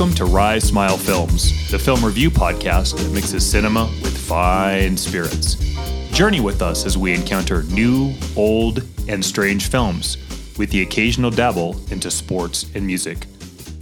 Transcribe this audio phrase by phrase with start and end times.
[0.00, 5.56] Welcome to Rise Smile Films, the film review podcast that mixes cinema with fine spirits.
[6.16, 10.16] Journey with us as we encounter new, old, and strange films,
[10.56, 13.26] with the occasional dabble into sports and music.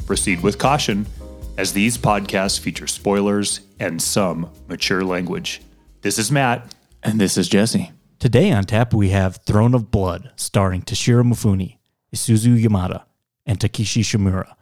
[0.07, 1.07] Proceed with caution,
[1.57, 5.63] as these podcasts feature spoilers and some mature language.
[6.01, 6.75] This is Matt.
[7.05, 7.93] And this is Jesse.
[8.19, 11.77] Today on tap, we have Throne of Blood, starring Toshiro Mifune,
[12.13, 13.05] Isuzu Yamada,
[13.47, 14.57] and Takashi Shimura.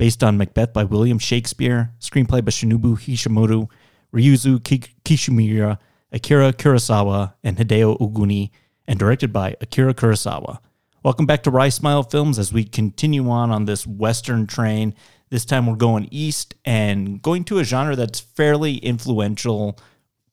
[0.00, 3.68] Based on Macbeth by William Shakespeare, screenplay by Shinobu Hashimoto,
[4.14, 5.76] Ryuzu Ki- Kishimura,
[6.10, 8.48] Akira Kurosawa, and Hideo Oguni,
[8.86, 10.60] and directed by Akira Kurosawa.
[11.02, 14.94] Welcome back to Rise Smile Films as we continue on on this Western train.
[15.28, 19.78] This time we're going east and going to a genre that's fairly influential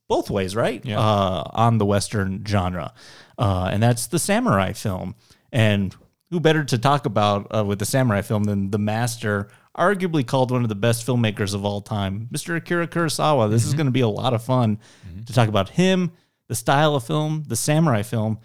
[0.08, 0.82] both ways, right?
[0.82, 0.98] Yeah.
[0.98, 2.94] Uh, on the Western genre.
[3.36, 5.14] Uh, and that's the samurai film.
[5.52, 5.94] And
[6.30, 10.50] who better to talk about uh, with the samurai film than the master, arguably called
[10.50, 12.56] one of the best filmmakers of all time, Mr.
[12.56, 13.50] Akira Kurosawa.
[13.50, 14.78] This is going to be a lot of fun
[15.26, 16.12] to talk about him,
[16.48, 18.38] the style of film, the samurai film,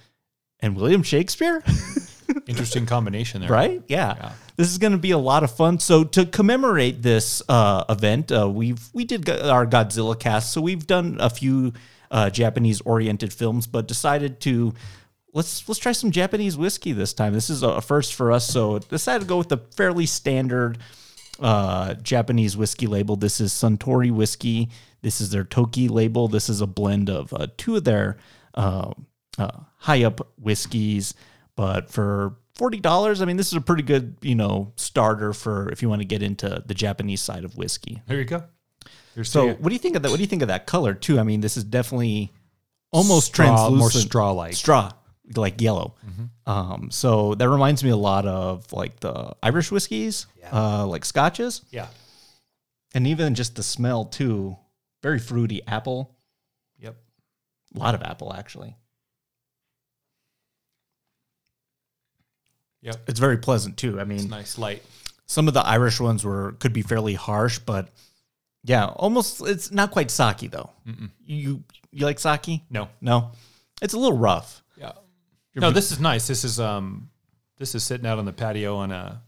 [0.60, 1.62] and William Shakespeare.
[2.48, 3.50] Interesting combination there.
[3.50, 3.84] right?
[3.88, 4.32] Yeah.
[4.56, 5.80] This is going to be a lot of fun.
[5.80, 10.54] So to commemorate this uh, event, uh, we've we did our Godzilla cast.
[10.54, 11.74] So we've done a few
[12.12, 14.74] uh, Japanese oriented films, but decided to
[15.34, 17.34] let's let's try some Japanese whiskey this time.
[17.34, 18.48] This is a first for us.
[18.48, 20.78] So decided to go with the fairly standard
[21.40, 23.16] uh, Japanese whiskey label.
[23.16, 24.70] This is Suntory whiskey.
[25.02, 26.28] This is their Toki label.
[26.28, 28.18] This is a blend of uh, two of their
[28.54, 28.92] uh,
[29.38, 31.14] uh, high up whiskeys.
[31.56, 35.70] But for forty dollars, I mean, this is a pretty good you know starter for
[35.70, 38.02] if you want to get into the Japanese side of whiskey.
[38.08, 38.44] There you go.
[39.16, 40.10] Here's So, what do you think of that?
[40.10, 41.20] What do you think of that color too?
[41.20, 42.32] I mean, this is definitely
[42.92, 44.54] almost Straw- translucent, more straw-like.
[44.56, 44.92] straw
[45.36, 45.96] like yellow.
[46.46, 51.62] Um, so that reminds me a lot of like the Irish whiskeys, uh, like scotches,
[51.72, 51.88] yeah.
[52.94, 54.58] and even just the smell too.
[55.02, 56.16] Very fruity apple.
[56.80, 56.96] Yep.
[57.76, 58.76] A lot of apple actually.
[62.82, 62.96] Yep.
[63.08, 64.00] It's very pleasant too.
[64.00, 64.84] I mean, It's nice, light.
[65.26, 67.90] some of the Irish ones were could be fairly harsh, but
[68.64, 70.70] yeah, almost it's not quite sake though.
[71.26, 72.62] You you like sake?
[72.70, 72.90] No.
[73.02, 73.32] No,
[73.82, 74.63] it's a little rough.
[75.56, 76.28] No, this is nice.
[76.28, 77.10] This is um,
[77.60, 79.22] this is sitting out on the patio on a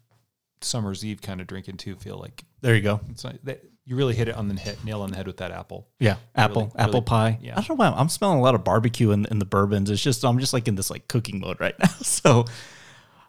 [0.62, 1.96] summer's eve kind of drinking too.
[1.96, 3.00] Feel like There you go.
[3.10, 5.38] it's like that, you really hit it on the hit, nail on the head with
[5.38, 5.88] that apple.
[6.00, 7.40] Yeah, apple Really- apple really- pie.
[7.42, 7.52] yeah.
[7.54, 9.90] I don't know why I'm smelling a lot of barbecue in, in the bourbons.
[9.92, 11.88] It's just I'm just like in this like cooking mode right now.
[12.02, 12.46] So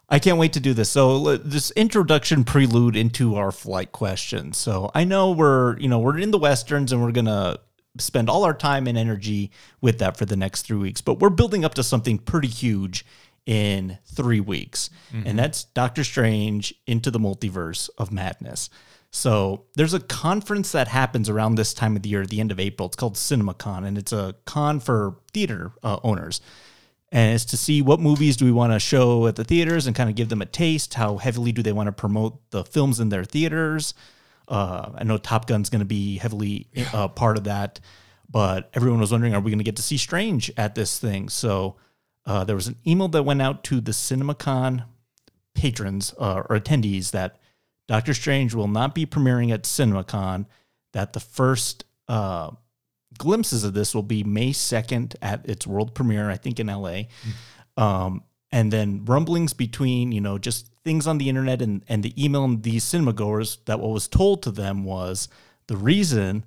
[0.08, 0.88] I can't wait to do this.
[0.88, 4.52] So this introduction prelude into our flight question.
[4.54, 7.58] So I know we're you know we're in the westerns and we're gonna
[7.98, 11.30] spend all our time and energy with that for the next three weeks, but we're
[11.30, 13.04] building up to something pretty huge
[13.46, 14.90] in three weeks,
[15.24, 18.70] and that's Doctor Strange into the multiverse of madness.
[19.12, 22.50] So there's a conference that happens around this time of the year, at the end
[22.50, 22.86] of April.
[22.86, 26.40] It's called CinemaCon, and it's a con for theater uh, owners.
[27.12, 29.94] And it's to see what movies do we want to show at the theaters and
[29.94, 30.94] kind of give them a taste.
[30.94, 33.94] How heavily do they want to promote the films in their theaters?
[34.48, 37.80] Uh, I know Top Gun's going to be heavily uh, part of that,
[38.30, 41.28] but everyone was wondering, are we going to get to see Strange at this thing?
[41.28, 41.76] So
[42.24, 44.84] uh, there was an email that went out to the CinemaCon
[45.54, 47.38] patrons uh, or attendees that
[47.88, 50.46] Doctor Strange will not be premiering at CinemaCon.
[50.92, 52.50] That the first uh,
[53.18, 57.02] glimpses of this will be May second at its world premiere, I think in LA.
[57.76, 62.14] Um, and then rumblings between you know just things on the internet and and the
[62.22, 65.28] email and these cinema goers that what was told to them was
[65.66, 66.44] the reason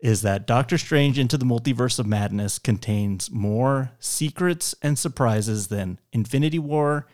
[0.00, 6.00] is that Doctor Strange Into the Multiverse of Madness contains more secrets and surprises than
[6.12, 7.06] Infinity War,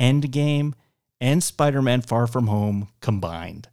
[0.00, 0.74] Endgame,
[1.20, 3.68] and Spider Man Far From Home combined.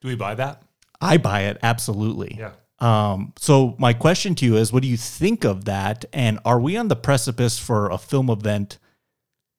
[0.00, 0.62] Do we buy that?
[1.00, 2.36] I buy it absolutely.
[2.38, 2.54] Yeah.
[2.80, 6.04] Um, so my question to you is, what do you think of that?
[6.12, 8.78] And are we on the precipice for a film event,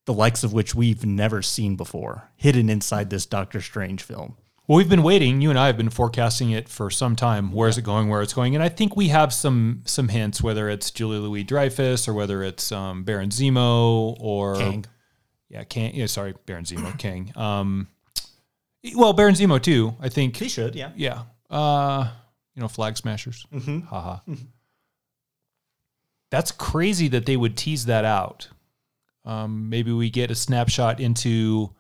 [0.06, 4.38] the likes of which we've never seen before, hidden inside this Doctor Strange film?
[4.68, 5.42] Well, we've been waiting.
[5.42, 7.52] You and I have been forecasting it for some time.
[7.52, 8.10] Where's it going?
[8.10, 8.56] Where it's going?
[8.56, 12.42] And I think we have some some hints, whether it's Julia Louis Dreyfus or whether
[12.42, 14.86] it's um, Baron Zemo or Kang.
[15.50, 15.94] Yeah, Kang.
[15.94, 17.32] Yeah, sorry, Baron Zemo, Kang.
[17.36, 17.90] Um,
[18.96, 19.96] well, Baron Zemo too.
[20.00, 20.36] I think.
[20.38, 20.92] He should, yeah.
[20.96, 21.24] Yeah.
[21.48, 22.10] Uh,
[22.56, 23.46] you know, flag smashers.
[23.90, 24.18] Haha.
[26.32, 28.48] That's crazy that they would tease that out.
[29.26, 31.74] Um, maybe we get a snapshot into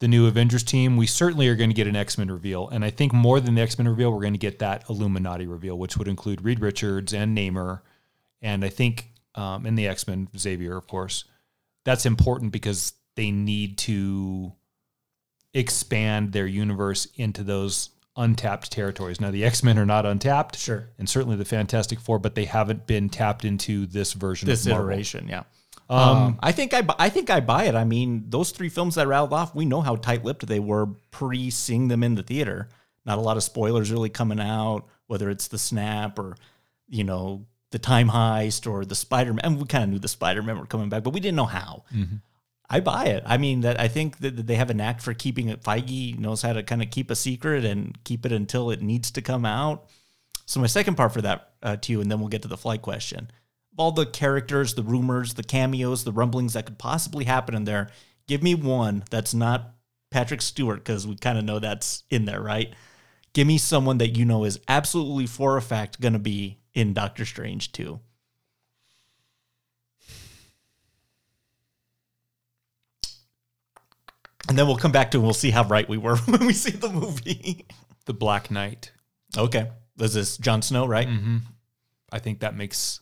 [0.00, 0.96] the new Avengers team.
[0.96, 3.54] We certainly are going to get an X Men reveal, and I think more than
[3.54, 6.60] the X Men reveal, we're going to get that Illuminati reveal, which would include Reed
[6.60, 7.82] Richards and Namor,
[8.40, 11.24] and I think um, and the X Men Xavier, of course.
[11.84, 14.52] That's important because they need to
[15.54, 19.20] expand their universe into those untapped territories.
[19.20, 20.88] Now the X Men are not untapped, Sure.
[20.98, 24.70] and certainly the Fantastic Four, but they haven't been tapped into this version this of
[24.72, 24.90] Marvel.
[24.90, 25.28] iteration.
[25.28, 25.44] Yeah.
[25.92, 27.74] Um, I think I I think I buy it.
[27.74, 31.50] I mean, those three films that rattled off, we know how tight-lipped they were pre
[31.50, 32.68] seeing them in the theater.
[33.04, 36.36] Not a lot of spoilers really coming out, whether it's the snap or
[36.88, 39.44] you know the time heist or the Spider-Man.
[39.44, 41.84] And we kind of knew the Spider-Man were coming back, but we didn't know how.
[42.70, 43.22] I buy it.
[43.26, 45.62] I mean, that I think that that they have a knack for keeping it.
[45.62, 49.10] Feige knows how to kind of keep a secret and keep it until it needs
[49.10, 49.84] to come out.
[50.46, 52.56] So my second part for that uh, to you, and then we'll get to the
[52.56, 53.30] flight question.
[53.76, 57.88] All the characters, the rumors, the cameos, the rumblings that could possibly happen in there,
[58.26, 59.74] give me one that's not
[60.10, 62.74] Patrick Stewart because we kind of know that's in there, right?
[63.32, 66.92] Give me someone that you know is absolutely for a fact going to be in
[66.92, 68.00] Doctor Strange too.
[74.48, 76.52] And then we'll come back to and we'll see how right we were when we
[76.52, 77.66] see the movie.
[78.04, 78.92] The Black Knight.
[79.36, 79.70] okay.
[80.00, 81.06] Is this Jon Snow, right?
[81.06, 81.38] Mm-hmm.
[82.10, 83.00] I think that makes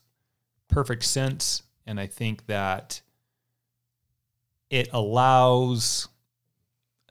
[0.70, 1.62] perfect sense.
[1.86, 3.00] And I think that
[4.70, 6.08] it allows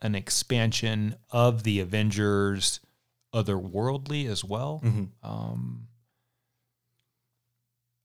[0.00, 2.80] an expansion of the Avengers
[3.34, 4.80] otherworldly as well.
[4.82, 5.08] Mhm.
[5.22, 5.86] Um,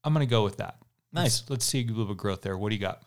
[0.04, 0.76] I'm going to go with that.
[1.12, 1.40] Nice.
[1.40, 2.56] Let's, let's see a little bit of growth there.
[2.58, 3.02] What do you got?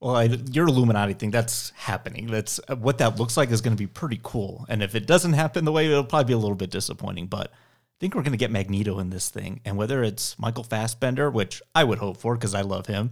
[0.00, 2.28] Well, I, your Illuminati thing, that's happening.
[2.28, 4.64] That's uh, what that looks like is going to be pretty cool.
[4.68, 7.26] And if it doesn't happen the way, it'll probably be a little bit disappointing.
[7.26, 7.52] But
[8.00, 9.60] think we're going to get Magneto in this thing.
[9.64, 13.10] And whether it's Michael Fassbender, which I would hope for because I love him,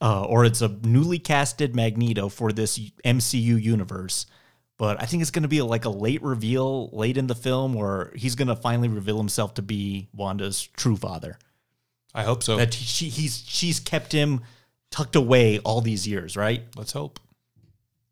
[0.00, 4.26] uh, or it's a newly casted Magneto for this MCU universe.
[4.76, 7.74] But I think it's going to be like a late reveal late in the film
[7.74, 11.38] where he's going to finally reveal himself to be Wanda's true father.
[12.12, 12.56] I hope so.
[12.56, 14.42] That she, he's she's kept him
[14.90, 16.62] tucked away all these years, right?
[16.76, 17.20] Let's hope.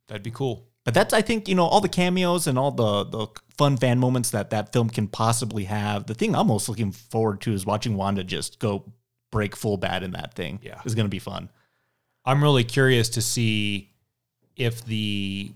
[0.08, 0.68] That'd be cool.
[0.84, 3.26] But that's I think you know all the cameos and all the the
[3.58, 6.06] fun fan moments that that film can possibly have.
[6.06, 8.92] The thing I'm most looking forward to is watching Wanda just go
[9.30, 10.58] break full bad in that thing.
[10.62, 10.80] Yeah.
[10.84, 11.50] it's gonna be fun.
[12.24, 13.90] I'm really curious to see
[14.56, 15.52] if the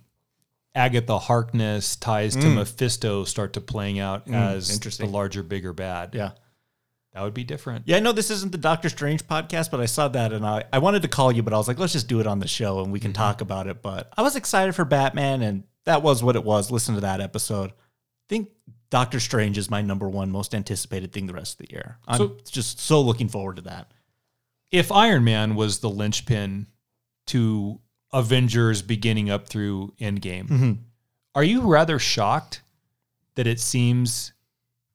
[0.74, 4.74] Agatha Harkness ties to Mephisto start to playing out as Mm.
[4.74, 5.06] interesting.
[5.06, 6.14] the larger, bigger bad.
[6.14, 6.32] Yeah,
[7.14, 7.84] That would be different.
[7.86, 7.96] yeah.
[7.96, 10.78] I know this isn't the Doctor Strange podcast, but I saw that and I I
[10.78, 12.80] wanted to call you, but I was like, let's just do it on the show
[12.82, 13.80] and we can talk about it.
[13.80, 16.70] But I was excited for Batman, and that was what it was.
[16.70, 17.72] Listen to that episode.
[18.26, 18.50] I think
[18.90, 21.98] Doctor Strange is my number one most anticipated thing the rest of the year.
[22.08, 23.90] I'm So- just so looking forward to that.
[24.72, 26.66] If Iron Man was the linchpin
[27.26, 27.80] to
[28.12, 30.72] Avengers beginning up through Endgame, Mm-hmm.
[31.34, 32.62] are you rather shocked
[33.36, 34.32] that it seems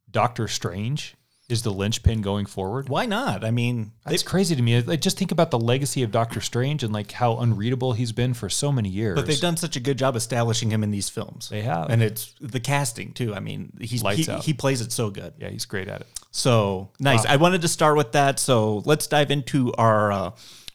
[0.10, 1.16] Doctor Strange
[1.52, 2.88] is the linchpin going forward?
[2.90, 3.44] Why not?
[3.44, 4.82] I mean, It's crazy to me.
[4.98, 8.50] Just think about the legacy of Doctor Strange and like how unreadable he's been for
[8.50, 9.16] so many years.
[9.16, 11.50] But they've done such a good job establishing him in these films.
[11.50, 11.90] They have.
[11.90, 13.36] and it's the casting too.
[13.36, 14.44] I mean, he's Lights he, out.
[14.44, 15.34] he plays it so good.
[15.38, 16.08] yeah, he's great at it.
[16.32, 17.26] So nice.
[17.26, 18.40] I wanted to start with that.
[18.40, 20.32] So let's dive into our uh,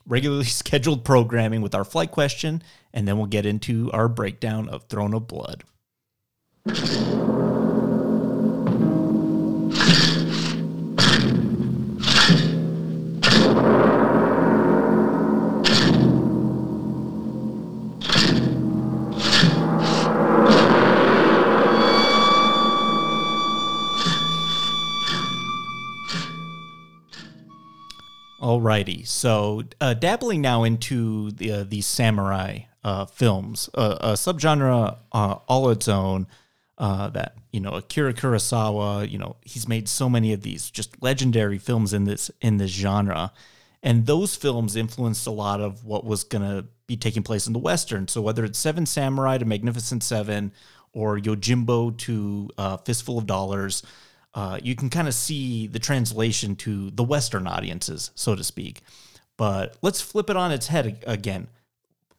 [0.06, 2.62] regularly scheduled programming with our flight question,
[2.92, 5.64] and then we'll get into our breakdown of Throne of Blood.
[28.56, 35.34] Alrighty, so uh, dabbling now into the, uh, these samurai uh, films, a subgenre uh,
[35.46, 36.26] all its own.
[36.78, 41.02] Uh, that you know, Akira Kurosawa, you know, he's made so many of these just
[41.02, 43.32] legendary films in this in this genre,
[43.82, 47.58] and those films influenced a lot of what was gonna be taking place in the
[47.58, 48.08] western.
[48.08, 50.52] So whether it's Seven Samurai to Magnificent Seven,
[50.92, 53.82] or Yojimbo to uh, Fistful of Dollars,
[54.36, 58.82] uh, you can kind of see the translation to the Western audiences, so to speak.
[59.38, 61.48] But let's flip it on its head again.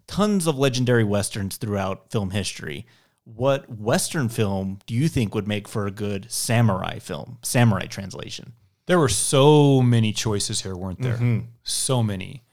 [0.08, 2.88] Tons of legendary Westerns throughout film history.
[3.24, 8.54] What Western film do you think would make for a good samurai film, samurai translation?
[8.88, 11.16] There were so many choices here, weren't there?
[11.16, 11.40] Mm-hmm.
[11.64, 12.44] So many.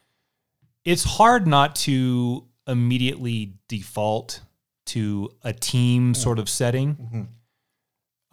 [0.85, 4.41] It's hard not to immediately default
[4.87, 6.17] to a team mm.
[6.17, 6.97] sort of setting.
[6.97, 7.23] Mm-hmm.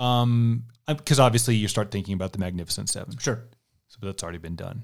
[0.01, 3.17] Um, because obviously you start thinking about the Magnificent Seven.
[3.17, 3.47] Sure.
[3.87, 4.83] So that's already been done.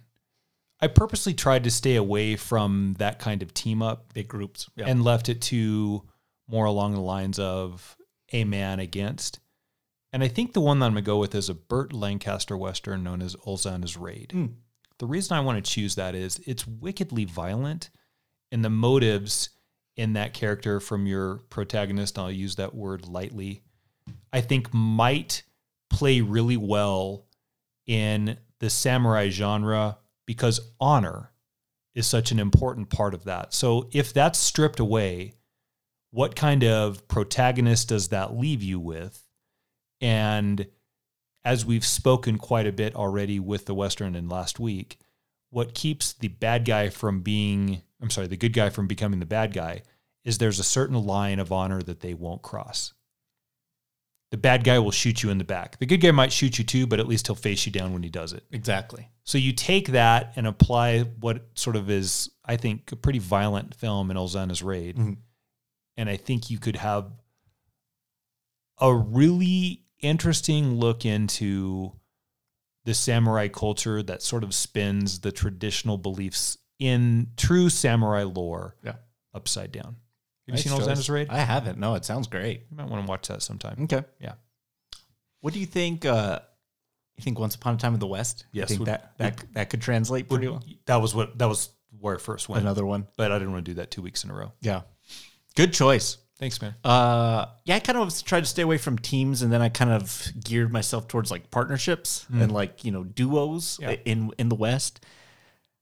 [0.79, 4.69] I purposely tried to stay away from that kind of team up Big groups.
[4.75, 4.85] Yeah.
[4.87, 6.03] and left it to
[6.47, 7.97] more along the lines of
[8.31, 9.39] a man against.
[10.13, 12.55] And I think the one that I'm going to go with is a Burt Lancaster
[12.55, 14.31] Western known as Ulzana's Raid.
[14.31, 14.45] Hmm.
[14.99, 17.89] The reason I want to choose that is it's wickedly violent,
[18.51, 19.49] and the motives
[19.95, 23.63] in that character from your protagonist, I'll use that word lightly,
[24.37, 25.41] I think might
[25.89, 27.25] play really well
[27.87, 31.31] in the samurai genre because honor
[31.95, 33.51] is such an important part of that.
[33.51, 35.33] So if that's stripped away,
[36.11, 39.27] what kind of protagonist does that leave you with?
[40.01, 40.67] And
[41.43, 44.99] as we've spoken quite a bit already with the Western and last week,
[45.49, 49.25] what keeps the bad guy from being, I'm sorry, the good guy from becoming the
[49.25, 49.81] bad guy
[50.23, 52.93] is there's a certain line of honor that they won't cross.
[54.31, 55.79] The bad guy will shoot you in the back.
[55.79, 58.03] The good guy might shoot you too, but at least he'll face you down when
[58.03, 58.43] he does it.
[58.51, 59.09] Exactly.
[59.23, 63.73] So you take that and apply what sort of is, I think, a pretty violent
[63.73, 64.97] film in Ulzana's Raid.
[64.97, 65.17] Mhm.
[65.95, 67.11] And I think you could have
[68.79, 71.93] a really interesting look into
[72.83, 78.97] the samurai culture that sort of spins the traditional beliefs in true samurai lore Yeah.
[79.33, 79.97] upside down.
[80.47, 80.79] Have Nice you seen.
[80.81, 81.27] Ulzana's Raid?
[81.29, 81.77] I haven't.
[81.77, 82.63] No, it sounds great.
[82.71, 83.83] you might want to watch that sometime.
[83.83, 84.03] Okay.
[84.19, 84.33] Yeah.
[85.41, 86.05] What do you think?
[86.05, 86.39] Uh,
[87.17, 88.45] you think Once Upon a Time in the West?
[88.51, 90.63] Yes, think would- that that that could translate pretty well.
[90.85, 92.61] That was what that was where I first went.
[92.61, 93.07] Another one.
[93.17, 94.51] But I didn't want to do that two weeks in a row.
[94.61, 94.81] Yeah.
[95.55, 96.17] Good choice.
[96.39, 96.75] Thanks, man.
[96.83, 99.89] Uh, yeah, I kind of tried to stay away from teams, and then I kind
[99.89, 103.91] of geared myself towards like partnerships and like you know duos Yeah.
[104.05, 105.03] in in the West.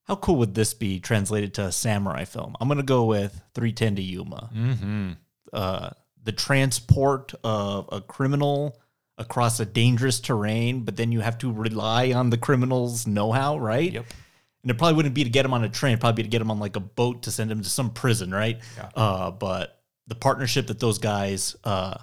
[0.06, 2.56] How cool would this be translated to a samurai film?
[2.60, 4.50] I'm gonna go with 310 to Yuma.
[4.56, 5.12] Mm-hmm.
[5.52, 5.90] Uh,
[6.24, 8.80] the transport of a criminal
[9.18, 13.94] across a dangerous terrain, but then you have to rely on the criminal's know-how, right?
[13.94, 14.06] Yep.
[14.64, 16.30] And it probably wouldn't be to get him on a train, it'd probably be to
[16.30, 18.60] get him on like a boat to send him to some prison, right?
[18.76, 18.90] Yeah.
[18.96, 21.98] Uh, but the partnership that those guys uh,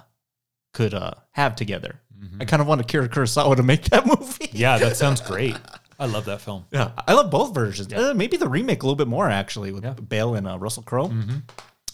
[0.73, 1.99] could uh, have together.
[2.39, 4.49] I kind of want Akira Kurosawa to make that movie.
[4.53, 5.55] Yeah, that sounds great.
[6.03, 6.65] I love that film.
[6.71, 7.93] Yeah, I love both versions.
[7.93, 9.93] Uh, maybe the remake a little bit more actually with Yeah.
[9.93, 11.11] Bale and uh, Russell Crowe.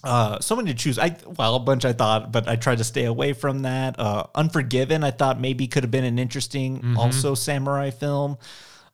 [0.04, 0.98] Uh, so many to choose.
[0.98, 4.00] I well, a bunch I thought, but I tried to stay away from that.
[4.00, 8.38] Uh, Unforgiven, I thought maybe could have been an interesting, also samurai film.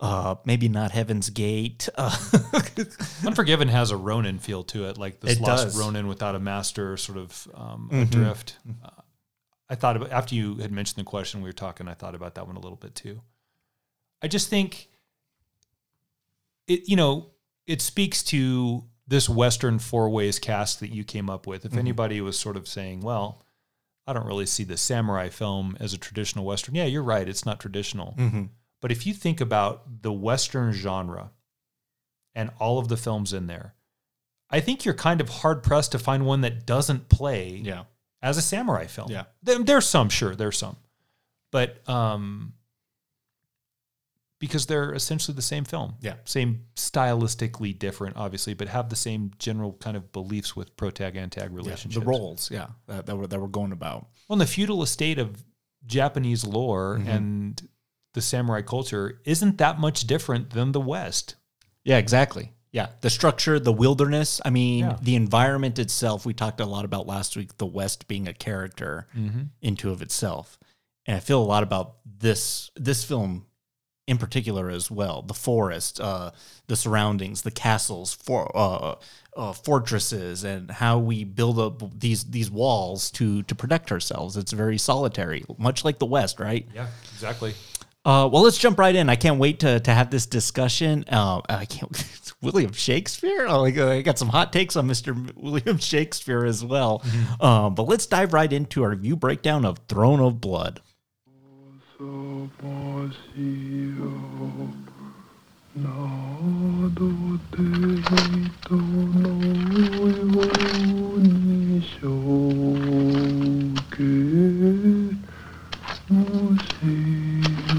[0.01, 1.87] Uh, maybe not Heaven's Gate.
[1.95, 2.13] Uh,
[3.25, 5.79] Unforgiven has a Ronin feel to it, like this It lost does.
[5.79, 8.57] Ronin without a master, sort of um, adrift.
[8.83, 8.89] Uh,
[9.69, 11.87] I thought about after you had mentioned the question we were talking.
[11.87, 13.21] I thought about that one a little bit too.
[14.21, 14.89] I just think
[16.67, 17.31] it, you know,
[17.67, 21.65] it speaks to this Western four ways cast that you came up with.
[21.65, 23.43] If anybody was sort of saying, well,
[24.07, 26.75] I don't really see the samurai film as a traditional Western.
[26.75, 27.27] Yeah, you're right.
[27.27, 28.15] It's not traditional.
[28.81, 31.31] But if you think about the Western genre
[32.35, 33.73] and all of the films in there,
[34.49, 37.85] I think you're kind of hard pressed to find one that doesn't play yeah,
[38.21, 39.09] as a samurai film.
[39.09, 39.23] Yeah.
[39.41, 40.77] There, there's some, sure, there's some.
[41.51, 42.53] But um,
[44.47, 45.95] because they're essentially the same film.
[46.01, 46.15] Yeah.
[46.25, 51.37] Same stylistically different, obviously, but have the same general kind of beliefs with protag antag
[51.37, 51.47] yeah.
[51.51, 51.95] relationships.
[51.95, 54.07] the roles, yeah, that, that were that were going about.
[54.27, 55.43] Well, in the feudal estate of
[55.85, 57.61] Japanese lore and
[58.13, 61.35] the samurai culture isn't that much different than the West.
[61.83, 62.51] Yeah, exactly.
[62.71, 64.41] Yeah, the structure, the wilderness.
[64.43, 64.97] I mean, Yeah.
[65.01, 66.25] the environment itself.
[66.25, 67.57] We talked a lot about last week.
[67.57, 69.43] The West being a character Mm-hmm.
[69.61, 70.57] into of itself,
[71.05, 73.45] and I feel a lot about this this film
[74.07, 75.21] in particular as well.
[75.21, 76.31] The forest, uh,
[76.67, 78.95] the surroundings, the castles, for uh,
[79.35, 84.37] uh, fortresses, and how we build up these these walls to to protect ourselves.
[84.37, 86.67] It's very solitary, much like the West, right?
[86.73, 87.53] Yeah, exactly.
[88.05, 89.09] Uh, well, let's jump right in.
[89.09, 91.05] I can't wait to, to have this discussion.
[91.07, 91.91] Uh, I can't.
[92.43, 93.47] William Shakespeare.
[93.49, 95.31] Oh, I got- I got some hot takes on Mr.
[95.35, 97.03] William Shakespeare as well.
[97.41, 100.81] Um, but let's dive right into our review breakdown of Throne of Blood.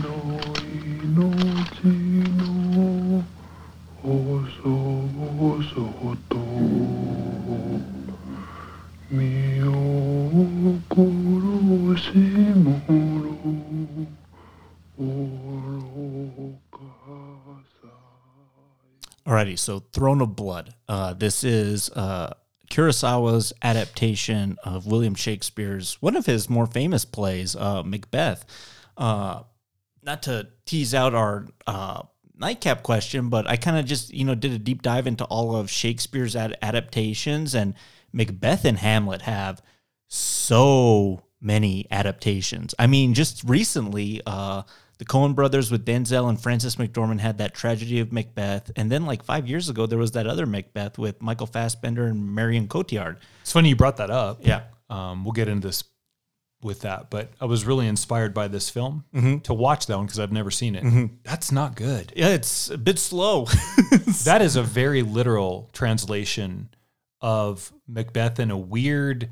[0.03, 0.59] の
[1.03, 1.87] 命
[2.39, 2.56] の
[19.57, 20.75] So Throne of Blood.
[20.89, 22.35] Uh, this is uh,
[22.71, 28.45] Kurosawa's adaptation of William Shakespeare's one of his more famous plays, uh, Macbeth.
[28.97, 29.43] Uh,
[30.03, 32.03] not to tease out our uh,
[32.39, 35.57] nightcap question, but I kind of just you know did a deep dive into all
[35.57, 37.75] of Shakespeare's ad- adaptations, and
[38.13, 39.63] Macbeth and Hamlet have
[40.09, 42.75] so many adaptations.
[42.79, 44.63] I mean, just recently, uh,
[44.99, 49.05] the Coen brothers with Denzel and Frances McDormand had that tragedy of Macbeth, and then
[49.07, 53.17] like five years ago, there was that other Macbeth with Michael Fassbender and Marion Cotillard.
[53.43, 54.39] It's funny you brought that up.
[54.47, 54.63] Yeah.
[54.89, 55.85] Um, we'll get into this
[56.63, 59.05] with that, but I was really inspired by this film
[59.45, 61.11] to watch that one because I've never seen it.
[61.23, 62.13] That's not good.
[62.17, 63.47] Yeah, it's a bit slow.
[64.25, 66.71] That is a very literal translation
[67.21, 69.29] of Macbeth in a weird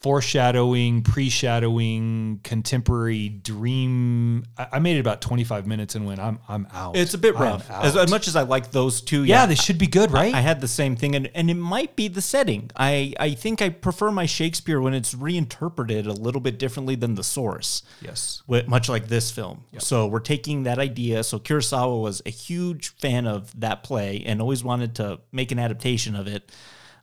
[0.00, 4.44] foreshadowing, pre-shadowing, contemporary dream.
[4.58, 6.96] I, I made it about 25 minutes and went, I'm I'm out.
[6.96, 7.70] it's a bit rough.
[7.70, 10.34] As, as much as I like those two, yeah, they should be good, right?
[10.34, 12.70] I had the same thing, and, and it might be the setting.
[12.76, 17.14] I, I think I prefer my Shakespeare when it's reinterpreted a little bit differently than
[17.14, 18.42] the source, yes.
[18.46, 19.64] wi- much like this film.
[19.78, 21.24] So we're taking that idea.
[21.24, 25.58] So Kurosawa was a huge fan of that play and always wanted to make an
[25.58, 26.52] adaptation of it.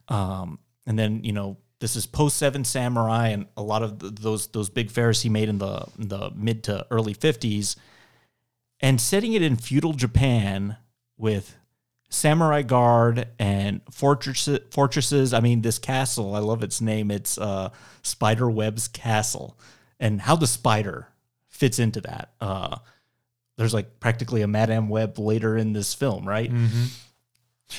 [0.08, 4.14] Um, and then you know this is post Seven Samurai, and a lot of th
[4.14, 7.76] those those big fairs he made in the the mid to early fifties,
[8.80, 10.78] and setting it in feudal Japan
[11.18, 11.56] with
[12.08, 14.60] samurai guard and fortresses.
[14.70, 15.34] Fortresses.
[15.34, 16.34] I mean, this castle.
[16.34, 17.10] I love its name.
[17.10, 17.68] It's uh,
[18.00, 19.58] Spider Web's castle,
[20.00, 21.08] and how the spider
[21.50, 22.32] fits into that.
[22.40, 22.78] Uh,
[23.58, 26.50] there's like practically a Madame Web later in this film, right?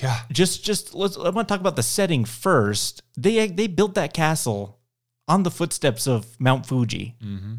[0.01, 0.19] Yeah.
[0.31, 3.01] just just let's I want to talk about the setting first.
[3.17, 4.79] They they built that castle
[5.27, 7.15] on the footsteps of Mount Fuji.
[7.23, 7.53] Mm-hmm.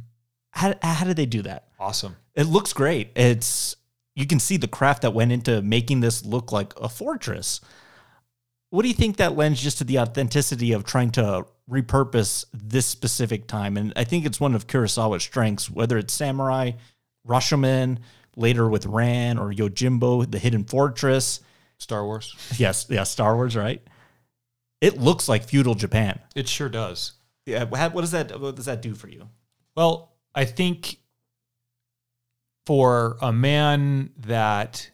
[0.50, 1.68] How how did they do that?
[1.78, 2.16] Awesome.
[2.35, 3.12] It looks great.
[3.16, 3.76] It's
[4.14, 7.61] you can see the craft that went into making this look like a fortress.
[8.71, 12.87] What do you think that lends just to the authenticity of trying to repurpose this
[12.87, 13.76] specific time?
[13.76, 16.73] And I think it's one of Kurosawa's strengths, whether it's Samurai,
[17.26, 17.99] Rashomon,
[18.37, 21.40] later with Ran or Yojimbo, The Hidden Fortress.
[21.78, 22.35] Star Wars.
[22.56, 23.83] Yes, yeah, Star Wars, right?
[24.80, 26.21] It looks like feudal Japan.
[26.35, 27.12] It sure does.
[27.45, 29.28] Yeah, what what does that what does that do for you?
[29.76, 30.99] Well, I think
[32.66, 34.90] for a man that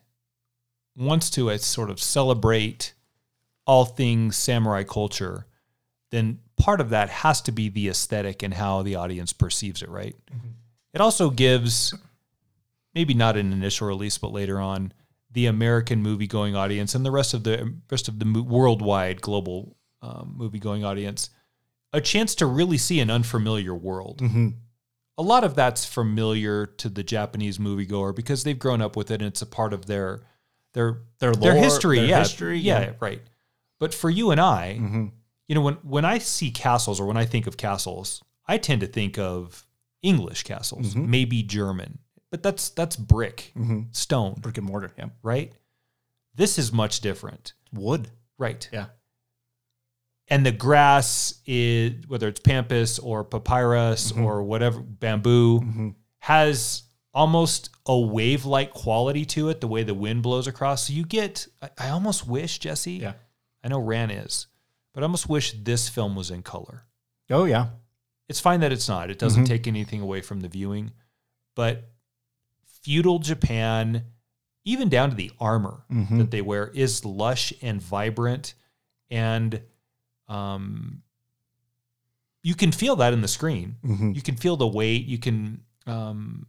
[0.96, 2.92] wants to uh, sort of celebrate
[3.66, 5.46] all things samurai culture,
[6.10, 9.88] then part of that has to be the aesthetic and how the audience perceives it,
[9.88, 10.14] right?
[10.92, 11.95] It also gives
[12.95, 14.92] maybe not an initial release, but later on,
[15.32, 19.76] the American movie going audience and the rest of the rest of the worldwide global
[20.02, 21.30] um, movie going audience
[21.92, 24.49] a chance to really see an unfamiliar world mm-hmm.
[25.18, 29.21] a lot of that's familiar to the Japanese moviegoer because they've grown up with it
[29.21, 30.23] and it's a part of their
[30.73, 31.99] their Their their history.
[31.99, 32.92] their yeah, history, yeah, yeah.
[33.00, 33.23] right.
[33.78, 35.06] But for you and I, mm-hmm.
[35.49, 38.80] you know, when when I see castles or when I think of castles, I tend
[38.80, 39.66] to think of
[40.02, 41.10] English castles, mm-hmm.
[41.10, 41.99] maybe German,
[42.32, 43.82] but that's that's brick, mm-hmm.
[43.92, 45.10] stone, Brick and mortar, yeah.
[45.23, 45.52] right?
[46.34, 48.08] This is much different, Wood.
[48.38, 48.68] right?
[48.73, 48.86] Yeah.
[50.28, 54.25] and the grass is whether it's pampas or papyrus mm-hmm.
[54.25, 55.88] or whatever bamboo mm-hmm.
[56.21, 60.92] has almost a wave like quality to it the way the wind blows across so
[60.95, 63.14] you get I, I almost wish jesse Yeah.
[63.62, 64.47] i know ran is
[64.95, 66.84] but i almost wish this film was in color
[67.28, 67.66] Oh yeah.
[68.28, 70.92] it's fine that it's not it doesn't take anything away from the viewing
[71.56, 71.92] but
[72.82, 74.04] feudal japan
[74.64, 75.82] even down to the armor
[76.18, 78.54] that they wear is lush and vibrant.
[79.10, 79.60] And
[80.28, 81.02] um,
[82.45, 83.76] you can feel that in the screen.
[84.14, 85.06] You can feel the weight.
[85.06, 86.47] You can um,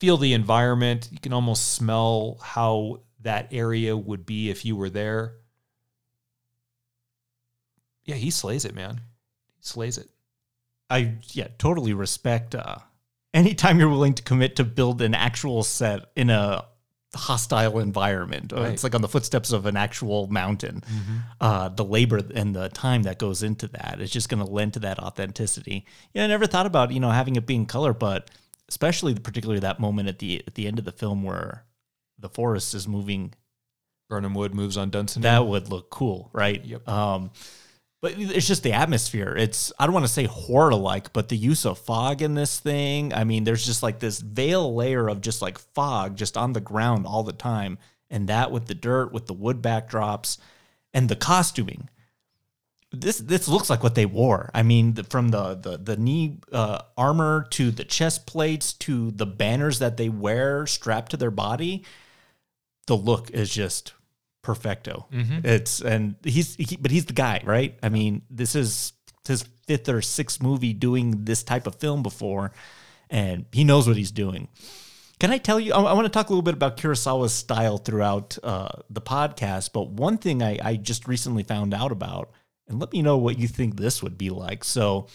[0.00, 1.10] feel the environment.
[1.12, 5.34] You can almost smell how that area would be if you were there.
[8.04, 9.00] Yeah he slays it man.
[9.58, 10.08] He slays it.
[10.90, 12.78] I yeah, totally respect uh
[13.34, 16.64] anytime you're willing to commit to build an actual set in a
[17.14, 18.52] hostile environment.
[18.52, 18.72] Right.
[18.72, 20.82] It's like on the footsteps of an actual mountain.
[21.40, 24.74] Uh, the labor and the time that goes into that is just going to lend
[24.74, 25.84] to that authenticity.
[26.14, 28.30] Yeah, I never thought about you know having it being color, but
[28.68, 31.64] especially the particularly that moment at the at the end of the film where
[32.18, 33.34] the forest is moving
[34.08, 35.22] Birnam Wood moves on Dunson.
[35.22, 36.64] that would look cool, right?
[36.64, 36.88] Yep.
[36.88, 37.30] Um,
[38.02, 39.34] but it's just the atmosphere.
[39.36, 42.60] It's I don't want to say horror like, but the use of fog in this
[42.60, 43.14] thing.
[43.14, 46.60] I mean, there's just like this veil layer of just like fog just on the
[46.60, 47.78] ground all the time,
[48.10, 50.36] and that with the dirt, with the wood backdrops,
[50.92, 51.88] and the costuming.
[52.90, 54.50] This this looks like what they wore.
[54.52, 59.12] I mean, the, from the the the knee uh, armor to the chest plates to
[59.12, 61.84] the banners that they wear strapped to their body
[62.86, 63.92] the look is just
[64.42, 65.06] perfecto.
[65.44, 67.78] It's and he's he, but he's the guy, right?
[67.82, 68.92] I mean, this is
[69.26, 72.52] his fifth or sixth movie doing this type of film before,
[73.08, 74.48] and he knows what he's doing.
[75.20, 75.72] Can I tell you?
[75.72, 79.70] I, I want to talk a little bit about Kurosawa's style throughout uh, the podcast,
[79.72, 82.32] but one thing I, I just recently found out about,
[82.66, 84.64] and let me know what you think this would be like.
[84.64, 85.08] So.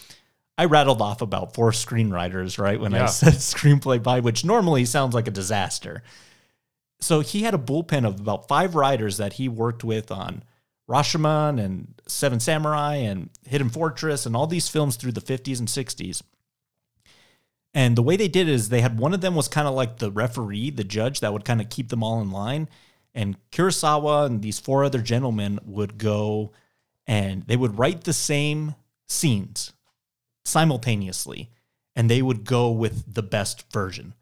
[0.59, 2.79] I rattled off about four screenwriters, right?
[2.79, 6.01] When I said screenplay by, which normally sounds like a disaster
[6.99, 10.43] so he had a bullpen of about five writers that he worked with on
[10.89, 15.67] Rashomon and Seven Samurai and Hidden Fortress and all these films through the 50s and
[15.67, 16.21] 60s.
[17.73, 19.97] And the way they did is they had one of them was kind of like
[19.97, 22.69] the referee, the judge that would kind of keep them all in line.
[23.13, 26.51] And Kurosawa and these four other gentlemen would go
[27.05, 28.75] and they would write the same
[29.07, 29.73] scenes
[30.45, 31.51] simultaneously
[31.95, 34.13] and they would go with the best version.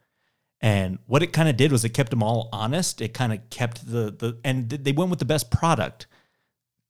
[0.65, 2.99] And what it kind of did was it kept them all honest.
[2.99, 6.08] It kind of kept the the and they went with the best product.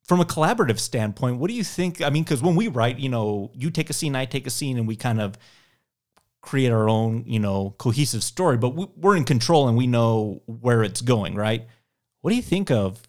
[0.06, 2.02] From a collaborative standpoint, what do you think?
[2.02, 4.50] I mean, because when we write, you know, you take a scene, I take a
[4.50, 5.38] scene, and we kind of
[6.42, 8.56] create our own, you know, cohesive story.
[8.56, 11.68] But we, we're in control and we know where it's going, right?
[12.22, 13.02] What do you think of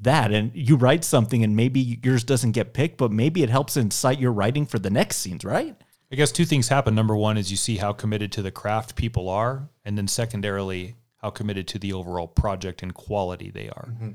[0.00, 0.32] that?
[0.32, 4.20] And you write something, and maybe yours doesn't get picked, but maybe it helps incite
[4.20, 5.76] your writing for the next scenes, right?
[6.14, 6.94] I guess two things happen.
[6.94, 10.94] Number one is you see how committed to the craft people are, and then secondarily,
[11.16, 13.88] how committed to the overall project and quality they are.
[13.88, 14.10] Mm-hmm.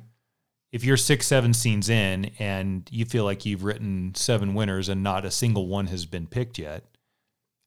[0.71, 5.03] If you're six, seven scenes in and you feel like you've written seven winners and
[5.03, 6.85] not a single one has been picked yet,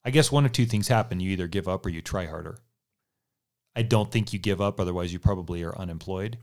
[0.03, 1.21] I guess one of two things happen.
[1.21, 2.57] You either give up or you try harder.
[3.77, 6.39] I don't think you give up, otherwise, you probably are unemployed.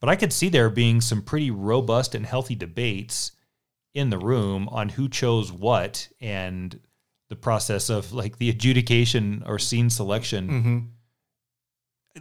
[0.00, 3.32] But I could see there being some pretty robust and healthy debates
[3.92, 6.80] in the room on who chose what and
[7.28, 10.48] the process of like the adjudication or scene selection.
[10.48, 10.78] Mm-hmm.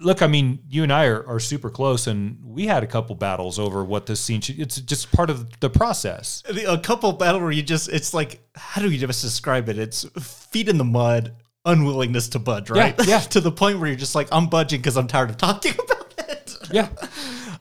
[0.01, 3.15] Look, I mean, you and I are, are super close, and we had a couple
[3.15, 4.59] battles over what this scene should.
[4.59, 6.43] It's just part of the process.
[6.67, 9.79] A couple battle where you just, it's like, how do you just describe it?
[9.79, 11.33] It's feet in the mud,
[11.65, 12.93] unwillingness to budge, right?
[13.07, 13.19] yeah.
[13.31, 16.13] to the point where you're just like, I'm budging because I'm tired of talking about
[16.29, 16.57] it.
[16.71, 16.89] Yeah,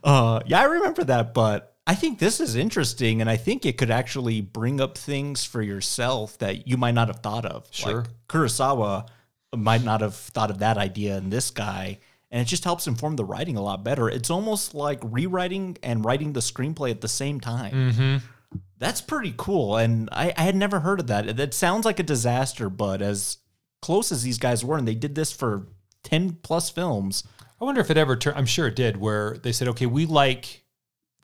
[0.04, 3.78] Uh, yeah, I remember that, but I think this is interesting, and I think it
[3.78, 7.68] could actually bring up things for yourself that you might not have thought of.
[7.70, 7.98] Sure.
[7.98, 9.08] Like Kurosawa
[9.54, 13.14] might not have thought of that idea in this guy, and it just helps inform
[13.14, 14.08] the writing a lot better.
[14.08, 17.72] It's almost like rewriting and writing the screenplay at the same time.
[17.72, 18.16] mm-hmm.
[18.78, 21.36] That's pretty cool, and I, I had never heard of that.
[21.36, 23.38] That sounds like a disaster, but as
[23.80, 25.68] close as these guys were, and they did this for
[26.02, 27.24] ten plus films.
[27.60, 28.36] I wonder if it ever turned.
[28.36, 28.98] I'm sure it did.
[28.98, 30.62] Where they said, "Okay, we like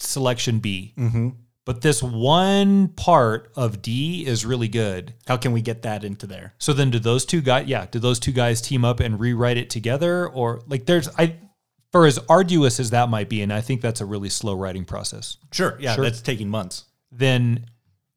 [0.03, 1.29] selection B, Mm-hmm.
[1.65, 6.27] but this one part of D is really good." How can we get that into
[6.27, 6.55] there?
[6.59, 7.67] So then, do those two guys?
[7.69, 11.37] Yeah, do those two guys team up and rewrite it together, or like there's I,
[11.93, 14.85] for as arduous as that might be, and I think that's a really slow writing
[14.85, 15.37] process.
[15.53, 16.05] Sure, yeah, Sure.
[16.05, 16.85] that's taking months.
[17.11, 17.67] Then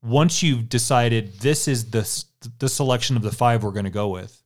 [0.01, 2.23] once you've decided this is the
[2.59, 4.41] the selection of the five we're going to go with,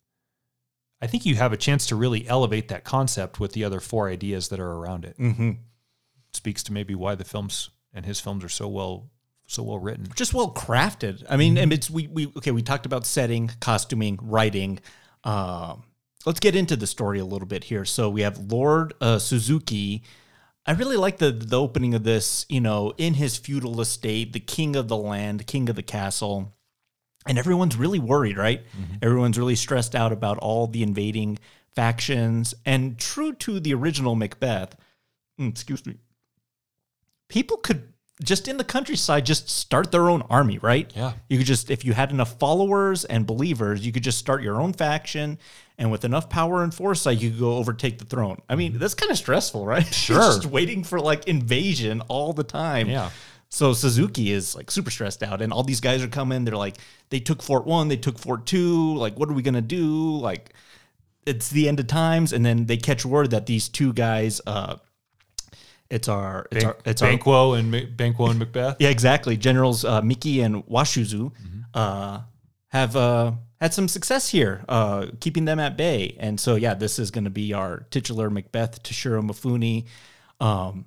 [1.02, 4.10] I think you have a chance to really elevate that concept with the other four
[4.10, 5.18] ideas that are around it.
[5.18, 5.52] Mm-hmm.
[6.40, 9.10] Speaks to maybe why the films and his films are so well
[9.46, 10.08] so well written.
[10.16, 11.26] Just well crafted.
[11.30, 12.52] I mean, and it's we we okay.
[12.52, 14.80] We talked about setting, costuming, writing.
[15.26, 15.84] Um,
[16.26, 17.84] let's get into the story a little bit here.
[17.84, 20.02] So we have Lord uh, Suzuki.
[20.66, 22.46] I really like the the opening of this.
[22.48, 26.54] You know, in his feudal estate, the king of the land, king of the castle,
[27.28, 28.64] and everyone's really worried, right?
[29.02, 31.38] Everyone's really stressed out about all the invading
[31.76, 32.54] factions.
[32.66, 34.78] And true to the original Macbeth,
[35.38, 35.98] mm, excuse me,
[37.30, 40.92] people could just in the countryside just start their own army, right?
[40.94, 41.14] Yeah.
[41.30, 44.60] You could just if you had enough followers and believers, you could just start your
[44.60, 45.38] own faction
[45.78, 48.42] and with enough power and foresight you could go overtake the throne.
[48.50, 49.86] I mean, that's kind of stressful, right?
[49.94, 50.18] Sure.
[50.18, 52.90] just waiting for like invasion all the time.
[52.90, 53.10] Yeah.
[53.52, 56.46] So Suzuki is like super stressed out, and all these guys are coming.
[56.46, 56.78] They're like,
[57.10, 58.96] they took Fort One, they took Fort Two.
[58.96, 60.18] Like, what are we gonna do?
[60.18, 60.54] Like,
[61.26, 64.76] it's the end of times, and then they catch word that these two guys, uh,
[65.90, 68.78] it's our, it's our, it's our, Banquo and Ma- Banquo and Macbeth.
[68.80, 69.38] yeah, exactly.
[69.38, 71.32] Generals uh, Miki and Washuzu
[71.74, 72.22] uh,
[72.68, 76.16] have uh, had some success here, uh, keeping them at bay.
[76.20, 79.86] And so, yeah, this is going to be our titular Macbeth, Toshiro Mifune.
[80.40, 80.86] Um,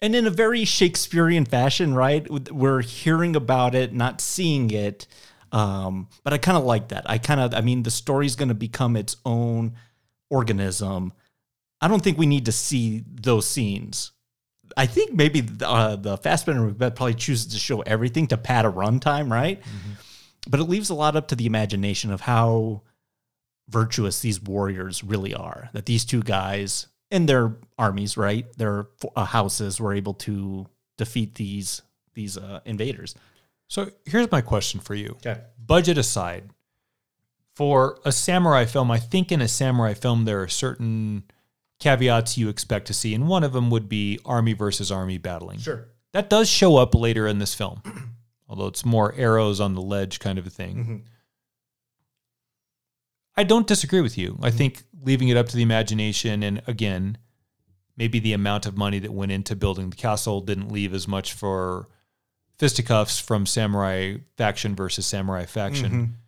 [0.00, 2.28] and in a very Shakespearean fashion, right?
[2.52, 5.06] We're hearing about it, not seeing it.
[5.52, 7.08] Um, but I kind of like that.
[7.08, 9.74] I kind of, I mean, the story's going to become its own
[10.30, 11.12] organism.
[11.80, 14.12] I don't think we need to see those scenes.
[14.76, 19.30] I think maybe uh, the Fassbender probably chooses to show everything to pad a runtime,
[19.30, 19.62] right?
[20.48, 22.82] But it leaves a lot up to the imagination of how
[23.68, 25.70] virtuous these warriors really are.
[25.72, 30.66] That these two guys and their armies, right, their uh, houses, were able to
[30.98, 31.82] defeat these
[32.14, 33.14] these uh, invaders.
[33.68, 35.16] So here's my question for you.
[35.24, 35.40] Okay.
[35.64, 36.50] Budget aside,
[37.54, 41.24] for a samurai film, I think in a samurai film there are certain
[41.82, 45.58] caveats you expect to see, and one of them would be army versus army battling.
[45.58, 45.88] Sure.
[46.12, 47.82] That does show up later in this film,
[48.48, 50.76] although it's more arrows on the ledge kind of a thing.
[50.76, 50.96] Mm-hmm.
[53.36, 54.38] I don't disagree with you.
[54.42, 57.18] I think leaving it up to the imagination, and again,
[57.96, 61.32] maybe the amount of money that went into building the castle didn't leave as much
[61.32, 61.88] for
[62.58, 66.18] fisticuffs from samurai faction versus samurai faction.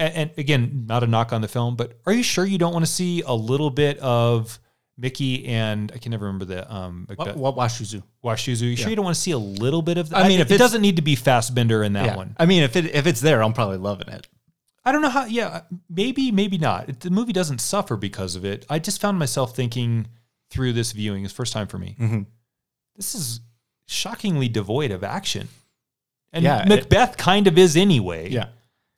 [0.00, 2.72] And, and again, not a knock on the film, but are you sure you don't
[2.72, 4.58] want to see a little bit of
[4.96, 8.02] Miki and I can never remember the um What, what Washuzu?
[8.24, 8.62] Washuzu?
[8.62, 10.24] You sure you don't want to see a little bit of that?
[10.24, 12.16] I mean, if it doesn't need to be Fassbender in that Yeah.
[12.16, 12.34] one.
[12.38, 14.26] I mean, if it if it's there, I'm probably loving it.
[14.84, 15.26] I don't know how.
[15.26, 16.88] Yeah, maybe, maybe not.
[16.88, 18.64] It- The movie doesn't suffer because of it.
[18.70, 20.06] I just found myself thinking
[20.50, 21.24] through this viewing.
[21.24, 21.96] It's first time for me.
[22.00, 22.26] Mhm.
[22.96, 23.40] This is
[23.86, 25.48] shockingly devoid of action,
[26.32, 28.30] and Yeah, it- Macbeth kind of is anyway.
[28.30, 28.46] Yeah.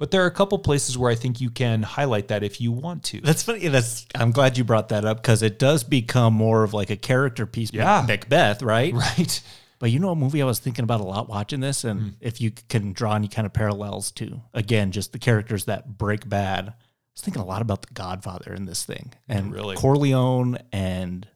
[0.02, 2.72] But there are a couple places where I think you can highlight that if you
[2.72, 3.20] want to.
[3.20, 3.68] That's funny.
[3.68, 6.96] That's I'm glad you brought that up because it does become more of like a
[6.96, 7.72] character piece.
[7.72, 8.04] Yeah.
[8.04, 8.92] Macbeth, right?
[8.92, 9.40] right.
[9.78, 12.08] But you know, a movie I was thinking about a lot watching this, and Hmm.
[12.20, 16.28] if you can draw any kind of parallels to, again, just the characters that break
[16.28, 16.70] bad.
[16.70, 16.72] I
[17.14, 19.76] was thinking a lot about the Godfather in this thing, and Really?
[19.76, 21.28] Corleone and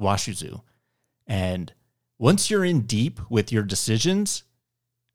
[0.00, 0.62] Washizu.
[1.26, 1.72] And
[2.18, 4.44] once you're in deep with your decisions,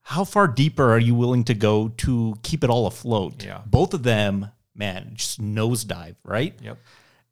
[0.08, 3.44] how far deeper are you willing to go to keep it all afloat?
[3.44, 3.60] Yeah.
[3.66, 6.58] Both of them, man, just nosedive, right?
[6.62, 6.78] Yep.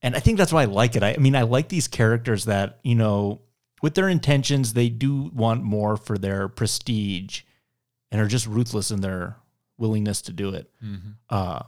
[0.01, 1.01] And I think that's why I like it.
[1.01, 3.39] I, I mean, I like these characters that, you know,
[3.81, 7.43] with their intentions, they do want more for their prestige
[8.11, 9.37] and are just ruthless in their
[9.77, 10.69] willingness to do it.
[10.83, 11.11] Mm-hmm.
[11.29, 11.59] Uh,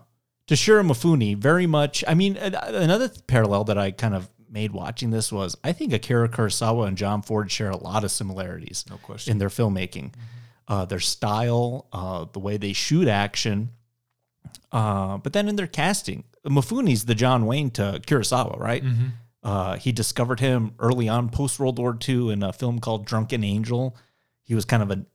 [0.46, 2.04] Toshiro Mifune, very much.
[2.06, 5.94] I mean, another th- parallel that I kind of made watching this was I think
[5.94, 9.32] Akira Kurosawa and John Ford share a lot of similarities No question.
[9.32, 10.14] in their filmmaking,
[10.68, 13.70] uh, their style, uh, the way they shoot action,
[14.72, 16.24] uh, but then in their casting.
[16.46, 18.84] Mifune's the John Wayne to Kurosawa, right?
[18.84, 19.06] Mm-hmm.
[19.44, 23.44] Uh, he discovered him early on, post World War II, in a film called Drunken
[23.44, 23.96] Angel.
[24.44, 25.06] He was kind of a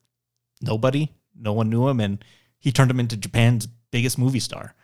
[0.60, 2.22] nobody, no one knew him, and
[2.58, 4.74] he turned him into Japan's biggest movie star.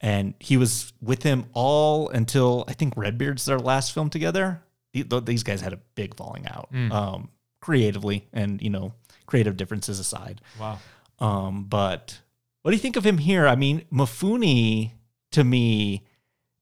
[0.00, 4.62] And he was with him all until I think Redbeard's their last film together.
[4.92, 6.92] These guys had a big falling out, Mm.
[6.92, 7.28] um,
[7.60, 8.92] creatively, and you know,
[9.26, 10.40] creative differences aside.
[10.58, 10.78] Wow.
[11.18, 12.20] Um, but
[12.62, 13.46] what do you think of him here?
[13.46, 14.92] I mean, Mifune
[15.32, 16.04] to me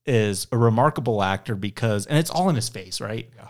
[0.07, 3.31] is a remarkable actor because, and it's all in his face, right?
[3.37, 3.49] Yeah.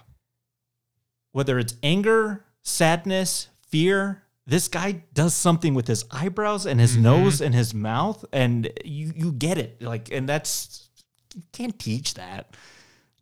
[1.32, 7.00] Whether it's anger, sadness, fear, this guy does something with his eyebrows and his Mhm.
[7.02, 9.80] nose and his mouth, and you you get it.
[9.82, 10.88] Like, and that's
[11.34, 12.54] you can't teach that.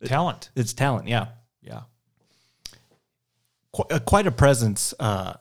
[0.05, 0.49] Talent.
[0.55, 1.27] It's talent, yeah
[1.61, 1.83] Yeah.
[3.71, 5.33] qu- uh, quite a presence uh,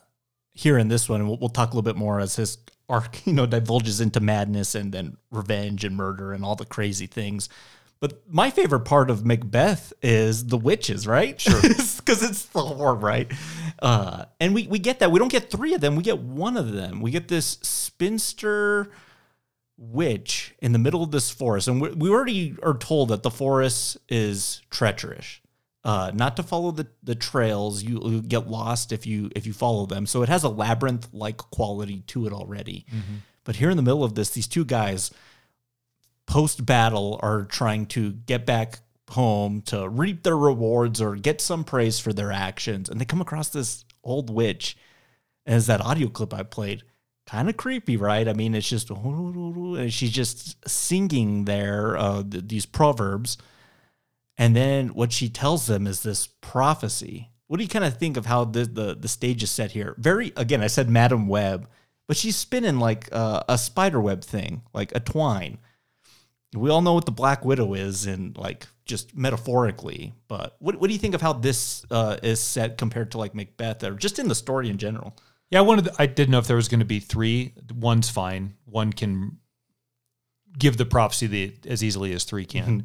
[0.52, 1.20] here in this one.
[1.20, 4.20] And we'll, we'll talk a little bit more as his arc, you know, divulges into
[4.20, 7.48] madness and then revenge and murder and all the crazy things.
[8.00, 11.40] But my favorite part of Macbeth is the witches, right?
[11.40, 11.60] Sure.
[12.02, 13.32] Because it's the horror, right?
[13.80, 15.12] Uh, and we, we get that.
[15.12, 15.94] We don't get three of them.
[15.94, 17.00] We get one of them.
[17.00, 18.90] We get this spinster
[19.78, 21.68] witch in the middle of this forest.
[21.68, 25.38] And we, we already are told that the forest is treacherous
[25.84, 27.82] uh, not to follow the, the trails.
[27.82, 30.06] You, you get lost if you if you follow them.
[30.06, 32.86] So it has a labyrinth like quality to it already.
[33.44, 35.10] But here in the middle of this, these two guys
[36.26, 38.78] post battle are trying to get back
[39.10, 43.20] home to reap their rewards or get some praise for their actions, and they come
[43.20, 44.76] across this old witch.
[45.44, 46.84] As that audio clip I played,
[47.26, 48.28] kind of creepy, right?
[48.28, 53.38] I mean, it's just and she's just singing there uh, th- these proverbs.
[54.38, 57.30] And then what she tells them is this prophecy.
[57.46, 59.94] What do you kind of think of how the, the, the stage is set here?
[59.98, 61.68] Very, again, I said Madame Web,
[62.08, 65.58] but she's spinning like uh, a spider web thing, like a twine.
[66.54, 70.12] We all know what the Black Widow is, and like just metaphorically.
[70.28, 73.34] But what, what do you think of how this uh, is set compared to like
[73.34, 75.16] Macbeth, or just in the story in general?
[75.50, 75.88] Yeah, I wanted.
[75.98, 77.54] I didn't know if there was going to be three.
[77.74, 78.54] One's fine.
[78.66, 79.38] One can
[80.58, 82.82] give the prophecy the, as easily as three can.
[82.82, 82.84] Mhm.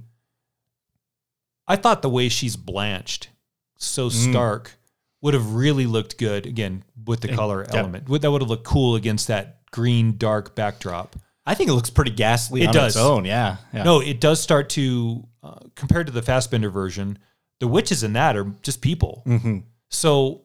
[1.68, 3.30] I thought the way she's blanched,
[3.78, 4.78] so stark,
[5.22, 8.08] would have really looked good again with the color element.
[8.10, 11.16] Would- That would have looked cool against that green dark backdrop.
[11.46, 12.96] I think it looks pretty ghastly It on does.
[12.96, 13.26] its own.
[13.26, 13.58] Yeah.
[13.74, 13.84] yeah.
[13.84, 17.18] No, it does start to uh, compared to the Fassbender version.
[17.60, 19.24] The witches in that are just people.
[19.26, 19.64] Mhm.
[19.90, 20.44] So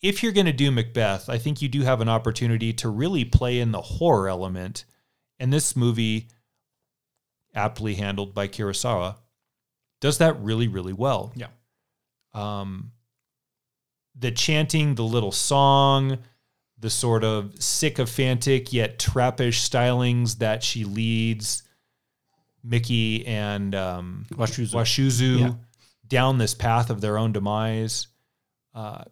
[0.00, 3.24] if you're going to do Macbeth, I think you do have an opportunity to really
[3.24, 4.84] play in the horror element.
[5.40, 6.28] And this movie,
[7.54, 9.16] aptly handled by Kurosawa,
[10.00, 11.32] does that really, really well.
[11.36, 11.48] Yeah.
[12.34, 12.92] Um,
[14.14, 16.18] the chanting, the little song,
[16.78, 21.62] the sort of sycophantic yet trappish stylings that she leads
[22.62, 24.72] Miki and um, Washuzu.
[24.74, 25.52] Washuzu Yeah.
[26.06, 28.08] down this path of their own demise
[28.74, 29.04] uh,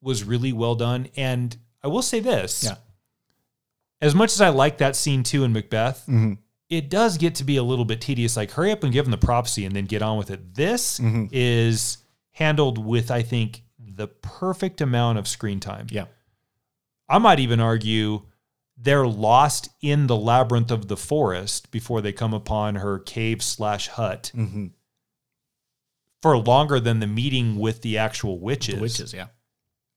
[0.00, 1.08] was really well done.
[1.16, 2.76] And I will say this: Yeah.
[4.00, 6.38] as much as I like that scene too in Macbeth, Mhm.
[6.76, 8.36] It does get to be a little bit tedious.
[8.36, 10.54] Like, hurry up and give them the prophecy and then get on with it.
[10.54, 11.28] This Mhm.
[11.32, 11.98] is
[12.32, 15.86] handled with, I think, the perfect amount of screen time.
[15.90, 16.06] Yeah.
[17.08, 18.22] I might even argue
[18.76, 23.86] they're lost in the labyrinth of the forest before they come upon her cave slash
[23.88, 24.66] hut Mm-hmm.
[26.22, 28.74] for longer than the meeting with the actual witches.
[28.76, 29.26] The witches, yeah.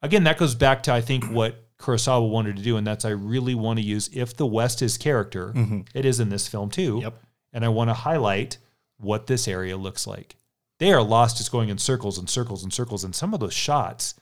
[0.01, 3.09] Again, that goes back to I think what Kurosawa wanted to do, and that's I
[3.09, 5.53] really want to use if the West is character,
[5.93, 6.93] it is in this film too.
[6.95, 7.01] Mm-hmm.
[7.03, 7.19] Yep.
[7.53, 8.57] And I want to highlight
[8.97, 10.35] what this area looks like.
[10.79, 13.03] They are lost just going in circles and circles and circles.
[13.03, 14.15] And some of those shots,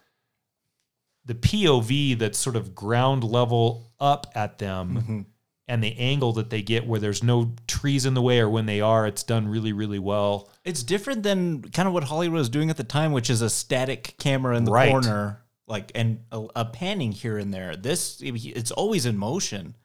[1.25, 5.21] the POV that's sort of ground level up at them Mm-hmm.
[5.67, 8.67] and the angle that they get where there's no trees in the way or when
[8.67, 10.49] they are, it's done really, really well.
[10.63, 13.49] It's different than kind of what Hollywood was doing at the time, which is a
[13.49, 14.91] static camera in the Right.
[14.91, 17.75] corner, like and a, a panning here and there.
[17.75, 19.75] This it's always in motion.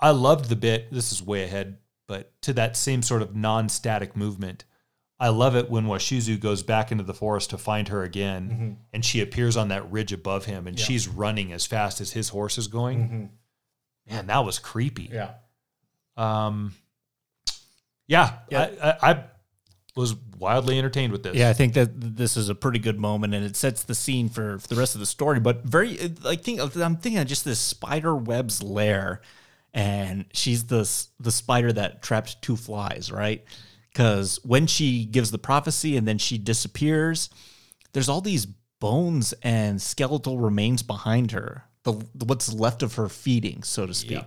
[0.00, 0.92] I loved the bit.
[0.92, 4.64] This is way ahead, but to that same sort of non-static movement.
[5.20, 8.72] I love it when Washizu goes back into the forest to find her again, Mm-hmm.
[8.92, 12.28] and she appears on that ridge above him, and she's running as fast as his
[12.28, 12.98] horse is going.
[13.00, 14.14] Mm-hmm.
[14.14, 15.10] Man, that was creepy.
[15.12, 15.32] Yeah.
[16.16, 16.72] Um,
[18.06, 18.70] yeah, Yeah.
[18.80, 19.24] I, I, I
[19.96, 21.34] was wildly entertained with this.
[21.34, 24.28] Yeah, I think that this is a pretty good moment, and it sets the scene
[24.28, 25.40] for, for the rest of the story.
[25.40, 29.22] But very, I think I'm thinking of just this spider web's lair,
[29.74, 33.44] and she's the the spider that trapped two flies, right?
[33.92, 37.30] Because when she gives the prophecy and then she disappears,
[37.92, 41.64] there's all these bones and skeletal remains behind her.
[41.82, 41.92] The
[42.24, 44.22] what's left of her feeding, so to speak.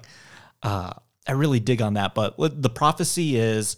[0.61, 0.91] Uh,
[1.25, 2.13] I really dig on that.
[2.13, 3.77] But what the prophecy is.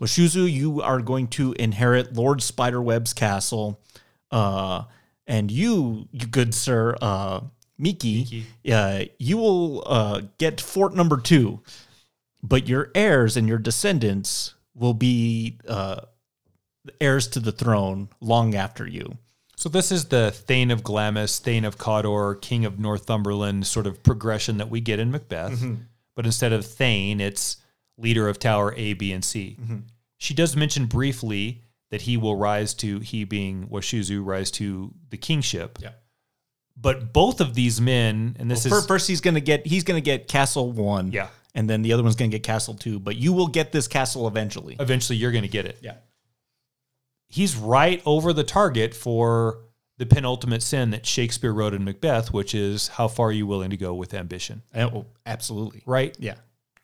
[0.00, 3.80] Washizu, you are going to inherit Lord Spiderweb's castle.
[4.30, 4.82] Uh,
[5.26, 7.40] and you, you good sir, uh,
[7.78, 11.60] Miki, uh, you will uh, get fort number two.
[12.42, 16.02] But your heirs and your descendants will be uh,
[17.00, 19.16] heirs to the throne long after you.
[19.56, 24.02] So this is the Thane of Glamis, Thane of Cawdor, King of Northumberland sort of
[24.02, 25.52] progression that we get in Macbeth.
[25.52, 25.74] Mm-hmm.
[26.14, 27.56] But instead of Thane, it's
[27.98, 29.56] leader of Tower A, B, and C.
[29.60, 29.76] Mm-hmm.
[30.18, 35.16] She does mention briefly that he will rise to, he being Washizu, rise to the
[35.16, 35.78] kingship.
[35.80, 35.90] Yeah.
[36.76, 40.00] But both of these men, and this Fir- is First, he's gonna get he's gonna
[40.00, 41.10] get castle one.
[41.12, 41.28] Yeah.
[41.54, 42.98] and then the other one's gonna get castle two.
[43.00, 44.76] But you will get this castle eventually.
[44.78, 45.78] eventually you're going to get it.
[45.80, 45.94] Yeah.
[47.28, 49.60] He's right over the target for
[49.98, 53.70] the penultimate sin that Shakespeare wrote in Macbeth, which is how far are you willing
[53.70, 55.82] to go with ambition, Oh, absolutely.
[55.86, 56.14] right?
[56.20, 56.34] Yeah,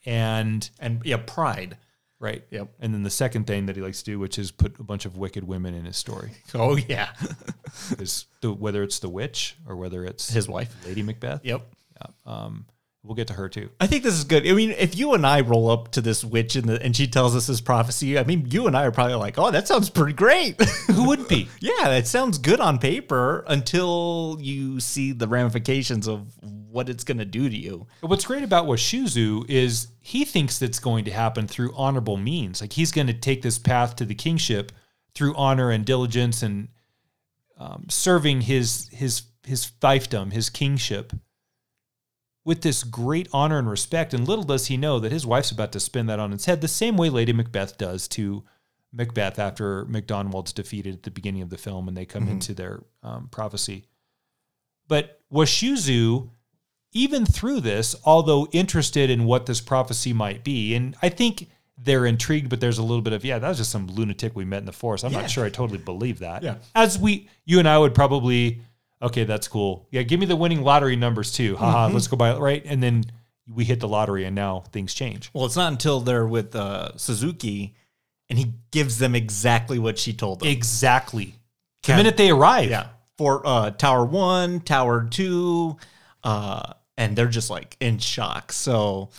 [0.04, 1.76] And and yeah, pride.
[2.18, 2.44] right.
[2.50, 2.68] Yep.
[2.80, 5.04] And then the second thing that he likes to do, which is put a bunch
[5.06, 7.10] of wicked women in his story, Oh yeah,
[7.98, 10.74] is the, whether it's the witch or whether it's his wife.
[10.86, 11.44] Lady Macbeth.
[11.44, 11.62] Yep.
[12.00, 12.14] Yep.
[12.26, 12.66] Um,
[13.04, 13.70] we'll get to her too.
[13.80, 14.46] I think this is good.
[14.46, 17.06] I mean, if you and I roll up to this witch and, the, and she
[17.06, 19.90] tells us this prophecy, I mean, you and I are probably like, "Oh, that sounds
[19.90, 21.48] pretty great." Who wouldn't be?
[21.60, 27.18] yeah, that sounds good on paper until you see the ramifications of what it's going
[27.18, 27.86] to do to you.
[28.00, 32.60] What's great about Washizu is he thinks that's going to happen through honorable means.
[32.60, 34.72] Like he's going to take this path to the kingship
[35.14, 36.68] through honor and diligence and
[37.58, 41.12] um, serving his his his fiefdom, his kingship,
[42.44, 44.12] with this great honor and respect.
[44.12, 46.60] And little does he know that his wife's about to spin that on its head,
[46.60, 48.42] the same way Lady Macbeth does to
[48.92, 52.82] Macbeth after MacDonald's defeated at the beginning of the film and they come into their
[53.02, 53.84] um, prophecy.
[54.88, 56.28] But Washizu
[56.94, 62.04] even through this, although interested in what this prophecy might be, and I think they're
[62.04, 64.58] intrigued, but there's a little bit of, yeah, that was just some lunatic we met
[64.58, 65.04] in the forest.
[65.04, 65.22] I'm Yeah.
[65.22, 66.42] not sure I totally believe that.
[66.42, 66.56] Yeah.
[66.74, 68.60] As we, you and I would probably,
[69.02, 69.86] okay, that's cool.
[69.90, 71.56] Yeah, give me the winning lottery numbers too.
[71.56, 72.62] Haha, let's go buy it, right?
[72.64, 73.04] And then
[73.52, 75.30] we hit the lottery and now things change.
[75.34, 77.72] Well, it's not until they're with uh, Tsuzuki
[78.30, 80.48] and he gives them exactly what she told them.
[80.48, 81.34] Exactly.
[81.82, 82.70] The minute they arrive.
[82.70, 82.86] Yeah.
[83.18, 85.76] For uh, Tower One, Tower Two,
[86.24, 88.52] uh, and they're just like in shock.
[88.52, 89.10] So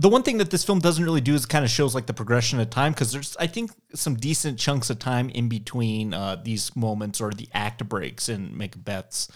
[0.00, 2.14] the one thing that this film doesn't really do is kind of shows like the
[2.14, 6.36] progression of time because there's I think some decent chunks of time in between uh,
[6.42, 9.28] these moments or the act breaks in Macbeth's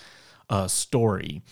[0.49, 1.43] uh, story.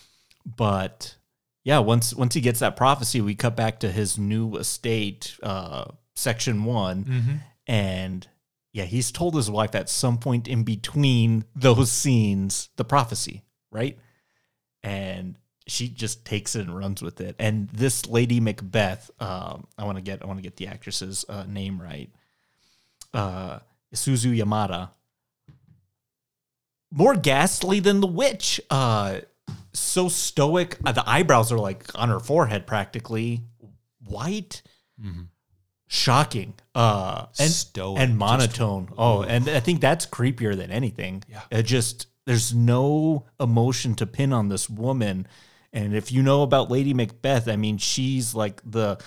[0.46, 1.16] But
[1.62, 5.84] yeah, once once he gets that prophecy, we cut back to his new estate, uh,
[6.16, 7.04] section one,
[7.66, 8.26] and
[8.72, 13.98] yeah, he's told his wife at some point in between those scenes the prophecy, right?
[14.82, 15.36] And
[15.66, 17.36] she just takes it and runs with it.
[17.38, 21.24] And this Lady Macbeth, um, I want to get I want to get the actress's
[21.28, 22.10] uh, name right.
[23.14, 23.58] Uh,
[23.94, 24.90] Suzu Yamada.
[26.90, 28.60] More ghastly than the witch.
[28.70, 29.20] Uh,
[29.72, 30.78] so stoic.
[30.84, 33.42] Uh, the eyebrows are like on her forehead, practically
[34.04, 34.62] white.
[35.88, 36.54] Shocking.
[36.74, 38.88] Uh, and Stoic, and just- monotone.
[38.96, 41.22] oh, and I think that's creepier than anything.
[41.28, 41.42] Yeah.
[41.50, 45.26] It just there's no emotion to pin on this woman,
[45.72, 48.98] And if you know about Lady Macbeth, I mean, she's like the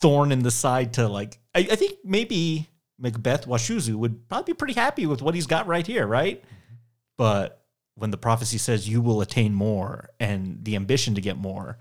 [0.00, 1.38] thorn in the side to like.
[1.54, 5.66] I, I think maybe Macbeth Washizu would probably be pretty happy with what he's got
[5.66, 6.42] right here, right?
[7.18, 7.62] But
[7.94, 11.78] when the prophecy says you will attain more and the ambition to get more,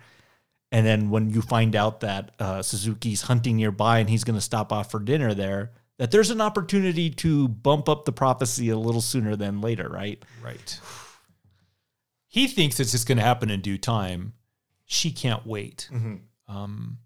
[0.71, 4.41] and then when you find out that uh, Tsuzuki's hunting nearby and he's going to
[4.41, 8.77] stop off for dinner there, that there's an opportunity to bump up the prophecy a
[8.77, 10.21] little sooner than later, right?
[10.43, 10.79] Right.
[12.35, 14.33] He thinks it's just going to happen in due time.
[14.83, 15.87] She can't wait.
[15.89, 16.53] Mm-hmm.
[16.53, 16.97] Um,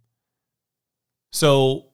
[1.31, 1.85] so,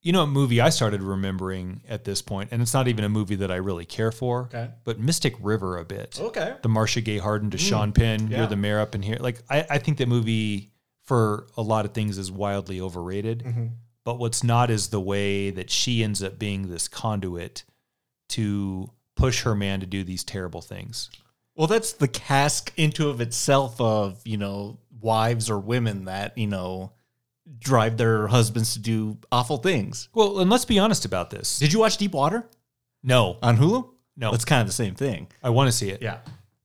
[0.00, 3.10] you know, a movie I started remembering at this point, and it's not even a
[3.10, 4.70] movie that I really care for, Okay.
[4.84, 6.18] but Mystic River a bit.
[6.18, 6.56] Okay.
[6.62, 7.68] The Marcia Gay Harden to mm.
[7.68, 8.38] Sean Penn, yeah.
[8.38, 9.18] You're the Mayor up in here.
[9.20, 13.44] Like, I, I think that movie for a lot of things is wildly overrated.
[13.44, 13.66] Mm-hmm.
[14.06, 17.64] But what's not is the way that she ends up being this conduit
[18.30, 21.10] to push her man to do these terrible things.
[21.56, 26.46] Well, that's the cask into of itself of, you know, wives or women that, you
[26.46, 26.92] know,
[27.58, 30.08] drive their husbands to do awful things.
[30.14, 31.58] Well, and let's be honest about this.
[31.58, 32.48] Did you watch Deep Water
[33.02, 33.88] No, on Hulu?
[34.16, 34.32] No.
[34.32, 35.28] It's kind of the same thing.
[35.42, 36.00] I want to see it.
[36.02, 36.18] Yeah.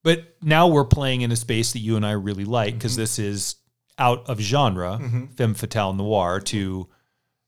[0.03, 3.01] But now we're playing in a space that you and I really like because Mm-hmm.
[3.01, 3.55] this is
[3.97, 4.99] out of genre,
[5.35, 6.87] femme fatale noir, to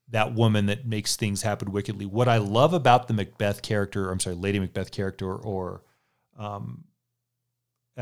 [0.10, 2.06] that woman that makes things happen wickedly.
[2.06, 5.84] What I love about the Macbeth character, I'm sorry, Lady Macbeth character, or
[6.38, 6.84] um,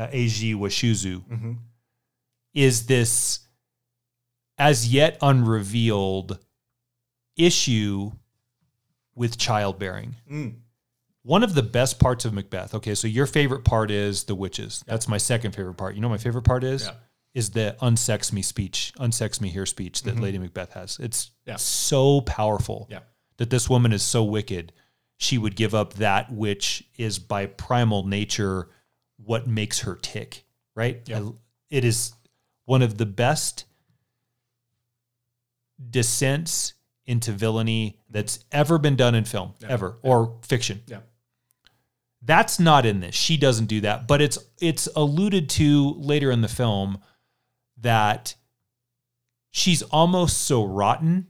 [0.00, 1.52] uh, Eiji Washizu, Mm-hmm.
[2.54, 3.40] is this
[4.58, 6.38] as yet unrevealed
[7.36, 8.10] issue
[9.14, 10.16] with childbearing.
[10.30, 10.54] Mm.
[11.22, 12.74] One of the best parts of Macbeth.
[12.74, 14.82] Okay, so your favorite part is the witches.
[14.86, 15.94] That's my second favorite part.
[15.94, 16.94] You know, what my favorite part is Yeah.
[17.34, 20.98] is the unsex me speech, unsex me here speech that Lady Macbeth has.
[20.98, 21.50] It's Mm-hmm.
[21.50, 21.56] Yeah.
[21.56, 23.00] so powerful Yeah.
[23.36, 24.72] that this woman is so wicked.
[25.18, 28.68] She would give up that which is by primal nature
[29.24, 30.44] what makes her tick.
[30.74, 31.02] Right?
[31.06, 31.20] Yeah.
[31.20, 31.32] I-
[31.70, 32.12] it is
[32.64, 33.64] one of the best
[35.90, 36.74] descents
[37.06, 40.82] into villainy that's ever been done in film, ever, or fiction.
[40.86, 41.00] Yeah.
[42.22, 43.14] That's not in this.
[43.14, 46.98] She doesn't do that, but it's it's alluded to later in the film
[47.78, 48.34] that
[49.50, 51.28] she's almost so rotten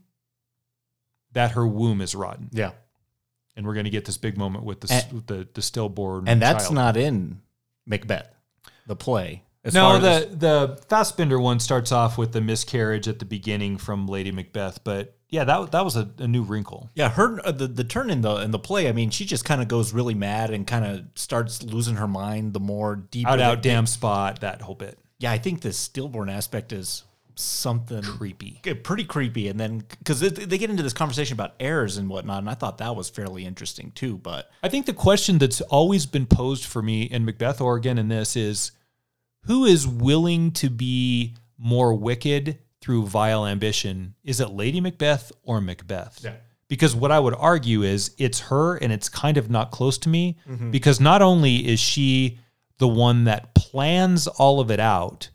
[1.31, 2.49] that her womb is rotten.
[2.51, 2.71] Yeah.
[3.55, 6.27] And we're going to get this big moment with the And- with the, the stillborn
[6.27, 6.75] And that's child.
[6.75, 7.41] not in
[7.85, 8.33] Macbeth,
[8.87, 9.43] the play.
[9.63, 14.07] As no, the the Fassbender one starts off with the miscarriage at the beginning from
[14.07, 16.89] Lady Macbeth, but yeah, that that was a, a new wrinkle.
[16.95, 18.89] Yeah, her uh, the the turn in the in the play.
[18.89, 22.07] I mean, she just kind of goes really mad and kind of starts losing her
[22.07, 24.97] mind the more deep Out out damn spot, that whole bit.
[25.19, 27.03] Yeah, I think the stillborn aspect is
[27.41, 28.59] something Creepy.
[28.83, 29.47] pretty creepy.
[29.47, 32.77] And then because they get into this conversation about errors and whatnot, and I thought
[32.79, 34.17] that was fairly interesting too.
[34.17, 37.97] But I think the question that's always been posed for me in Macbeth or again
[37.97, 38.71] in this is
[39.45, 44.15] who is willing to be more wicked through vile ambition?
[44.23, 46.21] Is it Lady Macbeth or Macbeth?
[46.23, 46.33] Yeah.
[46.67, 50.09] Because what I would argue is it's her and it's kind of not close to
[50.09, 50.71] me Mm-hmm.
[50.71, 52.39] because not only is she
[52.77, 55.29] the one that plans all of it out,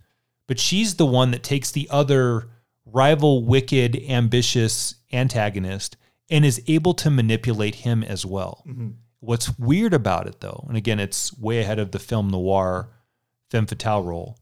[0.46, 2.48] but she's the one that takes the other
[2.84, 5.96] rival, wicked, ambitious antagonist
[6.30, 8.64] and is able to manipulate him as well.
[8.66, 8.90] Mm-hmm.
[9.20, 12.90] What's weird about it, though, and again, it's way ahead of the film noir
[13.50, 14.38] femme fatale role.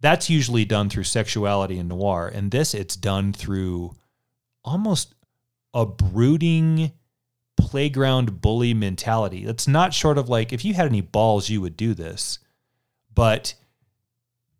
[0.00, 3.94] That's usually done through sexuality in noir, and this it's done through
[4.64, 5.14] almost
[5.74, 6.92] a brooding
[7.56, 9.44] playground bully mentality.
[9.44, 12.38] That's not short of like if you had any balls, you would do this,
[13.14, 13.54] but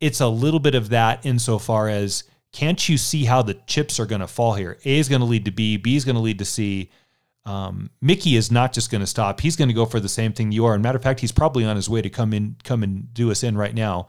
[0.00, 4.06] it's a little bit of that insofar as can't you see how the chips are
[4.06, 4.78] going to fall here?
[4.84, 6.90] A is going to lead to B, B is going to lead to C.
[7.44, 10.32] Um, Miki is not just going to stop; he's going to go for the same
[10.32, 10.74] thing you are.
[10.74, 13.30] And matter of fact, he's probably on his way to come in, come and do
[13.30, 14.08] us in right now.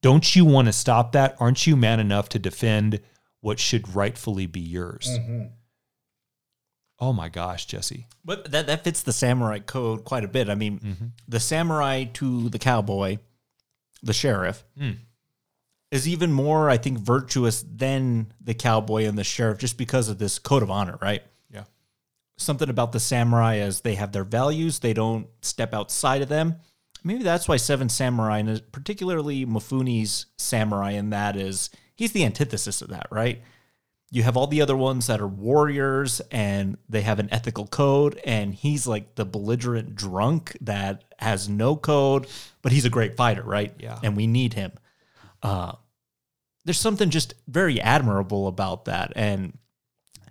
[0.00, 1.36] Don't you want to stop that?
[1.38, 3.00] Aren't you man enough to defend
[3.40, 5.08] what should rightfully be yours?
[6.98, 8.06] Oh my gosh, Jesse!
[8.24, 10.48] but that that fits the samurai code quite a bit.
[10.48, 11.06] I mean, Mm-hmm.
[11.28, 13.18] the samurai to the cowboy,
[14.02, 14.92] the sheriff, Hmm.
[15.92, 20.18] Is even more, I think, virtuous than the cowboy and the sheriff, just because of
[20.18, 21.22] this code of honor, right?
[21.50, 21.64] Yeah,
[22.38, 26.56] something about the samurai as they have their values they don't step outside of them.
[27.04, 32.80] Maybe that's why seven samurai and particularly Mifune's samurai in that is he's the antithesis
[32.80, 33.42] of that right?
[34.10, 38.20] You have all the other ones that are warriors and they have an ethical code
[38.24, 42.28] and he's like the belligerent drunk that has no code
[42.62, 43.74] but he's a great fighter right?
[43.78, 43.98] Yeah.
[44.02, 44.72] and we need him
[45.42, 45.72] uh
[46.64, 49.58] there's something just very admirable about that and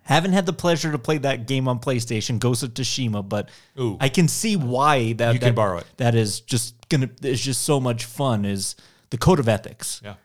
[0.03, 3.49] haven't had the pleasure to play that game on PlayStation, Ghost of Tsushima, but
[3.79, 3.97] Ooh.
[3.99, 5.85] I can see why that You can that- borrow it.
[5.97, 8.45] That is just gonna is just so much fun.
[8.45, 8.75] Is
[9.09, 10.01] the code of ethics?
[10.03, 10.15] yeah.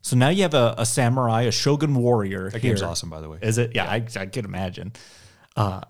[0.00, 2.50] So now you have a, a samurai, a shogun warrior.
[2.50, 2.70] That here.
[2.70, 3.38] game's awesome, by the way.
[3.42, 3.74] Is it?
[3.74, 4.92] Yeah, I, I can imagine.
[5.56, 5.80] Uh,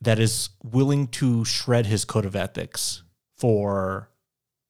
[0.00, 3.02] that is willing to shred his code of ethics
[3.36, 4.08] for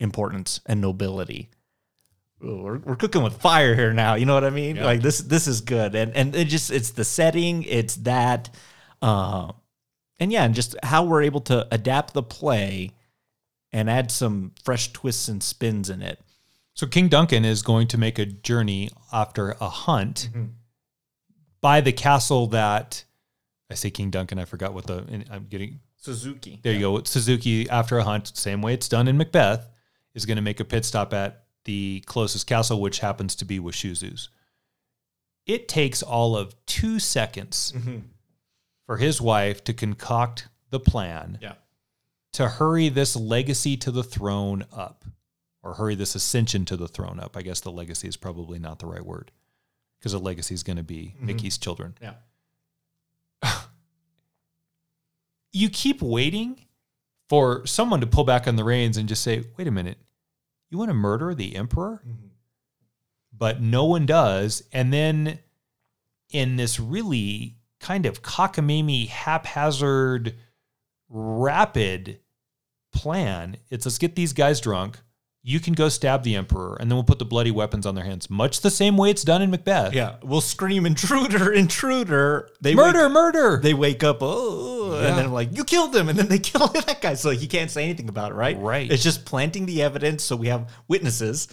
[0.01, 1.51] importance and nobility.
[2.43, 4.15] We're, we're cooking with fire here now.
[4.15, 4.77] You know what I mean?
[4.77, 4.85] Yeah.
[4.85, 8.51] Like this this is good, and and it just it's the setting, it's that,
[9.01, 9.53] uh,
[10.19, 12.91] and yeah, and just how we're able to adapt the play
[13.73, 16.21] and add some fresh twists and spins in it.
[16.75, 20.31] So King Duncan is going to make a journey after a hunt
[21.61, 23.05] by the castle that
[23.71, 24.39] I say King Duncan.
[24.39, 25.81] I forgot what the I'm getting.
[26.03, 26.61] Tsuzuki.
[26.63, 26.93] There you go.
[26.95, 29.69] Tsuzuki after a hunt, same way it's done in Macbeth,
[30.15, 33.59] is going to make a pit stop at the closest castle, which happens to be
[33.59, 34.29] Washizu's.
[35.47, 37.99] It takes all of two seconds mm-hmm.
[38.87, 41.55] for his wife to concoct the plan Yeah.
[42.33, 45.05] to hurry this legacy to the throne up
[45.63, 47.37] or hurry this ascension to the throne up.
[47.37, 49.31] I guess the legacy is probably not the right word
[49.99, 51.27] because a legacy is going to be mm-hmm.
[51.27, 51.95] Miki's children.
[52.01, 52.15] Yeah.
[55.55, 56.65] You keep waiting
[57.29, 59.99] for someone to pull back on the reins and just say, wait a minute,
[60.73, 62.03] you want to murder the emperor?
[62.07, 62.29] Mm-hmm.
[63.37, 64.63] But no one does.
[64.73, 65.39] And then
[66.31, 70.35] in this really kind of cockamamie, haphazard,
[71.09, 72.21] rapid
[72.93, 75.01] plan, it's let's get these guys drunk.
[75.45, 78.05] You can go stab the emperor, and then we'll put the bloody weapons on their
[78.05, 79.93] hands, much the same way it's done in Macbeth.
[79.93, 82.49] Yeah, we'll scream intruder, intruder.
[82.61, 83.61] They Murder, wake, murder.
[83.61, 85.09] they wake up, oh, Yeah.
[85.09, 87.73] and then like you killed him, and then they kill that guy, so he can't
[87.73, 88.57] say anything about it, right?
[88.57, 88.89] Right.
[88.91, 91.49] It's just planting the evidence, so we have witnesses,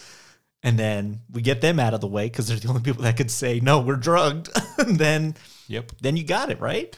[0.62, 3.18] and then we get them out of the way because they're the only people that
[3.18, 4.50] could say no, we're drugged.
[4.78, 5.36] and then,
[5.68, 5.92] yep.
[6.00, 6.96] then you got it right.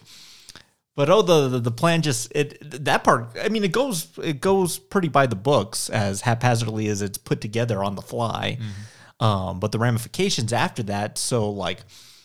[1.02, 3.36] But oh, the, the the plan just it that part.
[3.44, 7.42] I mean, it goes it goes pretty by the books as haphazardly as it's put
[7.42, 8.60] together on the fly.
[9.20, 11.80] Um, but the ramifications after that, so like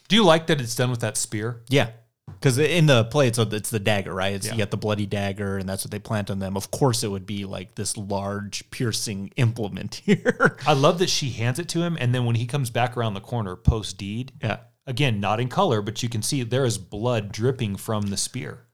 [0.08, 1.62] Do you like that it's done with that spear?
[1.70, 1.88] yeah,
[2.26, 4.34] because in the play, it's it's the dagger, right?
[4.34, 4.52] It's Yeah.
[4.52, 6.54] you got the bloody dagger, and that's what they plant on them.
[6.54, 10.58] Of course, it would be like this large piercing implement here.
[10.66, 13.14] I love that she hands it to him, and then when he comes back around
[13.14, 14.58] the corner post deed, yeah.
[14.86, 18.65] again, not in color, but you can see there is blood dripping from the spear.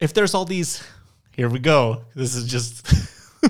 [0.00, 0.82] If there's all these,
[1.32, 2.02] here we go.
[2.14, 2.86] This is just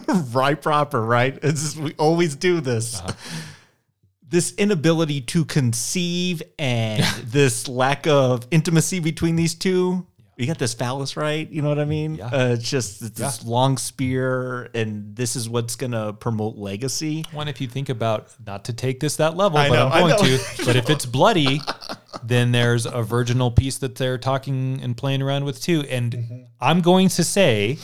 [0.33, 1.39] right proper, right?
[1.43, 3.03] It's just, we always do this.
[4.29, 10.07] This inability to conceive and this lack of intimacy between these two.
[10.37, 11.49] You got this phallus, right?
[11.49, 12.17] You know what I mean?
[12.17, 12.27] Yeah.
[12.27, 17.25] Uh, it's just it's this long spear, and this is what's gonna promote legacy.
[17.31, 20.09] One, if you think about not to take this that level, I but know, I'm
[20.09, 20.45] going to.
[20.65, 21.61] But if it's bloody,
[22.23, 25.83] then there's a virginal piece that they're talking and playing around with too.
[25.89, 26.43] And Mm-hmm.
[26.61, 27.79] I'm going to say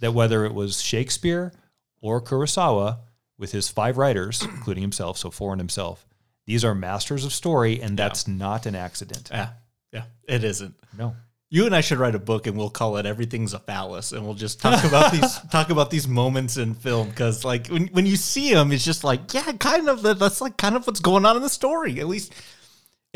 [0.00, 1.52] that whether it was Shakespeare
[2.00, 2.98] or Kurosawa
[3.38, 6.06] with his five writers, including himself, so four in himself,
[6.46, 9.28] these are masters of story, and that's not an accident.
[9.30, 9.50] Yeah,
[9.92, 10.74] yeah, it isn't.
[10.96, 11.14] No.
[11.50, 14.24] You and I should write a book, and we'll call it "Everything's a Phallus," and
[14.24, 18.04] we'll just talk about these talk about these moments in film because, like, when when
[18.06, 20.02] you see them, it's just like, yeah, kind of.
[20.02, 22.00] that- That's like kind of what's going on in the story.
[22.00, 22.34] At least,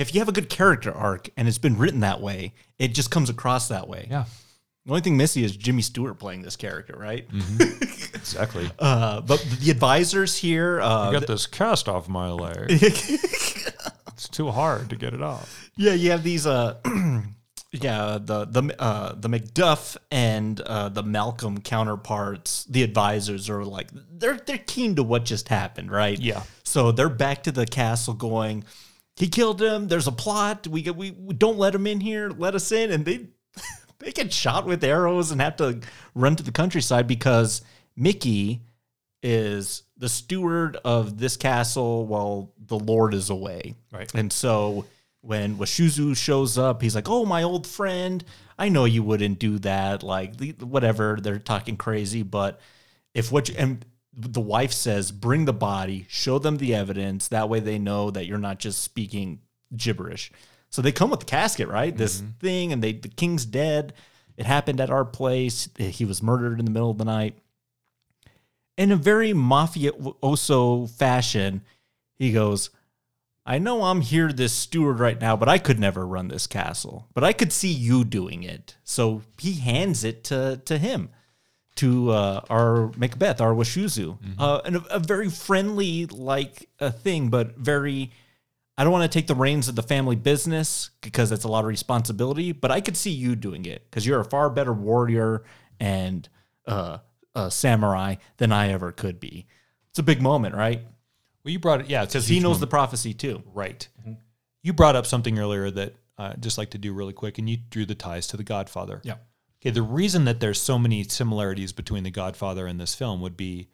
[0.03, 3.11] if you have a good character arc and it's been written that way, it just
[3.11, 4.09] comes across that way.
[4.11, 4.25] Yeah.
[4.85, 7.27] The only thing missing is Jimmy Stewart playing this character, right?
[8.15, 8.71] Exactly.
[8.79, 12.67] Uh, but the advisors here, uh, I got this cast off my leg.
[12.71, 15.71] it's too hard to get it off.
[15.75, 16.79] Yeah, you have these uh
[17.73, 23.89] yeah, the the uh the Macduff and uh the Malcolm counterparts, the advisors are like
[23.93, 26.21] they're they're keen to what just happened, right?
[26.21, 26.45] Yeah.
[26.63, 28.65] So they're back to the castle going,
[29.17, 32.55] he killed him, there's a plot, we we, we don't let him in here, let
[32.55, 33.27] us in and they
[33.99, 35.81] they get shot with arrows and have to
[36.15, 37.63] run to the countryside because
[37.97, 38.63] Miki
[39.23, 43.75] is the steward of this castle while the lord is away.
[43.93, 44.13] Right.
[44.15, 44.87] And so
[45.21, 48.25] when Washizu shows up, he's like, "Oh, my old friend,
[48.59, 50.03] I know you wouldn't do that.
[50.03, 52.61] Like, the- whatever, they're talking crazy, but
[53.15, 53.85] if what you, and
[54.15, 57.29] the wife says, bring the body, show them the evidence.
[57.29, 59.41] That way they know that you're not just speaking
[59.75, 60.31] gibberish.
[60.69, 61.97] So they come with the casket, right?
[61.97, 62.31] This mm-hmm.
[62.39, 63.93] thing, and they the king's dead.
[64.37, 65.69] It happened at our place.
[65.77, 67.39] He was murdered in the middle of the night.
[68.79, 71.63] In a very mafioso fashion,
[72.15, 72.71] he goes,
[73.45, 77.09] I know I'm here, this steward right now, but I could never run this castle.
[77.13, 78.77] But I could see you doing it.
[78.85, 81.11] So he hands it to, to him,
[81.77, 84.19] to uh, our Macbeth, our Washizu.
[84.39, 88.11] Uh, and a, a very friendly, like, a thing, but very.
[88.79, 91.61] I don't want to take the reins of the family business because that's a lot
[91.61, 95.45] of responsibility, but I could see you doing it because you're a far better warrior
[95.79, 96.27] and
[96.67, 96.99] uh,
[97.35, 99.47] a samurai than I ever could be.
[99.91, 100.81] It's a big moment, right?
[101.45, 103.43] Well, you brought it, yeah, because he knows the prophecy too.
[103.53, 103.87] right.
[104.63, 107.51] You brought up something earlier that uh, I'd just like to do really quick, and
[107.51, 109.01] you drew the ties to The Godfather.
[109.05, 109.17] Yeah.
[109.63, 113.37] Okay, the reason that there's so many similarities between The Godfather and this film would
[113.37, 113.69] be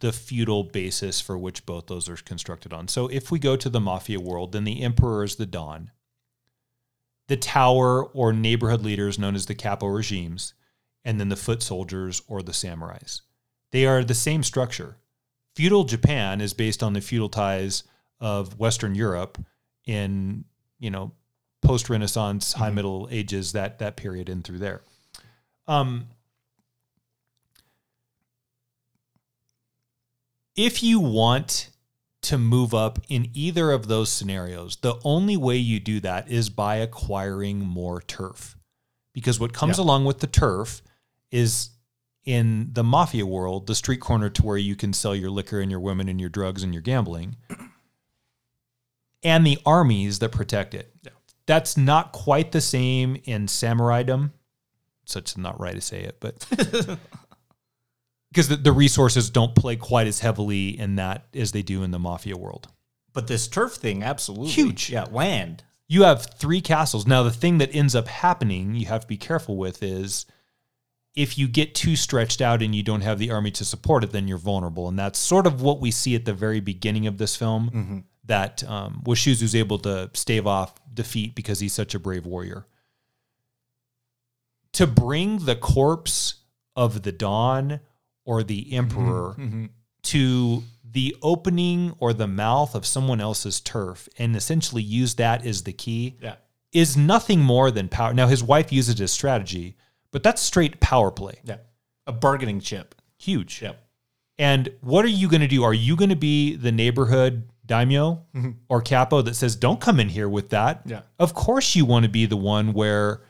[0.00, 2.88] the feudal basis for which both those are constructed on.
[2.88, 5.90] So if we go to the mafia world, then the emperor is the Don.
[7.28, 10.54] The tower or neighborhood leaders known as the capo regimes,
[11.04, 13.20] and then the foot soldiers or the samurais.
[13.72, 14.96] They are the same structure.
[15.54, 17.82] Feudal Japan is based on the feudal ties
[18.20, 19.36] of Western Europe
[19.84, 20.44] in,
[20.78, 21.12] you know,
[21.60, 22.76] post Renaissance, High mm-hmm.
[22.76, 24.80] Middle Ages, that that period in through there.
[25.68, 26.08] Um,
[30.54, 31.70] if you want
[32.22, 36.48] to move up in either of those scenarios, the only way you do that is
[36.48, 38.56] by acquiring more turf.
[39.12, 39.84] Because what comes Yeah.
[39.84, 40.82] along with the turf
[41.30, 41.70] is
[42.24, 45.70] in the mafia world, the street corner to where you can sell your liquor and
[45.70, 47.36] your women and your drugs and your gambling,
[49.22, 50.92] and the armies that protect it.
[51.46, 54.32] That's not quite the same in samuraidom.
[55.06, 56.44] Such not right to say it, but
[58.30, 61.92] because the, the resources don't play quite as heavily in that as they do in
[61.92, 62.68] the mafia world.
[63.12, 64.90] But this turf thing, absolutely Huge.
[64.90, 65.64] Yeah, land.
[65.88, 67.06] You have three castles.
[67.06, 70.26] Now, the thing that ends up happening, you have to be careful with, is
[71.14, 74.10] if you get too stretched out and you don't have the army to support it,
[74.10, 74.88] then you're vulnerable.
[74.88, 77.70] And that's sort of what we see at the very beginning of this film
[78.26, 82.66] that um, Washizu's able to stave off defeat because he's such a brave warrior.
[84.76, 86.34] To bring the corpse
[86.74, 87.80] of the Don
[88.24, 89.66] or the mm-hmm, Emperor mm-hmm.
[90.02, 95.62] to the opening or the mouth of someone else's turf and essentially use that as
[95.62, 96.36] the key Yeah.
[96.72, 98.12] is nothing more than power.
[98.12, 99.76] Now, his wife uses it as strategy,
[100.10, 101.40] but that's straight power play.
[101.44, 101.58] Yeah.
[102.06, 102.94] A bargaining chip.
[103.18, 103.62] Huge.
[103.62, 103.82] Yep.
[104.38, 105.64] And what are you going to do?
[105.64, 108.50] Are you going to be the neighborhood daimyo mm-hmm.
[108.68, 110.82] or capo that says, don't come in here with that?
[110.84, 111.00] Yeah.
[111.18, 113.22] Of course, you want to be the one where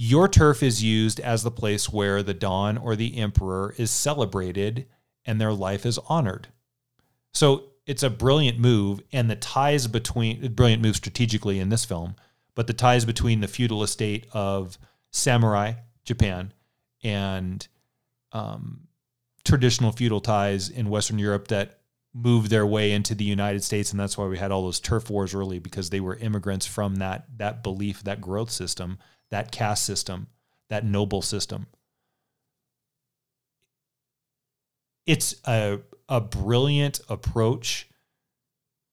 [0.00, 4.86] your turf is used as the place where the Don or the Emperor is celebrated
[5.26, 6.46] and their life is honored.
[7.34, 12.14] So it's a brilliant move, and the ties between brilliant move strategically in this film,
[12.54, 14.78] but the ties between the feudal estate of
[15.10, 15.72] samurai
[16.04, 16.52] Japan
[17.02, 17.66] and
[18.30, 18.86] um,
[19.44, 21.80] traditional feudal ties in Western Europe that
[22.14, 25.10] moved their way into the United States, and that's why we had all those turf
[25.10, 28.98] wars early because they were immigrants from that that belief, that growth system,
[29.30, 30.28] that caste system,
[30.70, 31.66] that noble system.
[35.06, 37.88] It's a a brilliant approach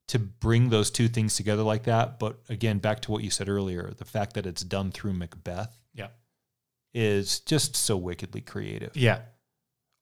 [0.08, 2.20] to bring those two things together like that.
[2.20, 5.82] But again, back to what you said earlier, the fact that it's done through Macbeth
[5.94, 6.10] Yeah.
[6.94, 8.96] is just so wickedly creative.
[8.96, 9.22] Yeah.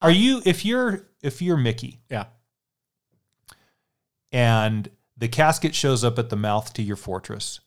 [0.02, 2.26] Are you if you're if you're Miki Yeah.
[4.32, 7.60] and the casket shows up at the mouth to your fortress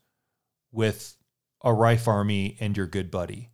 [0.72, 1.15] with
[1.66, 3.50] a rife army and your good buddy,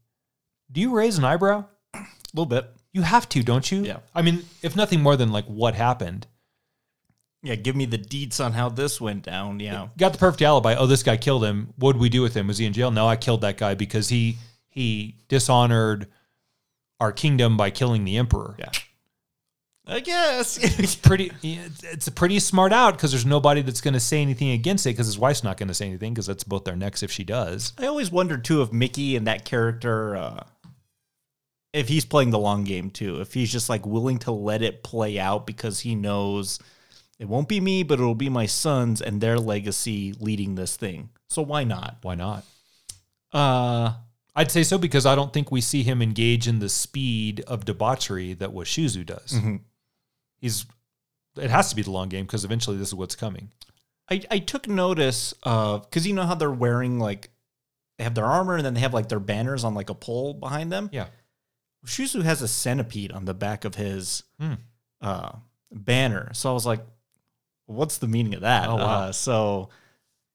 [0.71, 1.65] do you raise an eyebrow?
[1.95, 2.71] A little bit.
[2.93, 3.85] You have to, don't you?
[3.85, 4.01] Yeah.
[4.15, 6.27] I mean, if nothing more than like what happened.
[7.43, 7.55] Yeah.
[7.55, 9.61] Give me the deets on how this went down.
[9.61, 9.89] Yeah.
[9.97, 10.75] Got the perfect alibi.
[10.75, 11.73] Oh, this guy killed him.
[11.77, 12.49] What did we do with him?
[12.49, 12.91] Was he in jail?
[12.91, 14.37] No, I killed that guy because he
[14.69, 16.07] he dishonored
[17.01, 18.57] our kingdom by killing the emperor.
[18.59, 18.71] Yeah.
[19.87, 20.59] I guess.
[20.79, 24.51] it's pretty it's a pretty smart out because there's nobody that's going to say anything
[24.51, 27.03] against it because his wife's not going to say anything because that's both their necks
[27.03, 30.45] if she does I always wondered too if Miki and that character, uh,
[31.73, 34.83] if he's playing the long game too, if he's just like willing to let it
[34.85, 36.59] play out because he knows
[37.19, 41.09] it won't be me, but it'll be my sons and their legacy leading this thing.
[41.29, 41.97] So why not?
[42.03, 42.45] why not
[43.33, 43.95] Uh,
[44.37, 47.65] i'd say so because i don't think we see him engage in the speed of
[47.65, 49.39] debauchery that washizu does
[50.43, 50.67] he's
[51.39, 53.51] it has to be the long game because eventually this is what's coming
[54.11, 57.31] I, I took notice of because you know how they're wearing like
[57.97, 60.35] they have their armor and then they have like their banners on like a pole
[60.35, 60.91] behind them.
[60.93, 61.07] yeah
[61.87, 64.55] Shuzu has a centipede on the back of his Hmm.
[65.01, 65.33] uh,
[65.73, 66.31] banner.
[66.33, 66.81] So I was like,
[67.67, 68.69] what's the meaning of that?
[68.69, 68.83] Oh, wow.
[68.85, 69.69] Uh, so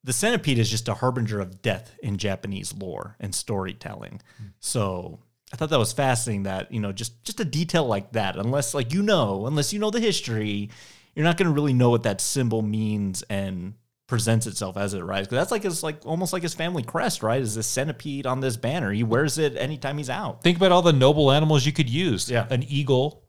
[0.03, 4.21] the centipede is just a harbinger of death in Japanese lore and storytelling.
[4.37, 4.47] Hmm.
[4.59, 5.19] So
[5.53, 8.73] I thought that was fascinating that, you know, just just a detail like that, unless
[8.73, 10.69] like you know, unless you know the history,
[11.15, 13.73] you're not going to really know what that symbol means and
[14.07, 15.27] presents itself as it rises.
[15.27, 17.41] 'Cause that's like his like almost like his family crest, right?
[17.41, 18.91] Is this centipede on this banner?
[18.91, 20.41] He wears it anytime he's out.
[20.43, 22.45] think about all the noble animals you could use Yeah.
[22.49, 23.23] an eagle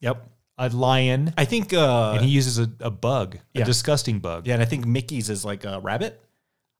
[0.00, 0.28] Yep.
[0.58, 3.62] a lion I think uh and he uses a, a bug Yeah.
[3.62, 6.20] a disgusting bug Yeah, and I think Miki's is like a rabbit.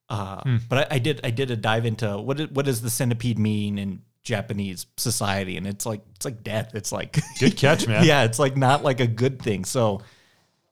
[0.09, 0.57] Uh, Hmm.
[0.69, 3.39] But I, I did I did a dive into what it- what does the centipede
[3.39, 6.75] mean in Japanese society, and it's like it's like death.
[6.75, 9.65] It's like good catch man yeah, it's like not like a good thing.
[9.65, 10.01] So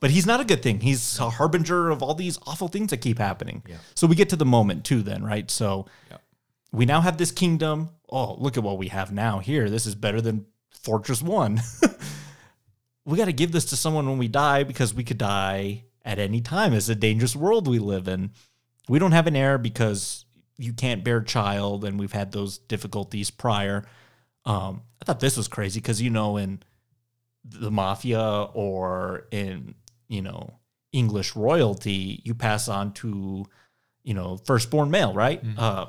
[0.01, 0.81] but he's not a good thing.
[0.81, 3.63] He's a harbinger of all these awful things that keep happening.
[3.69, 3.77] Yeah.
[3.95, 5.49] So we get to the moment too, then, right?
[5.49, 6.17] So Yeah.
[6.73, 7.91] we now have this kingdom.
[8.11, 9.71] Oh, look at what we have now here.
[9.71, 10.47] This is better than
[10.83, 11.61] Fortress One.
[13.05, 16.19] we got to give this to someone when we die because we could die at
[16.19, 16.73] any time.
[16.73, 18.31] It's a dangerous world we live in.
[18.89, 20.25] We don't have an heir because
[20.63, 23.85] you can't bear child, and we've had those difficulties prior.
[24.45, 26.63] Um, I thought this was crazy because you know in
[27.45, 29.75] the mafia or in
[30.09, 30.59] you know
[30.93, 33.45] English royalty, you pass on to
[34.05, 35.43] you know firstborn male, right?
[35.59, 35.87] Uh,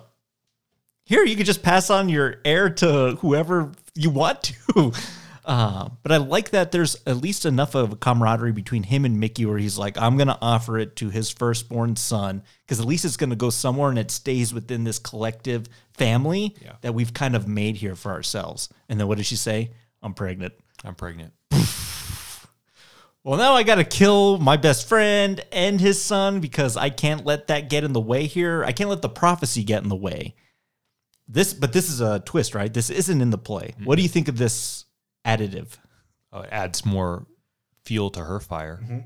[1.06, 4.92] here you could just pass on your heir to whoever you want to.
[5.46, 9.20] Uh, but I like that there's at least enough of a camaraderie between him and
[9.20, 12.86] Miki where he's like, I'm going to offer it to his firstborn son because at
[12.86, 15.68] least it's going to go somewhere and it stays within this collective
[15.98, 16.74] family Yeah.
[16.82, 18.70] that we've kind of made here for ourselves.
[18.88, 19.72] And then what does she say?
[20.02, 20.54] I'm pregnant.
[20.84, 21.34] I'm pregnant.
[23.26, 27.26] Well, now I got to kill my best friend and his son because I can't
[27.26, 28.66] let that get in the way here.
[28.66, 30.36] I can't let the prophecy get in the way.
[31.30, 32.74] This, but this is a twist, right?
[32.74, 33.76] This isn't in the play.
[33.86, 34.84] What do you think of this
[35.26, 35.78] additive?
[36.32, 37.26] Oh, it adds more
[37.86, 38.80] fuel to her fire.
[38.84, 39.00] Mm-hmm.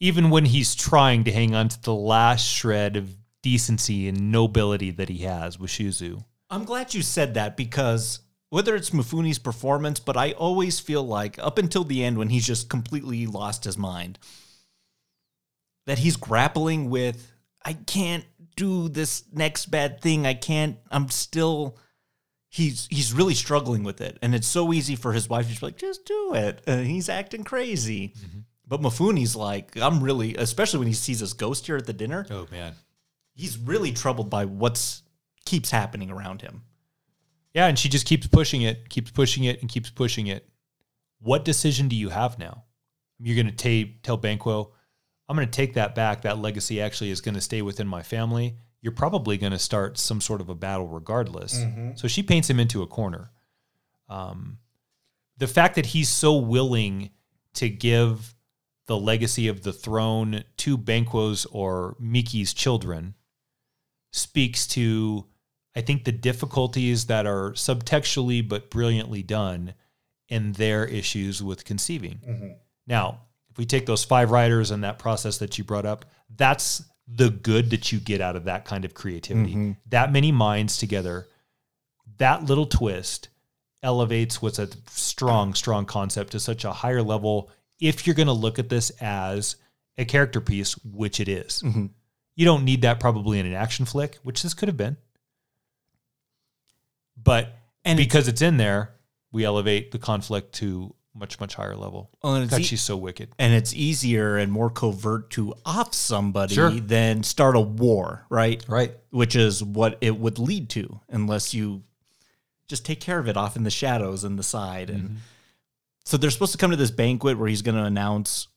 [0.00, 4.90] Even when he's trying to hang on to the last shred of decency and nobility
[4.90, 6.24] that he has with Shuzu.
[6.50, 11.38] I'm glad you said that because whether it's Mifune's performance, but I always feel like
[11.38, 14.18] up until the end when he's just completely lost his mind,
[15.86, 17.32] that he's grappling with,
[17.64, 18.24] I can't
[18.56, 20.26] do this next bad thing.
[20.26, 21.78] I can't, I'm still
[22.52, 24.18] he's he's really struggling with it.
[24.20, 26.62] And it's so easy for his wife to be like, just do it.
[26.66, 28.12] And he's acting crazy.
[28.18, 28.40] Mm-hmm.
[28.68, 32.26] But Mifune's like, I'm really, especially when he sees his ghost here at the dinner,
[32.30, 32.74] Oh man.
[33.34, 35.02] he's really troubled by what's
[35.44, 36.62] keeps happening around him.
[37.54, 40.48] Yeah, and she just keeps pushing it, keeps pushing it, and keeps pushing it.
[41.20, 42.64] What decision do you have now?
[43.18, 44.72] You're going to tell Banquo,
[45.28, 46.22] I'm going to take that back.
[46.22, 48.56] That legacy actually is going to stay within my family.
[48.82, 51.54] You're probably going to start some sort of a battle regardless.
[51.94, 53.30] So she paints him into a corner.
[54.08, 54.58] Um,
[55.38, 57.10] the fact that he's so willing
[57.54, 58.34] to give
[58.86, 63.14] the legacy of the throne to Banquo's or Miki's children
[64.10, 65.26] speaks to
[65.74, 69.72] I think the difficulties that are subtextually but brilliantly done
[70.28, 72.20] in their issues with conceiving.
[72.86, 73.20] Now,
[73.50, 76.04] if we take those five writers and that process that you brought up,
[76.36, 76.82] that's
[77.14, 79.52] the good that you get out of that kind of creativity.
[79.52, 79.72] Mm-hmm.
[79.88, 81.28] That many minds together,
[82.18, 83.28] that little twist
[83.82, 87.50] elevates what's a strong, strong concept to such a higher level.
[87.80, 89.56] If you're going to look at this as
[89.98, 91.62] a character piece, which it is.
[91.62, 91.86] Mm-hmm.
[92.34, 94.96] you don't need that probably in an action flick, which this could have been.
[97.22, 97.54] But
[97.84, 98.94] And because it's in there,
[99.32, 102.10] we elevate the conflict to much much higher level.
[102.22, 103.30] Well, and it's God, e- she's so wicked.
[103.38, 106.70] and it's easier and more covert to off somebody Sure.
[106.70, 108.64] than start a war, right?
[108.68, 108.94] Right.
[109.10, 111.82] Which is what it would lead to unless you
[112.68, 114.88] just take care of it off in the shadows and the side.
[114.88, 115.16] And mm-hmm.
[116.04, 118.48] so they're supposed to come to this banquet where he's going to announce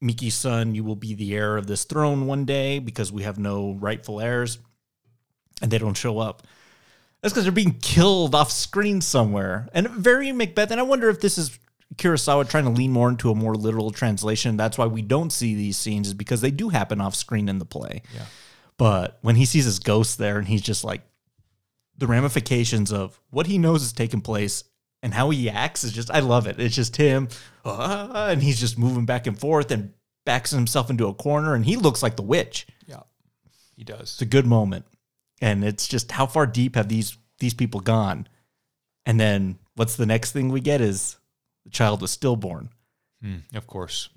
[0.00, 3.38] Miki's son, you will be the heir of this throne one day because we have
[3.38, 4.58] no rightful heirs.
[5.60, 6.42] And they don't show up.
[7.20, 9.68] That's because they're being killed off screen somewhere.
[9.72, 10.70] And very Macbeth.
[10.70, 11.58] And I wonder if this is
[11.96, 14.56] Kurosawa trying to lean more into a more literal translation.
[14.56, 17.58] That's why we don't see these scenes, is because they do happen off screen in
[17.58, 18.02] the play.
[18.14, 18.26] Yeah.
[18.76, 21.02] But when he sees his ghost there and he's just like,
[21.96, 24.62] the ramifications of what he knows is taking place
[25.02, 26.60] and how he acts is just, I love it.
[26.60, 27.28] It's just him,
[27.64, 29.92] ah, and he's just moving back and forth and
[30.24, 32.68] backs himself into a corner and he looks like the witch.
[32.86, 33.02] Yeah.
[33.74, 34.12] He does.
[34.12, 34.84] It's a good moment.
[35.40, 38.28] And it's just how far deep have these these people gone?
[39.06, 41.16] And then what's the next thing we get is
[41.68, 42.70] the child was stillborn.
[43.22, 44.08] Mm, of course.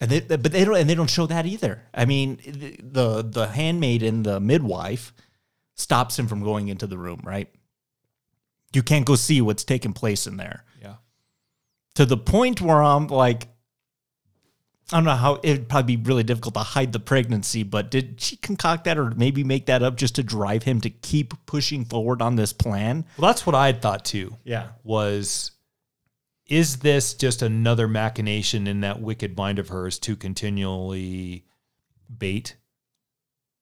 [0.00, 1.82] And they, but they don't and they don't show that either.
[1.94, 5.12] I mean, the the, the handmaiden, the midwife,
[5.76, 7.20] stops him from going into the room.
[7.24, 7.48] Right?
[8.74, 10.64] You can't go see what's taking place in there.
[10.80, 10.96] Yeah.
[11.96, 13.46] To the point where I'm like,
[14.90, 18.20] I don't know how it'd probably be really difficult to hide the pregnancy, but did
[18.20, 21.84] she concoct that or maybe make that up just to drive him to keep pushing
[21.84, 23.04] forward on this plan?
[23.16, 24.36] Well, that's what I had thought too.
[24.42, 24.70] Yeah.
[24.82, 25.52] Was
[26.52, 31.46] is this just another machination in that wicked mind of hers to continually
[32.18, 32.56] bait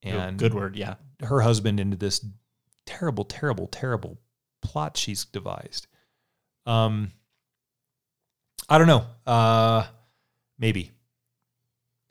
[0.02, 0.74] and good word.
[0.74, 0.94] Yeah.
[1.22, 2.24] her husband into this
[2.86, 4.18] terrible, terrible, terrible
[4.60, 5.86] plot she's devised.
[6.66, 7.12] Um,
[8.68, 9.04] I don't know.
[9.24, 9.86] Uh,
[10.58, 10.90] maybe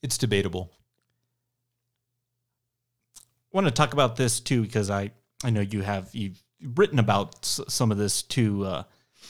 [0.02, 0.72] it's debatable.
[3.18, 3.22] I
[3.52, 5.12] want to talk about this too because I
[5.44, 6.42] I know you have you've
[6.76, 8.64] written about s- some of this too.
[8.64, 8.84] Uh,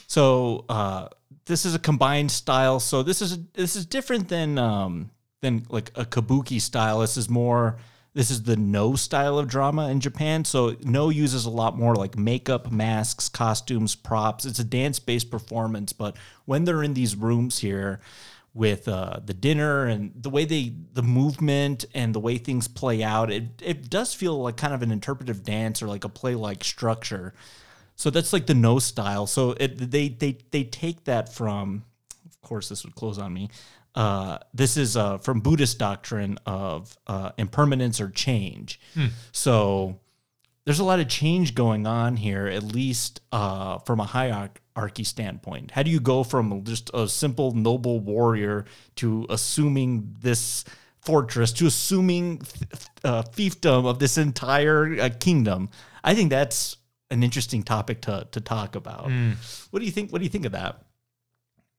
[0.07, 1.07] so uh,
[1.45, 2.79] this is a combined style.
[2.79, 5.11] So this is this is different than um,
[5.41, 6.99] than like a kabuki style.
[6.99, 7.77] This is more.
[8.15, 10.43] This is the Noh style of drama in Japan.
[10.43, 14.45] So Noh uses a lot more like makeup, masks, costumes, props.
[14.45, 17.99] It's a dance based performance, but when they're in these rooms here
[18.53, 23.03] with uh, the dinner and the way they the movement and the way things play
[23.03, 26.35] out, it it does feel like kind of an interpretive dance or like a play
[26.35, 27.33] like structure.
[27.99, 29.27] So that's like the Noh style.
[29.27, 31.83] So it, they they they take that from.
[32.25, 33.49] Of course, this would close on me.
[33.93, 38.79] Uh, this is uh, from Buddhist doctrine of uh, impermanence or change.
[39.33, 39.99] So
[40.63, 45.71] there's a lot of change going on here, at least uh, from a hierarchy standpoint.
[45.71, 48.63] How do you go from just a simple noble warrior
[48.95, 50.63] to assuming this
[51.01, 52.43] fortress, to assuming
[53.03, 55.69] uh, fiefdom of this entire uh, kingdom?
[56.01, 56.77] I think that's
[57.11, 59.07] an interesting topic to to talk about.
[59.07, 59.35] Mm.
[59.71, 60.11] What do you think?
[60.11, 60.83] What do you think of that?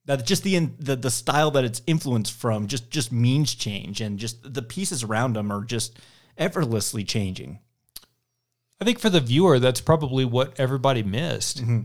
[0.06, 4.18] That just the, the the style that it's influenced from just just means change, and
[4.18, 5.98] just the pieces around them are just
[6.36, 7.58] effortlessly changing.
[8.80, 11.62] I think for the viewer, that's probably what everybody missed.
[11.62, 11.80] Mm-hmm.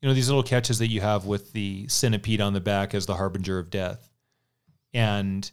[0.00, 3.06] You know, these little catches that you have with the centipede on the back as
[3.06, 4.08] the harbinger of death.
[4.94, 5.50] And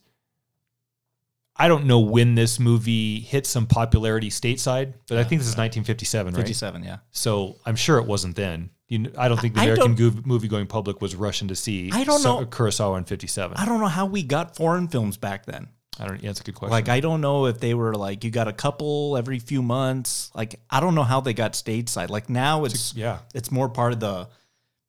[1.58, 5.56] I don't know when this movie hit some popularity stateside, but I think this is
[5.56, 6.40] 1957, right?
[6.40, 6.98] 57, yeah.
[7.12, 8.72] So I'm sure it wasn't then.
[8.88, 11.90] You know, I don't think the I American movie going public was rushing to see
[11.92, 12.46] I don't know.
[12.46, 13.58] Kurosawa in 57.
[13.58, 15.70] I don't know how we got foreign films back then.
[16.00, 16.22] I don't.
[16.22, 16.72] Yeah, that's a good question.
[16.72, 20.30] Like, I don't know if they were like, you got a couple every few months.
[20.36, 22.10] Like, I don't know how they got stateside.
[22.10, 23.20] Like, now it's, yeah.
[23.34, 24.28] it's more part of the,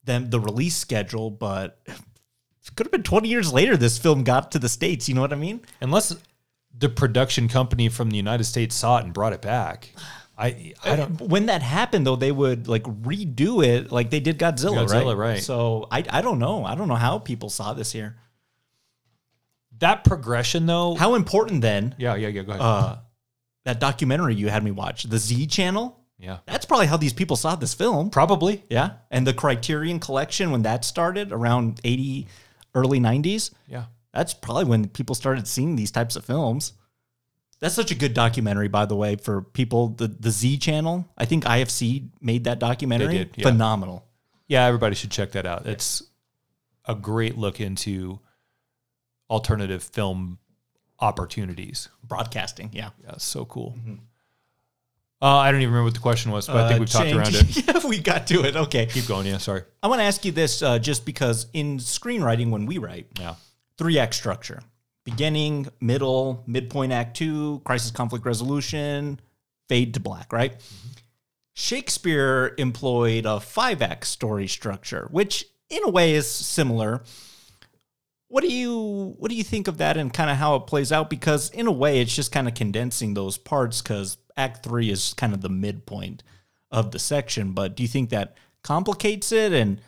[0.05, 1.95] them, the release schedule, but it
[2.75, 5.09] could have been 20 years later this film got to the States.
[5.09, 5.61] You know what I mean?
[5.81, 6.17] Unless
[6.79, 9.93] the production company from the United States saw it and brought it back.
[10.39, 11.20] I I don't.
[11.22, 15.31] when that happened though they would like redo it like they did godzilla, Godzilla, right?
[15.33, 15.43] right.
[15.43, 18.16] so I, I don't know i don't know how people saw this here
[19.79, 20.95] That progression though.
[20.95, 22.43] how important then yeah, yeah, yeah.
[22.43, 22.61] Go ahead.
[22.62, 22.97] uh
[23.64, 27.37] that documentary you had me watch the z channel yeah, that's probably how these people
[27.37, 28.62] saw this film probably.
[28.68, 32.27] yeah and the criterion collection when that started around 80
[32.74, 33.85] early 90s Yeah.
[34.17, 36.73] That's probably when people started seeing these types of films
[37.61, 41.25] that's such a good documentary by the way for people the the z channel i
[41.25, 43.45] think ifc made that documentary did, yeah.
[43.49, 44.05] phenomenal
[44.49, 45.67] Yeah, everybody should check that out.
[45.67, 46.03] It's
[46.85, 48.21] a great look into
[49.29, 50.39] alternative film
[51.01, 51.89] opportunities.
[52.05, 52.71] broadcasting.
[52.73, 53.75] Yeah, Yeah, so cool.
[55.21, 57.11] Uh, I don't even remember what the question was, but I think Uh, we've talked
[57.12, 57.67] around it.
[57.67, 58.55] yeah, we got to it.
[58.55, 59.27] Okay, Keep going.
[59.27, 59.62] Yeah, sorry.
[59.83, 63.35] I want to ask you this, uh, just because in screenwriting, when we write, Yeah.
[63.79, 64.61] Three act structure:
[65.05, 69.20] beginning, middle, midpoint act two, crisis, conflict resolution,
[69.68, 70.33] fade to black.
[70.33, 70.57] Right.
[71.55, 77.03] Shakespeare employed a five act story structure, which in a way is similar.
[78.29, 80.93] What do you what do you think of that and kind of how it plays
[80.93, 81.09] out?
[81.09, 85.14] Because in a way, it's just kind of condensing those parts because Act Three is
[85.14, 86.22] kind of the midpoint
[86.70, 87.53] of the section.
[87.53, 89.81] But do you think that complicates it and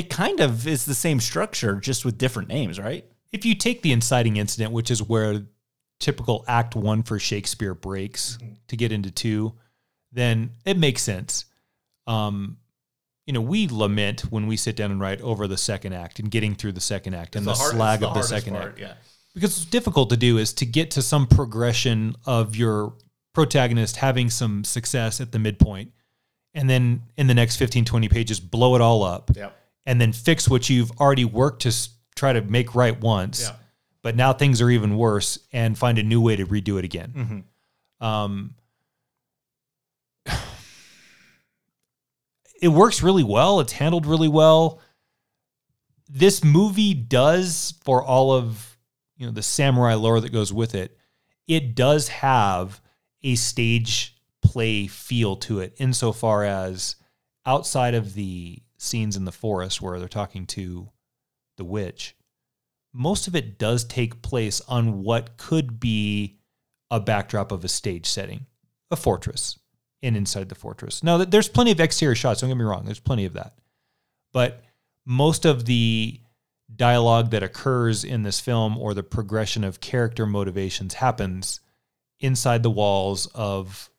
[0.00, 3.04] it kind of is the same structure, just with different names, right?
[3.32, 5.42] If you take the inciting incident, which is where
[5.98, 8.38] typical act one for Shakespeare breaks
[8.68, 9.52] to get into two,
[10.10, 11.44] then it makes sense.
[12.06, 12.56] Um,
[13.26, 16.30] you know, we lament when we sit down and write over the second act and
[16.30, 18.78] getting through the second act and the, slag of the second act.
[18.80, 18.94] Yeah.
[19.34, 22.94] because what's difficult to do is to get to some progression of your
[23.34, 25.92] protagonist having some success at the midpoint
[26.54, 29.56] and then in the next 15 20 pages blow it all up Yep.
[29.86, 31.72] And then fix what you've already worked to
[32.16, 33.56] try to make right once Yeah.
[34.02, 37.44] but now things are even worse and find a new way to redo it again.
[38.00, 38.54] Um,
[42.60, 43.60] it works really well.
[43.60, 44.80] It's handled really well.
[46.08, 48.76] This movie does for all of
[49.16, 50.96] you know the samurai lore that goes with it
[51.46, 52.80] it does have
[53.22, 56.96] a stage play feel to it insofar as
[57.44, 60.88] outside of the scenes in the forest where they're talking to
[61.56, 62.16] the witch
[62.92, 66.38] most of it does take place on what could be
[66.90, 68.46] a backdrop of a stage setting
[68.90, 69.58] a fortress
[70.02, 71.02] and inside the fortress.
[71.02, 73.54] Now there's plenty of exterior shots don't get me wrong there's plenty of that.
[74.32, 74.64] But
[75.06, 76.20] most of the
[76.74, 81.60] dialogue that occurs in this film or the progression of character motivations happens
[82.20, 83.90] inside the walls of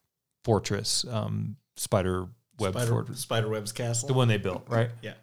[0.44, 2.28] fortress um, spider
[2.62, 4.08] web fortress Spiderweb's castle.
[4.08, 5.14] the one they built right yeah.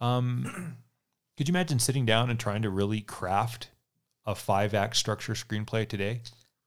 [0.00, 0.76] um,
[1.36, 3.70] could you imagine sitting down and trying to really craft
[4.26, 6.20] a five act structure screenplay today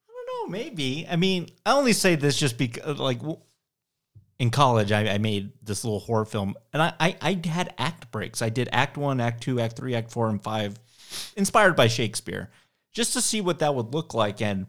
[0.09, 0.51] I don't know.
[0.51, 1.07] Maybe.
[1.09, 3.21] I mean, I only say this just because, like,
[4.39, 8.11] in college, I, I made this little horror film, and I, I I had act
[8.11, 8.41] breaks.
[8.41, 10.79] I did Act One, Act Two, Act Three, Act Four, and Five,
[11.37, 12.49] inspired by Shakespeare,
[12.91, 14.41] just to see what that would look like.
[14.41, 14.65] And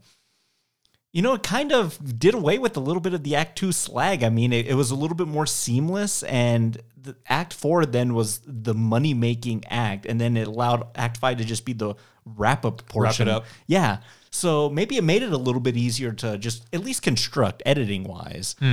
[1.13, 3.71] you know, it kind of did away with a little bit of the Act Two
[3.71, 4.23] slag.
[4.25, 8.15] I mean, it, it was a little bit more seamless, and the Act Four then
[8.15, 11.95] was the money making act, and then it allowed Act Five to just be the
[12.25, 13.29] wrap up portion.
[13.29, 13.45] up.
[13.67, 13.99] Yeah.
[14.31, 18.05] So maybe it made it a little bit easier to just at least construct editing
[18.05, 18.57] wise.
[18.59, 18.73] Hmm.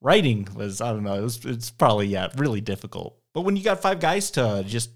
[0.00, 1.14] Writing was I don't know.
[1.14, 3.18] It was, it's probably yeah really difficult.
[3.34, 4.90] But when you got five guys to just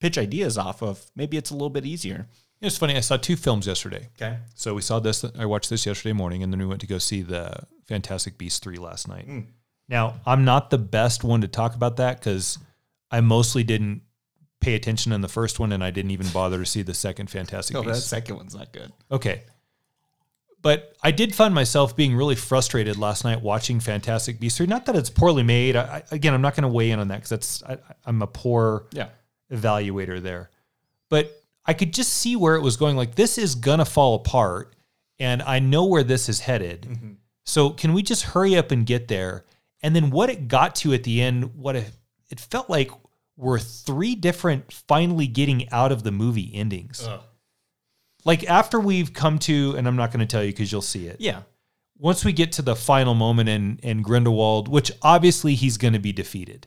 [0.00, 2.28] pitch ideas off of, maybe it's a little bit easier.
[2.66, 2.96] It's funny.
[2.96, 4.08] I saw two films yesterday.
[4.20, 4.38] Okay.
[4.54, 5.24] So we saw this.
[5.38, 7.52] I watched this yesterday morning, and then we went to go see the
[7.86, 9.24] Fantastic Beasts three last night.
[9.24, 9.40] Hmm.
[9.88, 12.58] Now I'm not the best one to talk about that because
[13.10, 14.02] I mostly didn't
[14.60, 17.30] pay attention in the first one, and I didn't even bother to see the second
[17.30, 18.92] Fantastic Oh, that second one's not good.
[19.12, 19.42] Okay.
[20.62, 24.66] But I did find myself being really frustrated last night watching Fantastic Beasts 3.
[24.66, 25.76] Not that it's poorly made.
[25.76, 28.20] I, I, again, I'm not going to weigh in on that because that's I, I'm
[28.22, 29.10] a poor Yeah.
[29.52, 30.50] evaluator there.
[31.08, 31.30] But
[31.66, 32.96] I could just see where it was going.
[32.96, 34.74] Like this is gonna fall apart,
[35.18, 36.82] and I know where this is headed.
[36.82, 37.12] Mm-hmm.
[37.44, 39.44] So can we just hurry up and get there?
[39.82, 41.90] And then what it got to at the end, what it,
[42.30, 42.90] it felt like
[43.36, 47.06] were three different finally getting out of the movie endings.
[48.24, 51.06] Like after we've come to, and I'm not going to tell you because you'll see
[51.06, 51.20] it.
[51.20, 51.42] Yeah.
[51.98, 56.00] Once we get to the final moment in in Grindelwald, which obviously he's going to
[56.00, 56.66] be defeated.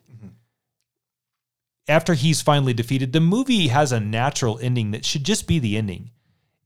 [1.89, 5.75] After he's finally defeated, the movie has a natural ending that should just be the
[5.75, 6.11] ending,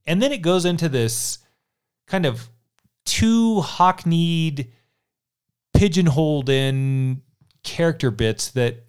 [0.06, 1.38] and then it goes into this
[2.06, 2.48] kind of
[3.06, 4.68] two hockneyed,
[5.72, 7.22] pigeonholed in
[7.62, 8.84] character bits that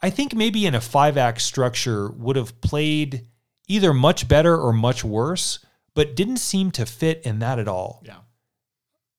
[0.00, 3.26] I think maybe in a five act structure would have played
[3.68, 5.58] either much better or much worse,
[5.94, 8.02] but didn't seem to fit in that at all.
[8.06, 8.18] Yeah.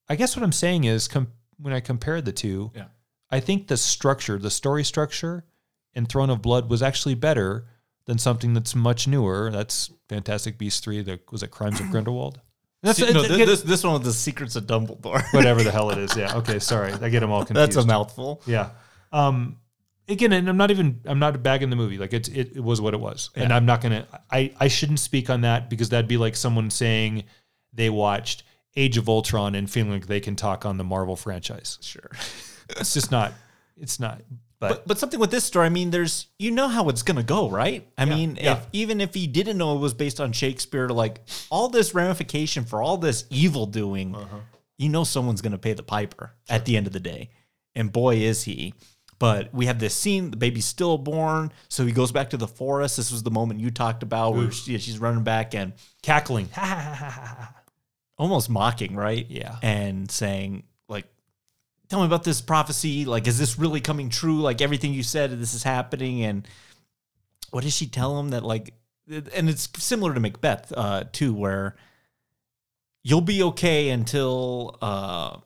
[0.09, 2.85] I guess what I'm saying is com- when I compared the two, Yeah.
[3.29, 5.45] I think the structure, the story structure
[5.93, 7.65] in Throne of Blood was actually better
[8.05, 9.49] than something that's much newer.
[9.51, 12.39] That's Fantastic Beasts 3, the was it Crimes of Grindelwald?
[12.83, 15.23] That's no, this, this this one was the Secrets of Dumbledore.
[15.33, 16.17] whatever the hell it is.
[16.17, 16.37] Yeah.
[16.37, 16.91] Okay, sorry.
[16.93, 17.75] I get them all confused.
[17.75, 18.41] That's a mouthful.
[18.47, 18.71] Yeah.
[19.11, 19.57] Um
[20.07, 21.99] again, and I'm not even I'm not bagging the movie.
[21.99, 23.29] Like it's it, it was what it was.
[23.35, 26.71] And I'm not gonna I, I shouldn't speak on that because that'd be like someone
[26.71, 27.25] saying
[27.71, 28.43] they watched
[28.75, 31.77] Age of Ultron and feeling like they can talk on the Marvel franchise.
[31.81, 32.09] Sure.
[32.79, 33.33] It's just not
[33.77, 34.21] it's not
[34.62, 37.24] but, But but something with this story, I mean, there's you know how it's gonna
[37.24, 37.86] go, right?
[37.97, 38.53] I mean, yeah.
[38.53, 42.64] if even if he didn't know it was based on Shakespeare, like all this ramification
[42.64, 44.38] for all this evil doing, Uh-huh.
[44.78, 47.30] you know someone's gonna pay the piper at the end of the day.
[47.76, 48.74] And boy is he.
[49.18, 52.97] But we have this scene, the baby's stillborn, so he goes back to the forest.
[52.97, 56.49] This was the moment you talked about where she, she's running back and cackling.
[58.18, 59.26] almost mocking, right?
[59.30, 59.57] Yeah.
[59.62, 60.64] And saying,
[61.91, 63.03] tell me about this prophecy.
[63.03, 64.39] Like, is this really coming true?
[64.39, 66.23] Like, everything you said, this is happening.
[66.23, 66.47] And
[67.49, 68.73] what does she tell him that, like,
[69.09, 71.75] and it's similar to Macbeth, uh, too, where
[73.03, 75.39] you'll be okay until uh,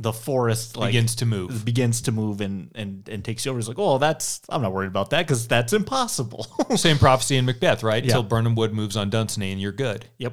[0.00, 1.64] the forest, like, begins to move.
[1.64, 3.60] begins to move and, and, and takes you over.
[3.60, 6.48] It's like, oh, that's, I'm not worried about that because that's impossible.
[6.74, 8.02] Same prophecy in Macbeth, right?
[8.02, 8.10] Yeah.
[8.10, 10.04] Until Birnam Wood moves on Dunsinane and you're good.
[10.18, 10.32] Yep.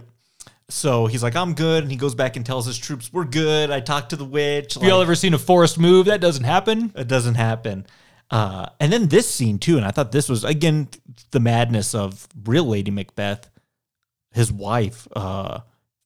[0.74, 1.84] So he's like, I'm good.
[1.84, 3.70] And he goes back and tells his troops, We're good.
[3.70, 4.74] I talked to the witch.
[4.74, 6.08] Have y'all ever seen a forest move?
[6.08, 6.92] That doesn't happen.
[6.96, 7.86] it doesn't happen.
[8.32, 9.78] Uh, and then this scene, too.
[9.78, 10.90] And I thought this was, again,
[11.30, 13.52] the madness of real Lady Macbeth,
[14.32, 15.60] his wife, uh,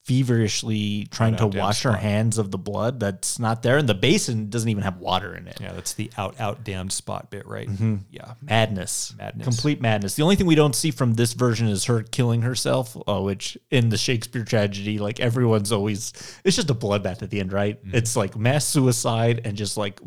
[0.07, 2.01] feverishly trying to wash her spot.
[2.01, 3.77] hands of the blood that's not there.
[3.77, 5.59] And the basin doesn't even have water in it.
[5.59, 7.67] Yeah, that's the out out damned spot bit, right?
[8.09, 8.33] Yeah.
[8.41, 9.13] Madness.
[9.17, 9.43] Madness.
[9.43, 10.15] Complete madness.
[10.15, 13.57] The only thing we don't see from this version is her killing herself, uh, which
[13.69, 16.13] in the Shakespeare tragedy, like everyone's always,
[16.45, 17.77] it's just a bloodbath at the end, right?
[17.85, 17.95] Mm-hmm.
[17.95, 19.99] It's like mass suicide and just like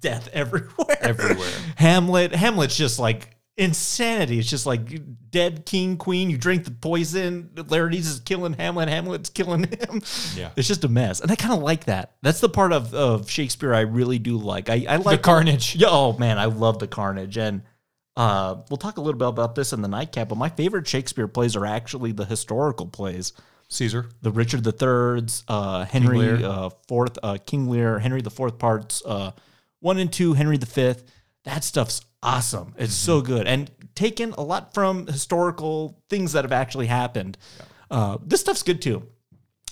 [0.00, 0.98] death everywhere.
[1.00, 1.52] Everywhere.
[1.76, 4.38] Hamlet, Hamlet's just like insanity.
[4.38, 6.30] It's just like dead king, queen.
[6.30, 7.50] You drink the poison.
[7.54, 8.88] Laertes is killing Hamlet.
[8.88, 10.00] Hamlet's killing him.
[10.34, 10.50] Yeah.
[10.56, 11.20] It's just a mess.
[11.20, 12.14] And I kind of like that.
[12.22, 14.70] That's the part of, of Shakespeare I really do like.
[14.70, 15.74] I, I The carnage.
[15.76, 17.36] yeah, oh man, I love the carnage.
[17.36, 17.62] And
[18.16, 21.28] uh, we'll talk a little bit about this in the nightcap, but my favorite Shakespeare
[21.28, 23.32] plays are actually the historical plays.
[23.70, 24.08] Caesar.
[24.22, 26.40] The Richard the Third's, uh, Henry Lear.
[26.42, 29.32] uh, Fourth, uh, King Lear, Henry the Fourth parts, uh,
[29.80, 31.04] one and two, Henry the Fifth.
[31.44, 32.74] That stuff's awesome.
[32.78, 37.38] It's so good and taken a lot from historical things that have actually happened.
[37.90, 39.08] Uh, this stuff's good too.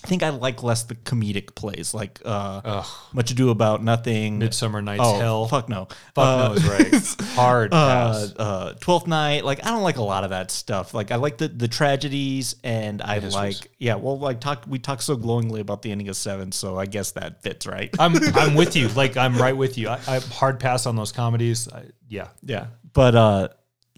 [0.06, 4.80] I think I like less the comedic plays, like uh, Much Ado About Nothing, Midsummer
[4.80, 5.48] Night's oh, Hell.
[5.48, 7.28] Fuck no, Fuck Uh, no is right.
[7.34, 8.34] Hard uh, pass.
[8.38, 9.44] uh, Twelfth Night.
[9.44, 10.94] Like I don't like a lot of that stuff.
[10.94, 13.96] Like I like the the tragedies, and I like yeah.
[13.96, 17.10] Well, like talk we talked so glowingly about the ending of Seven, so I guess
[17.12, 17.92] that fits, right?
[17.98, 18.86] I'm I'm with you.
[18.90, 19.88] Like I'm right with you.
[19.88, 21.66] I, I hard pass on those comedies.
[21.66, 22.28] I, yeah.
[22.44, 22.68] Yeah.
[22.92, 23.48] But uh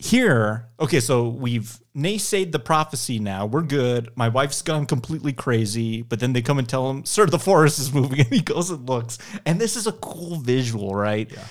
[0.00, 3.46] here, okay, so we've naysayed the prophecy now.
[3.46, 4.10] We're good.
[4.14, 7.80] My wife's gone completely crazy, but then they come and tell him, Sir, the forest
[7.80, 9.18] is moving, and he goes and looks.
[9.44, 11.28] And this is a cool visual, right?
[11.28, 11.44] Yeah.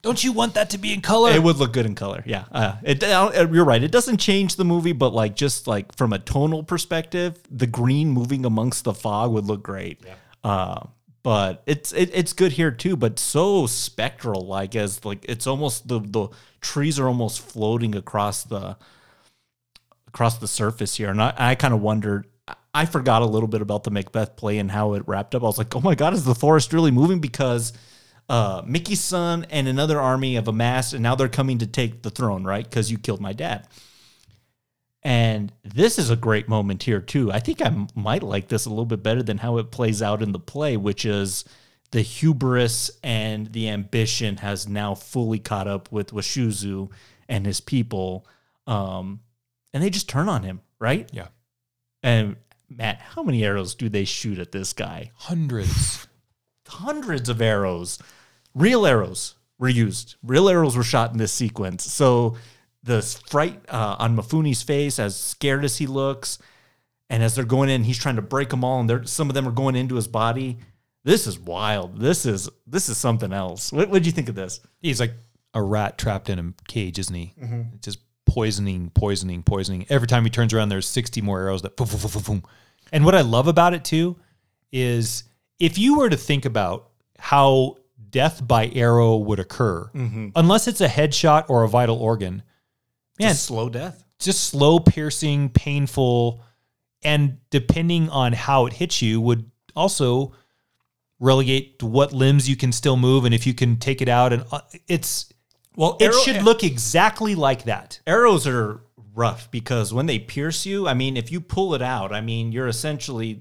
[0.00, 1.30] Don't you want that to be in color?
[1.30, 2.46] It would look good in color, yeah.
[2.50, 3.82] Uh, it, uh, you're right.
[3.82, 8.08] It doesn't change the movie, but like just like from a tonal perspective, the green
[8.08, 10.00] moving amongst the fog would look great.
[10.06, 10.14] Yeah.
[10.42, 10.86] Uh,
[11.22, 15.88] but it's it, it's good here too, but so spectral, like as like it's almost
[15.88, 16.28] the the
[16.60, 18.76] trees are almost floating across the
[20.08, 22.26] across the surface here, and I, I kind of wondered.
[22.72, 25.42] I forgot a little bit about the Macbeth play and how it wrapped up.
[25.42, 27.18] I was like, oh my god, is the forest really moving?
[27.18, 27.72] Because
[28.28, 32.10] uh, Miki's son and another army have amassed, and now they're coming to take the
[32.10, 32.64] throne, right?
[32.64, 33.66] Because you killed my dad.
[35.02, 37.32] And this is a great moment here, too.
[37.32, 40.02] I think I m- might like this a little bit better than how it plays
[40.02, 41.44] out in the play, which is
[41.90, 46.90] the hubris and the ambition has now fully caught up with Washizu
[47.28, 48.26] and his people.
[48.66, 49.20] Um,
[49.72, 51.08] and they just turn on him, right?
[51.12, 51.28] Yeah.
[52.02, 52.36] And
[52.68, 55.10] Matt, how many arrows do they shoot at this guy?
[55.14, 56.06] Hundreds.
[56.68, 57.98] hundreds of arrows.
[58.54, 60.16] Real arrows were used.
[60.22, 61.84] Real arrows were shot in this sequence.
[61.84, 62.36] So
[62.82, 66.38] the fright uh, on Mifune's face, as scared as he looks,
[67.08, 69.34] and as they're going in, he's trying to break them all, and they're, some of
[69.34, 70.58] them are going into his body.
[71.04, 71.98] This is wild.
[71.98, 73.72] This is this is something else.
[73.72, 74.60] What would you think of this?
[74.80, 75.12] He's like
[75.54, 77.34] a rat trapped in a cage, isn't he?
[77.80, 79.86] Just poisoning, poisoning, poisoning.
[79.88, 82.42] Every time he turns around, there's 60 more arrows that boom, boom, boom, boom, boom.
[82.92, 84.16] And what I love about it too
[84.72, 85.24] is
[85.58, 87.76] if you were to think about how
[88.10, 89.90] death by arrow would occur,
[90.36, 92.42] unless it's a headshot or a vital organ,
[93.20, 94.04] man, Just slow death.
[94.18, 96.42] just slow, piercing, painful,
[97.02, 100.32] and depending on how it hits you, would also
[101.18, 104.32] relegate to what limbs you can still move and if you can take it out.
[104.32, 105.32] And uh, it's
[105.76, 108.00] Well, it arrow- should look exactly like that.
[108.06, 108.80] arrows are
[109.14, 112.52] rough because when they pierce you, I mean, if you pull it out, I mean,
[112.52, 113.40] you're essentially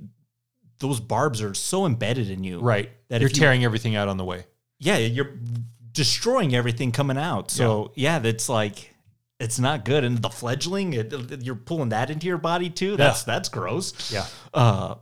[0.79, 2.89] those barbs are so embedded in you, Right.
[3.09, 4.45] That You're if you- tearing everything out on the way.
[4.79, 5.31] Yeah, you're
[5.91, 7.51] destroying everything coming out.
[7.51, 8.93] So yeah, that's like
[9.39, 10.03] it's not good.
[10.03, 12.97] And the fledgling, it, you're pulling that into your body too.
[12.97, 14.11] That's that's gross.
[14.11, 14.25] Yeah.
[14.53, 14.95] Uh,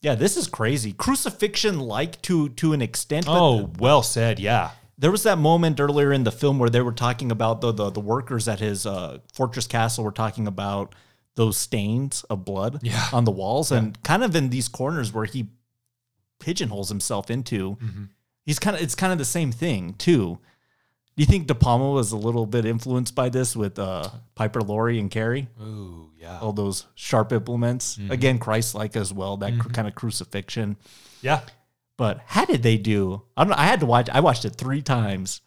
[0.00, 0.92] yeah, this is crazy.
[0.92, 3.26] Crucifixion like to to an extent.
[3.26, 4.38] but Oh, well said.
[4.40, 4.70] Yeah.
[4.98, 7.90] there was that moment earlier in the film where they were talking about the the,
[7.90, 10.94] the workers at his uh, fortress castle were talking about
[11.34, 13.08] those stains of blood Yeah.
[13.12, 15.48] on the walls and kind of in these corners where he
[16.40, 17.76] pigeonholes himself into.
[17.76, 18.04] Mm-hmm.
[18.44, 20.38] He's kind of it's kind of the same thing too.
[21.14, 24.62] Do you think De Palma was a little bit influenced by this with uh, Piper
[24.62, 25.46] Laurie and Carrie?
[25.60, 26.38] Ooh, yeah.
[26.40, 27.96] All those sharp implements.
[27.98, 28.10] Mm-hmm.
[28.10, 29.36] Again, Christ-like as well.
[29.36, 30.76] That cr- kind of crucifixion.
[31.20, 31.40] Yeah.
[31.98, 33.22] But how did they do?
[33.36, 33.56] I don't know.
[33.58, 34.08] I had to watch.
[34.08, 35.42] I watched it three times.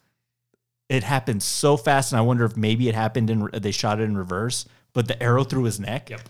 [0.88, 4.04] It happened so fast, and I wonder if maybe it happened in they shot it
[4.04, 4.66] in reverse.
[4.92, 6.10] But the arrow through his neck.
[6.10, 6.20] Yep.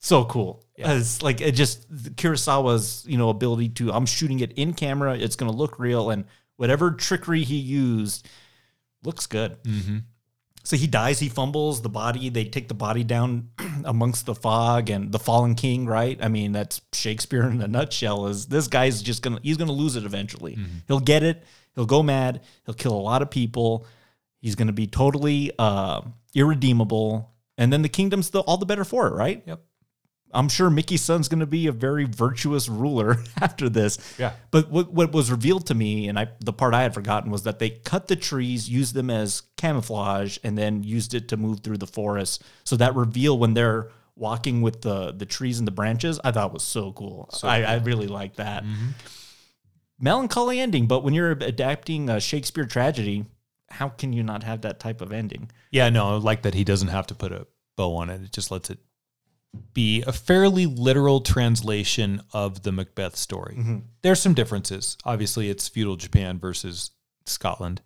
[0.00, 0.64] So cool.
[0.76, 3.92] It's like it just Kurosawa's you know ability to.
[3.92, 5.16] I'm shooting it in camera.
[5.16, 6.24] It's going to look real, and
[6.62, 8.28] whatever trickery he used
[9.02, 9.60] looks good.
[9.64, 9.98] Mm-hmm.
[10.62, 12.28] So he dies, he fumbles the body.
[12.28, 13.48] They take the body down
[13.84, 16.16] amongst the fog and the fallen king, right?
[16.22, 18.28] I mean, that's Shakespeare in a nutshell.
[18.28, 20.56] Is this guy's just gonna he's gonna lose it eventually.
[20.86, 21.42] He'll get it,
[21.74, 23.84] he'll go mad, he'll kill a lot of people,
[24.40, 29.08] he's gonna be totally uh, irredeemable, and then the kingdom's the, all the better for
[29.08, 29.42] it, right?
[29.46, 29.64] Yep.
[30.32, 33.98] I'm sure Miki's son's going to be a very virtuous ruler after this.
[34.18, 34.32] Yeah.
[34.50, 37.42] But what, what was revealed to me, and I the part I had forgotten, was
[37.42, 41.60] that they cut the trees, used them as camouflage, and then used it to move
[41.60, 42.42] through the forest.
[42.64, 46.52] So that reveal when they're walking with the the trees and the branches, I thought
[46.52, 47.28] was so cool.
[47.42, 48.64] I, I really like that.
[48.64, 48.88] Mm-hmm.
[50.00, 53.24] Melancholy ending, but when you're adapting a Shakespeare tragedy,
[53.70, 55.50] how can you not have that type of ending?
[55.70, 57.46] Yeah, no, I like that he doesn't have to put a
[57.76, 58.22] bow on it.
[58.22, 58.78] It just lets it
[59.74, 63.82] be a fairly literal translation of the Macbeth story.
[64.02, 64.96] There's some differences.
[65.04, 66.90] Obviously, it's feudal Japan versus
[67.26, 67.82] Scotland.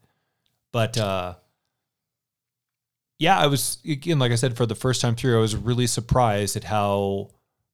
[0.73, 1.35] But uh
[3.19, 5.87] yeah, I was again, like I said, for the first time through, I was really
[5.87, 7.31] surprised at how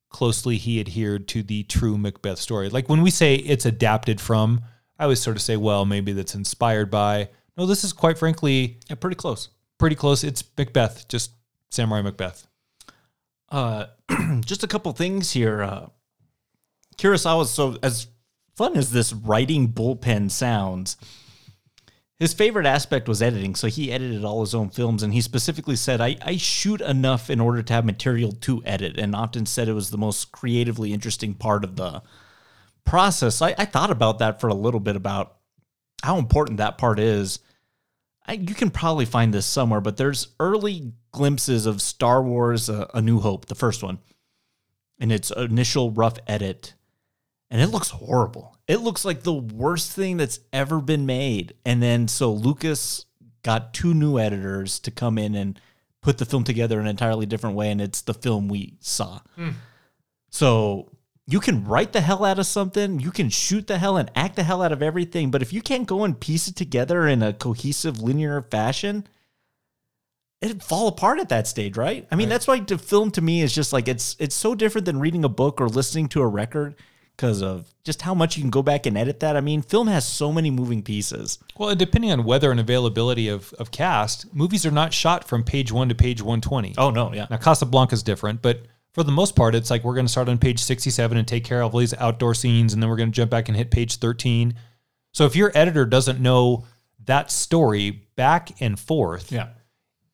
[0.08, 2.68] closely he adhered to the true Macbeth story.
[2.68, 4.62] Like when we say it's adapted from,
[4.98, 7.28] I always sort of say, well, maybe that's inspired by.
[7.56, 9.48] No, this is quite frankly Yeah, pretty close.
[9.78, 10.22] pretty close.
[10.22, 11.32] It's Macbeth, just
[11.70, 12.46] Samurai Macbeth.
[13.52, 13.86] Uh,
[14.44, 15.62] just a couple things here.
[15.62, 15.86] Uh,
[16.96, 18.08] Kurosawa, so as
[18.56, 20.96] fun as this writing bullpen sounds,
[22.18, 23.54] his favorite aspect was editing.
[23.54, 27.28] So he edited all his own films, and he specifically said, I, I shoot enough
[27.28, 30.94] in order to have material to edit, and often said it was the most creatively
[30.94, 32.02] interesting part of the
[32.86, 33.42] process.
[33.42, 35.36] I, I thought about that for a little bit about
[36.02, 37.38] how important that part is.
[38.26, 42.86] I, you can probably find this somewhere, but there's early glimpses of Star Wars uh,
[42.94, 43.98] A New Hope, the first one,
[44.98, 46.74] in its initial rough edit.
[47.50, 48.56] And it looks horrible.
[48.66, 51.52] It looks like the worst thing that's ever been made.
[51.66, 53.04] And then so Lucas
[53.42, 55.60] got two new editors to come in and
[56.00, 57.70] put the film together in an entirely different way.
[57.70, 59.20] And it's the film we saw.
[60.30, 60.91] So
[61.26, 64.36] you can write the hell out of something, you can shoot the hell and act
[64.36, 67.22] the hell out of everything, but if you can't go and piece it together in
[67.22, 69.06] a cohesive, linear fashion,
[70.40, 72.06] it'd fall apart at that stage, right?
[72.10, 74.84] I mean, that's why the film to me is just like it's it's so different
[74.84, 76.74] than reading a book or listening to a record
[77.16, 79.36] because of just how much you can go back and edit that.
[79.36, 81.38] I mean, film has so many moving pieces.
[81.56, 85.70] Well, depending on weather and availability of, of cast, movies are not shot from page
[85.70, 86.74] one to page 120.
[86.78, 87.26] Oh no, yeah.
[87.30, 88.62] Now, Casablanca is different, but
[88.92, 91.44] for the most part, it's like we're going to start on page 67 and take
[91.44, 93.70] care of all these outdoor scenes, and then we're going to jump back and hit
[93.70, 94.54] page 13.
[95.12, 96.66] So if your editor doesn't know
[97.04, 99.48] that story back and forth, Yeah.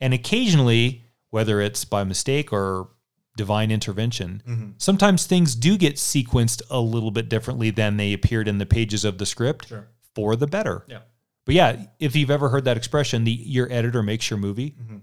[0.01, 2.89] and occasionally, whether it's by mistake or
[3.37, 4.71] divine intervention, Mm-hmm.
[4.79, 9.05] sometimes things do get sequenced a little bit differently than they appeared in the pages
[9.05, 9.89] of the script Sure.
[10.15, 10.85] for the better.
[10.89, 11.01] Yeah.
[11.45, 14.97] But yeah, if you've ever heard that expression, the your editor makes your movie, Mm-hmm.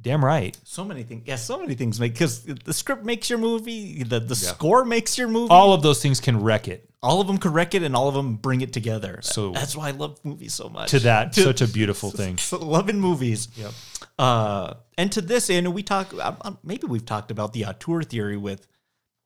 [0.00, 0.56] Damn right.
[0.64, 1.24] So many things.
[1.26, 5.18] Yeah, so many things make because the script makes your movie, the the score makes
[5.18, 5.50] your movie.
[5.50, 6.84] All of those things can wreck it.
[7.02, 9.20] all of them can wreck it and all of them bring it together.
[9.22, 10.90] So- that's why I love movies so much.
[10.90, 12.38] To that, such a beautiful thing.
[12.38, 13.48] So loving movies.
[13.54, 13.72] Yep.
[14.18, 16.12] Uh, and to this, and we talk.
[16.14, 18.66] uh, uh, Maybe we've talked about the auteur theory with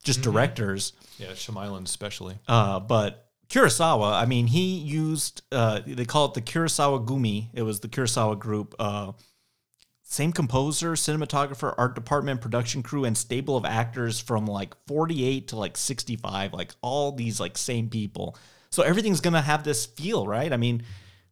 [0.05, 0.33] just Mm-hmm.
[0.33, 0.93] directors.
[1.19, 2.37] Yeah, Shyamalan especially.
[2.49, 5.43] Uh, but Kurosawa, I mean, he used.
[5.53, 7.49] Uh, they call it the Kurosawa Gumi.
[7.55, 8.75] It was the Kurosawa group.
[8.79, 9.13] Uh,
[10.13, 15.57] same composer, cinematographer, art department, production crew, and stable of actors from like 48 to
[15.57, 18.37] like 65, like all these like same people.
[18.69, 20.53] So everything's gonna have this feel, right?
[20.53, 20.83] I mean,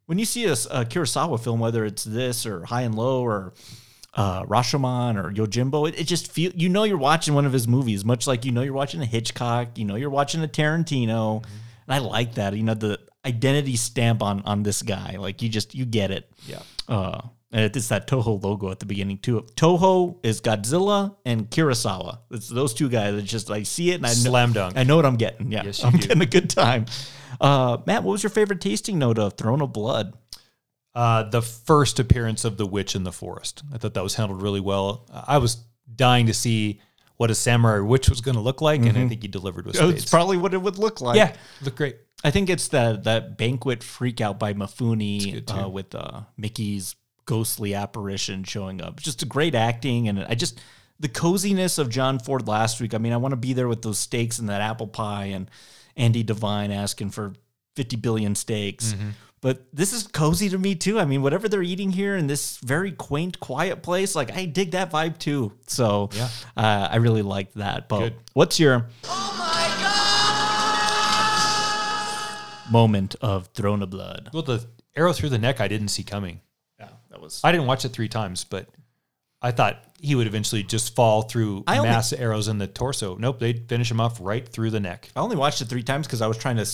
[0.06, 3.52] when you see a, a Kurosawa film, whether it's this or High and Low or
[4.14, 7.68] uh, Rashomon or Yojimbo, it, it just feel you know you're watching one of his
[7.68, 11.44] movies, much like you know you're watching a Hitchcock, you know you're watching a Tarantino,
[11.44, 12.56] and I like that.
[12.56, 16.32] You know the identity stamp on on this guy, like you just you get it.
[16.46, 16.62] Yeah.
[16.88, 17.20] Uh,
[17.52, 19.44] and it's that Toho logo at the beginning too.
[19.56, 22.18] Toho is Godzilla and Kurosawa.
[22.30, 23.14] It's those two guys.
[23.14, 24.76] It's just I see it and I know, Slam dunk.
[24.76, 25.50] I know what I'm getting.
[25.52, 25.98] Yeah, Yes, I'm do.
[26.06, 26.86] getting a good time.
[27.40, 30.14] Uh, Matt, what was your favorite tasting note of Throne of Blood?
[30.94, 33.62] Uh, the first appearance of the witch in the forest.
[33.72, 35.06] I thought that was handled really well.
[35.12, 35.56] I was
[35.94, 36.80] dying to see
[37.16, 39.76] what a samurai witch was going to look like, and I think he delivered with
[39.76, 40.02] Oh, spades.
[40.02, 41.16] it's probably what it would look like.
[41.16, 41.96] yeah, looked great.
[42.24, 46.96] I think it's that that banquet freak out by Mifune uh, with uh, Miki's
[47.30, 48.98] ghostly apparition showing up.
[48.98, 50.60] Just a great acting, and I just
[50.98, 52.92] the coziness of John Ford last week.
[52.92, 55.48] I mean, I want to be there with those steaks and that apple pie, and
[55.96, 57.34] Andy Devine asking for
[57.76, 58.92] fifty billion steaks.
[58.94, 59.10] Mm-hmm.
[59.42, 60.98] But this is cozy to me too.
[60.98, 64.72] I mean, whatever they're eating here in this very quaint, quiet place, like I dig
[64.72, 65.52] that vibe too.
[65.68, 66.28] So Yeah.
[66.56, 67.88] uh, I really liked that.
[67.88, 68.14] But Good.
[68.34, 68.88] what's your
[72.70, 74.30] moment of Throne of Blood?
[74.34, 74.66] Well, the
[74.96, 76.40] arrow through the neck I didn't see coming.
[77.20, 77.40] That was.
[77.44, 78.68] I didn't watch it three times, but
[79.42, 83.16] I thought he would eventually just fall through I only- mass arrows in the torso.
[83.16, 85.08] Nope, they'd finish him off right through the neck.
[85.14, 86.66] I only watched it three times because I was trying to.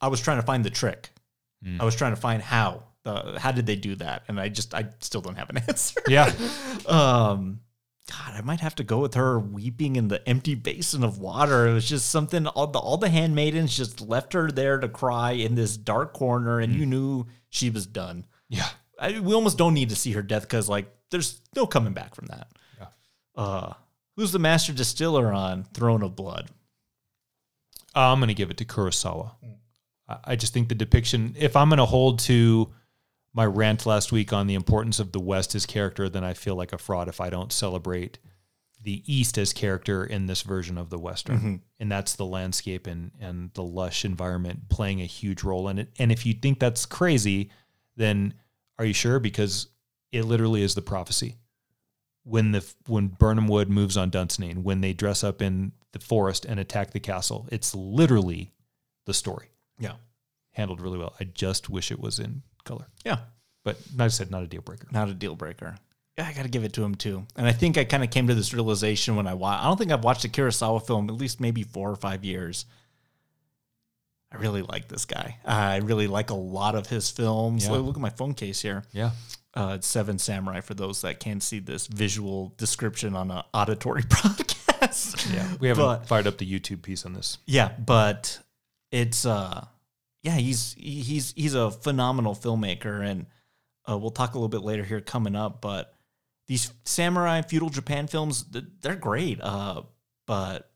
[0.00, 1.10] I was trying to find the trick.
[1.78, 2.84] I was trying to find how.
[3.04, 4.22] Uh, how did they do that?
[4.28, 6.00] And I just, I still don't have an answer.
[6.08, 6.30] Yeah.
[6.86, 7.60] Um,
[8.10, 11.68] God, I might have to go with her weeping in the empty basin of water.
[11.68, 12.46] It was just something.
[12.46, 16.60] All the all the handmaidens just left her there to cry in this dark corner,
[16.60, 18.26] and you knew she was done.
[18.48, 18.68] yeah.
[19.00, 22.14] I, we almost don't need to see her death because like there's no coming back
[22.14, 22.48] from that.
[22.78, 22.86] Yeah.
[23.34, 23.72] Uh,
[24.16, 26.50] who's the master distiller on Throne of Blood?
[27.94, 29.32] I'm going to give it to Kurosawa.
[29.42, 32.72] I- I just think the depiction, if I'm going to hold to
[33.32, 36.56] my rant last week on the importance of the West as character, then I feel
[36.56, 38.18] like a fraud if I don't celebrate
[38.82, 41.62] the East as character in this version of the Western.
[41.78, 45.90] And that's the landscape and, and the lush environment playing a huge role in it.
[46.00, 47.50] And if you think that's crazy,
[47.96, 48.34] then
[48.80, 49.20] are you sure?
[49.20, 49.68] Because
[50.10, 51.36] it literally is the prophecy.
[52.24, 56.44] When the when Birnam Wood moves on Dunsinane, when they dress up in the forest
[56.44, 58.52] and attack the castle, it's literally
[59.06, 59.48] the story
[59.78, 59.94] Yeah.
[60.52, 61.14] handled really well.
[61.20, 63.20] I just wish it was in color, Yeah.
[63.64, 64.86] but like I said, not a deal breaker.
[64.92, 65.76] Not a deal breaker.
[66.18, 67.26] Yeah, I got to give it to him too.
[67.36, 69.62] And I think I kind of came to this realization when I watched.
[69.64, 72.66] I don't think I've watched a Kurosawa film at least maybe four or five years.
[74.32, 75.38] I really like this guy.
[75.44, 77.64] I really like a lot of his films.
[77.66, 77.72] Yeah.
[77.72, 78.84] Look, look at my phone case here.
[78.92, 79.10] Yeah.
[79.54, 84.02] Uh, it's Seven Samurai for those that can't see this visual description on an auditory
[84.54, 85.34] podcast.
[85.34, 85.48] Yeah.
[85.58, 87.38] We haven't But- fired up the YouTube piece on this.
[87.46, 88.38] Yeah, but
[88.92, 89.64] it's uh
[90.22, 93.26] yeah, he's he's he's a phenomenal filmmaker and
[93.88, 95.94] uh, we'll talk a little bit later here coming up, but
[96.46, 98.44] these samurai feudal Japan films
[98.80, 99.40] they're great.
[99.40, 99.82] Uh
[100.26, 100.69] but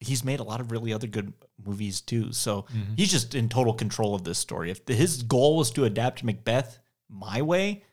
[0.00, 1.32] he's made a lot of really other good
[1.64, 2.32] movies too.
[2.32, 2.66] So
[2.96, 4.70] he's just in total control of this story.
[4.70, 6.78] If his goal was to adapt Macbeth
[7.08, 7.84] my way,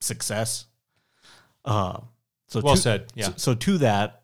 [0.00, 0.66] success.
[1.64, 2.00] Uh
[2.48, 3.12] so Well to- said.
[3.14, 3.26] Yeah.
[3.26, 4.22] so, so to that,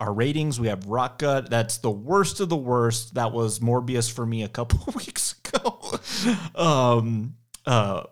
[0.00, 1.50] our ratings we have Rot Gut.
[1.50, 3.14] That's the worst of the worst.
[3.14, 5.98] That was Morbius for me a couple of weeks ago.
[6.54, 7.34] um,
[7.66, 8.04] uh,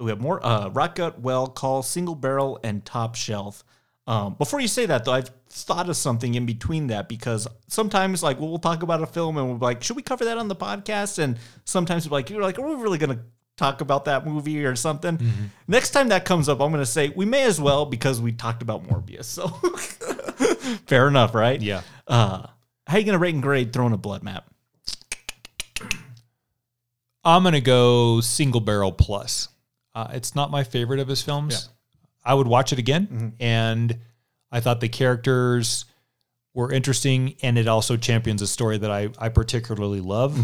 [0.00, 3.64] we have more uh, Rot Gut, Well Call, Single Barrel, and Top Shelf.
[4.06, 5.30] Um, before you say that though, I've
[5.64, 9.46] thought of something in between that because sometimes like we'll talk about a film and
[9.48, 11.18] we'll be like, should we cover that on the podcast?
[11.18, 13.20] And sometimes we're like, you're like, are we really gonna
[13.56, 15.18] talk about that movie or something?
[15.66, 18.62] Next time that comes up, I'm gonna say we may as well because we talked
[18.62, 19.24] about Morbius.
[19.24, 19.48] So
[20.86, 21.60] fair enough, right?
[21.60, 21.82] Yeah.
[22.06, 22.46] Uh,
[22.86, 24.46] how you gonna rate and grade Throne of Blood map?
[27.24, 29.48] I'm gonna go single barrel plus.
[29.94, 31.70] Uh, it's not my favorite of his films.
[32.24, 33.98] I would watch it again, and
[34.56, 35.84] I thought the characters
[36.54, 40.38] were interesting, and it also champions a story that I I particularly love.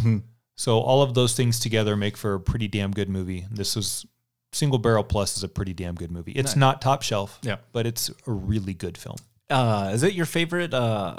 [0.54, 3.46] So all of those things together make for a pretty damn good movie.
[3.50, 4.04] This was
[4.52, 6.32] single barrel plus is a pretty damn good movie.
[6.32, 7.56] It's not top shelf, Yeah.
[7.72, 9.16] but it's a really good film.
[9.48, 10.74] Uh, is it your favorite?
[10.74, 11.16] Uh,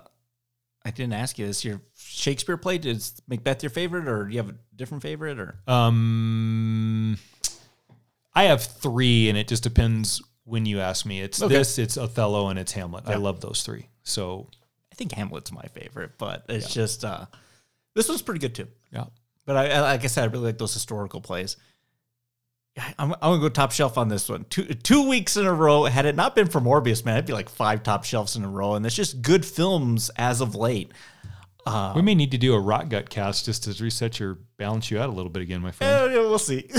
[0.85, 1.65] I didn't ask you this.
[1.65, 5.39] Your Shakespeare play is Macbeth your favorite, or do you have a different favorite?
[5.39, 7.17] Or Um,
[8.35, 11.21] I have three, and it just depends when you ask me.
[11.21, 11.53] It's Okay.
[11.55, 13.03] this, it's Othello, and it's Hamlet.
[13.07, 13.87] I love those three.
[14.03, 14.47] So
[14.91, 17.25] I think Hamlet's my favorite, but it's just uh,
[17.95, 18.67] this one's pretty good too.
[18.91, 19.05] yeah,
[19.45, 21.57] But I, I like I said, I really like those historical plays.
[22.97, 24.45] I'm, I'm gonna go top shelf on this one.
[24.49, 25.83] Two two weeks in a row.
[25.83, 28.49] Had it not been for Morbius, man, it'd be like five top shelves in a
[28.49, 30.91] row, and it's just good films as of late.
[31.95, 34.99] We may need to do a rot gut cast just to reset your balance you
[34.99, 36.11] out a little bit again, my friend.
[36.11, 36.69] Eh, we'll see.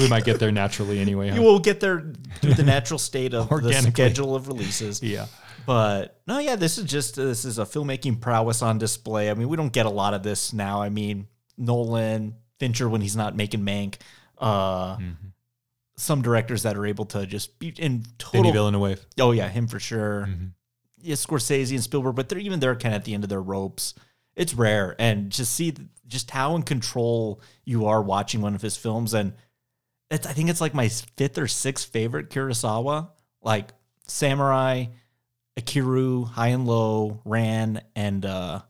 [0.00, 1.28] we might get there naturally anyway.
[1.30, 1.36] huh?
[1.36, 5.02] you will get there through the natural state of the schedule of releases.
[5.08, 5.26] Yeah.
[5.66, 9.30] But no, yeah, this is just this is a filmmaking prowess on display.
[9.30, 10.80] I mean, we don't get a lot of this now.
[10.80, 11.26] I mean,
[11.58, 13.96] Nolan, Fincher when he's not making Mank,
[14.38, 14.96] uh,
[15.96, 18.44] some directors that are able to just be in total.
[18.44, 19.06] Denis Villeneuve.
[19.20, 20.26] Oh yeah, him for sure.
[20.28, 20.46] Mm-hmm.
[21.02, 23.42] Yeah, Scorsese and Spielberg, but they're even they're kind of at the end of their
[23.42, 23.94] ropes.
[24.38, 25.74] It's rare, and just see
[26.06, 29.34] just how in control you are watching one of his films, and
[30.10, 33.10] it's I think it's like my fifth or sixth favorite Kurosawa,
[33.42, 33.68] like
[34.06, 34.86] Samurai,
[35.60, 38.60] Ikiru, High and Low, Ran, and uh,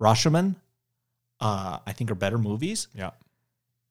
[0.00, 0.56] Rashomon.
[1.40, 2.88] Uh, I think are better movies.
[2.94, 3.10] Yeah.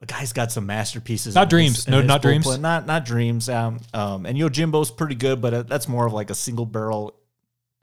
[0.02, 1.36] The guy's got some masterpieces.
[1.36, 1.76] Not Dreams.
[1.78, 2.46] his- No, not Dreams.
[2.46, 2.62] bullpen.
[2.62, 3.50] Not not dreams.
[3.50, 7.16] Um, um, and Yojimbo's pretty good, but uh, that's more of like a single barrel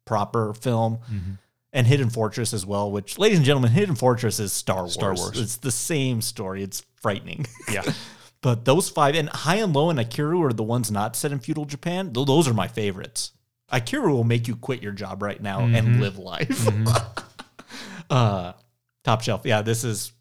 [0.04, 0.98] proper film.
[1.10, 1.30] Mm-hmm.
[1.76, 2.90] And Hidden Fortress as well.
[2.90, 4.94] Which, ladies and gentlemen, Hidden Fortress is Star Wars.
[4.94, 5.38] Star Wars.
[5.38, 6.62] It's the same story.
[6.62, 7.46] It's frightening.
[7.70, 7.82] Yeah.
[8.40, 11.38] but those five and High and Low and Ikiru are the ones not set in
[11.38, 12.12] feudal Japan.
[12.12, 13.32] Th- Those are my favorites.
[13.72, 15.74] Ikiru will make you quit your job right now Mm-hmm.
[15.74, 16.68] and live life.
[18.10, 18.52] uh,
[19.04, 19.42] top shelf.
[19.44, 20.12] Yeah, this is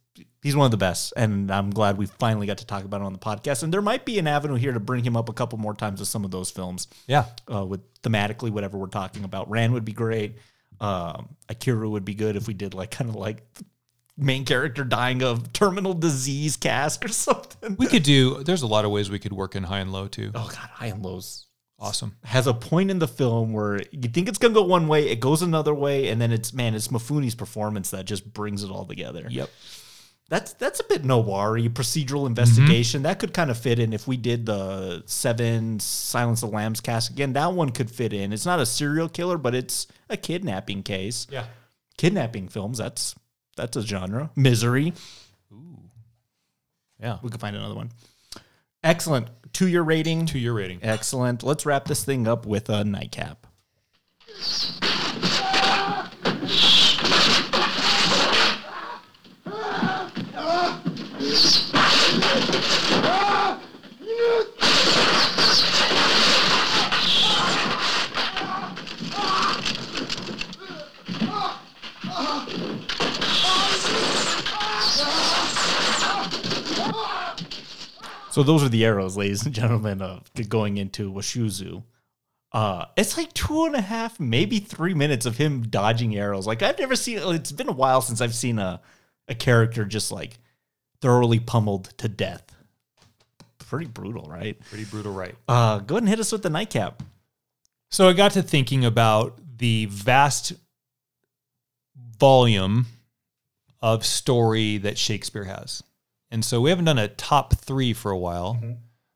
[0.41, 3.05] he's one of the best, and I'm glad we finally got to talk about it
[3.05, 3.63] on the podcast.
[3.63, 5.99] And there might be an avenue here to bring him up a couple more times
[5.99, 6.87] with some of those films.
[7.07, 7.25] Yeah.
[7.51, 10.37] Uh, with thematically whatever we're talking about, Ran would be great.
[10.79, 13.43] Um, Ikiru would be good if we did like kind of like
[14.17, 17.75] main character dying of terminal disease cast or something.
[17.77, 20.07] We could do, there's a lot of ways we could work in high and low
[20.07, 20.31] too.
[20.33, 21.47] Oh god, High and Lows
[21.77, 22.15] Awesome.
[22.23, 25.19] has a point in the film where you think it's gonna go one way, it
[25.19, 28.85] goes another way, and then it's man, it's Mifune's performance that just brings it all
[28.85, 29.27] together.
[29.29, 29.49] Yep.
[30.27, 32.27] That's that's a bit noir procedural mm-hmm.
[32.27, 33.03] investigation.
[33.03, 36.81] That could kind of fit in if we did the Seven Silence of the Lambs
[36.81, 37.33] cast again.
[37.33, 38.33] That one could fit in.
[38.33, 41.27] It's not a serial killer, but it's a kidnapping case.
[41.29, 41.45] Yeah.
[41.97, 42.79] Kidnapping films.
[42.79, 43.13] That's
[43.55, 44.31] that's a genre.
[44.35, 44.93] Misery.
[45.53, 45.79] Ooh,
[46.99, 47.19] yeah.
[47.21, 47.91] We could find another one.
[48.83, 49.29] Excellent.
[49.53, 50.25] Two year rating.
[50.27, 50.79] To your rating.
[50.81, 51.43] Excellent.
[51.43, 53.45] Let's wrap this thing up with a nightcap.
[78.35, 81.83] So those are the arrows, ladies and gentlemen, of going into Washizu.
[82.51, 86.45] Uh, it's like two and a half, maybe three minutes of him dodging arrows.
[86.45, 87.19] Like I've never seen.
[87.33, 88.81] It's been a while since I've seen a
[89.29, 90.37] a character just like
[90.99, 92.43] thoroughly pummeled to death.
[93.57, 94.59] Pretty brutal, right?
[94.65, 95.35] Pretty brutal, right?
[95.47, 97.03] Uh, go ahead and hit us with the nightcap.
[97.89, 100.51] So I got to thinking about the vast
[102.19, 102.87] volume
[103.81, 105.81] of story that Shakespeare has.
[106.35, 108.61] And so we haven't done a top three for a while.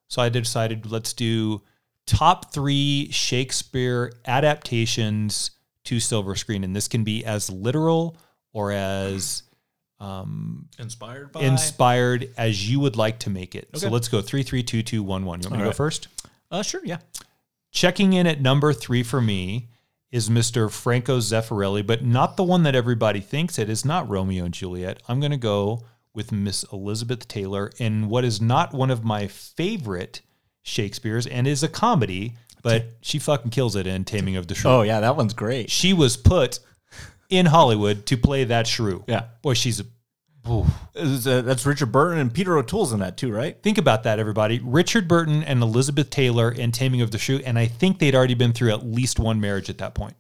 [0.08, 1.62] So I decided let's do
[2.08, 5.52] top three Shakespeare adaptations
[5.84, 6.64] to silver screen.
[6.64, 8.16] And this can be as literal
[8.54, 9.44] or as
[10.00, 13.68] um, Inspired by inspired as you would like to make it.
[13.76, 15.42] So let's go three, three, two, two, one, one.
[15.42, 16.08] You want me to All go first?
[16.50, 17.00] Uh, sure, yeah.
[17.74, 19.68] Checking in at number three for me
[20.10, 20.72] is Mr.
[20.72, 25.04] Franco Zeffirelli, but not the one that everybody thinks it is not Romeo and Juliet.
[25.10, 25.84] I'm going to go
[26.14, 30.22] with Miss Elizabeth Taylor in what is not one of my favorite
[30.64, 34.72] Shakespeare's and is a comedy, but she fucking kills it in Taming of the Shrew.
[34.72, 35.70] Oh yeah, that one's great.
[35.70, 36.60] She was put
[37.30, 39.04] in Hollywood to play that shrew.
[39.08, 39.26] Yeah.
[39.42, 39.86] Boy, she's a.
[40.50, 40.68] oof.
[40.94, 43.62] That's Richard Burton and Peter O'Toole's in that too, right?
[43.62, 44.60] Think about that, everybody.
[44.64, 48.34] Richard Burton and Elizabeth Taylor in Taming of the Shrew, and I think they'd already
[48.34, 50.16] been through at least one marriage at that point.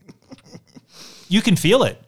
[1.28, 2.02] you can feel it.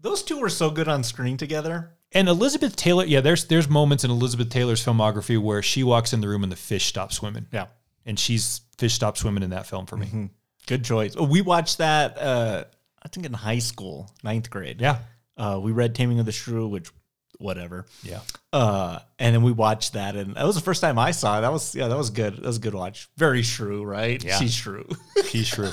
[0.00, 1.97] Those two were so good on screen together.
[2.12, 6.20] And Elizabeth Taylor, yeah, there's there's moments in Elizabeth Taylor's filmography where she walks in
[6.20, 7.46] the room and the fish stop swimming.
[7.52, 7.66] Yeah.
[8.06, 10.30] And she's fish stop swimming in that film for me.
[10.66, 11.14] Good choice.
[11.18, 12.64] Oh, we watched that uh
[13.02, 14.80] I think in high school, ninth grade.
[14.80, 15.00] Yeah.
[15.36, 16.90] Uh we read Taming of the Shrew, which
[17.38, 17.84] whatever.
[18.02, 18.20] Yeah.
[18.54, 21.40] Uh and then we watched that and that was the first time I saw it.
[21.42, 22.36] That was yeah, that was good.
[22.36, 23.10] That was a good watch.
[23.18, 24.22] Very shrew, right?
[24.24, 24.38] Yeah.
[24.38, 24.88] She's shrew.
[25.26, 25.70] She's true.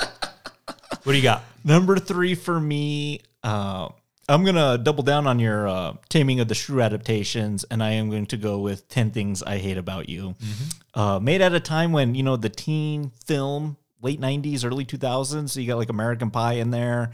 [0.67, 1.43] what do you got?
[1.63, 3.89] Number three for me, uh,
[4.27, 8.09] I'm gonna double down on your uh, Taming of the Shrew adaptations, and I am
[8.09, 10.35] going to go with Ten Things I Hate About You.
[10.93, 15.49] Uh, made at a time when you know the teen film, late '90s, early 2000s.
[15.49, 17.11] So you got like American Pie in there.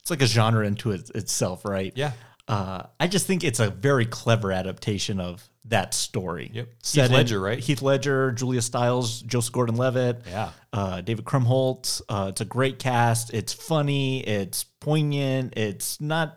[0.00, 1.92] It's like a genre into it, itself, right?
[1.94, 2.12] Yeah.
[2.48, 6.50] Uh, I just think it's a very clever adaptation of that story.
[6.52, 6.68] Yep.
[6.82, 7.58] Set Heath in- Ledger, right?
[7.58, 10.50] Heath Ledger, Julia Stiles, Joseph Gordon-Levitt Yeah.
[10.72, 12.02] uh, David Krumholtz.
[12.08, 13.32] Uh, it's a great cast.
[13.32, 14.26] It's funny.
[14.26, 15.54] It's poignant.
[15.56, 16.36] It's not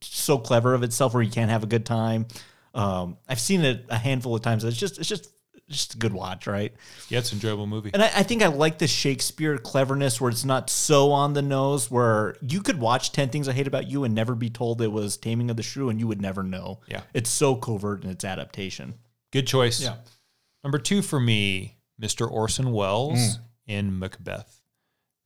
[0.00, 2.26] so clever of itself where you can't have a good time.
[2.72, 4.62] Um, I've seen it a handful of times.
[4.62, 5.28] It's just it's just
[5.70, 6.72] just a good watch, right?
[7.08, 7.90] Yeah, it's an enjoyable movie.
[7.94, 11.42] And I, I think I like the Shakespeare cleverness where it's not so on the
[11.42, 11.90] nose.
[11.90, 14.92] Where you could watch Ten Things I Hate About You and never be told it
[14.92, 16.80] was Taming of the Shrew, and you would never know.
[16.88, 17.02] Yeah.
[17.14, 18.94] it's so covert in its adaptation.
[19.32, 19.80] Good choice.
[19.80, 19.96] Yeah.
[20.64, 22.30] Number two for me, Mr.
[22.30, 24.60] Orson Welles in Macbeth.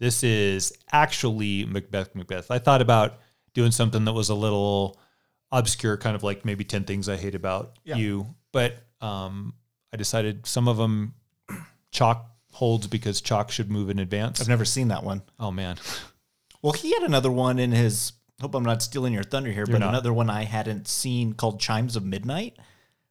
[0.01, 2.15] This is actually Macbeth.
[2.15, 2.51] Macbeth.
[2.51, 3.19] I thought about
[3.55, 5.01] doing something that was a little
[5.53, 7.97] obscure, kind of like maybe 10 Things I Hate About Yeah.
[7.97, 8.35] You.
[8.53, 9.55] But um,
[9.95, 11.15] I decided some of them
[11.93, 14.41] chalk holds because chalk should move in advance.
[14.41, 15.23] I've never seen that one.
[15.39, 15.77] Oh, man.
[16.63, 18.13] Well, he had another one in his.
[18.41, 19.91] Hope I'm not stealing your thunder here, but not.
[19.91, 22.59] another one I hadn't seen called Chimes of Midnight,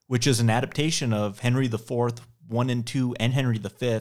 [0.08, 2.16] which is an adaptation of Henry IV,
[2.48, 4.00] one and two, and Henry V.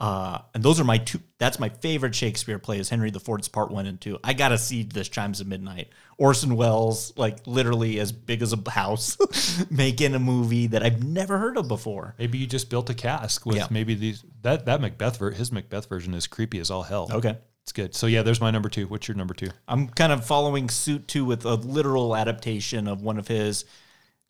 [0.00, 1.20] Uh, and those are my two.
[1.38, 4.18] That's my favorite Shakespeare play is Henry IV's Part One and Two.
[4.24, 5.88] I gotta see this Chimes of Midnight.
[6.16, 9.18] Orson Welles, like literally as big as a house,
[9.70, 12.14] making a movie that I've never heard of before.
[12.18, 13.66] Maybe you just built a cask with Yeah.
[13.70, 17.08] maybe these that that Macbeth ver- his Macbeth version is creepy as all hell.
[17.12, 17.36] Okay.
[17.64, 17.94] It's good.
[17.94, 18.86] So yeah, there's my number two.
[18.86, 19.48] What's your number two?
[19.68, 23.66] I'm kind of following suit too with a literal adaptation of one of his.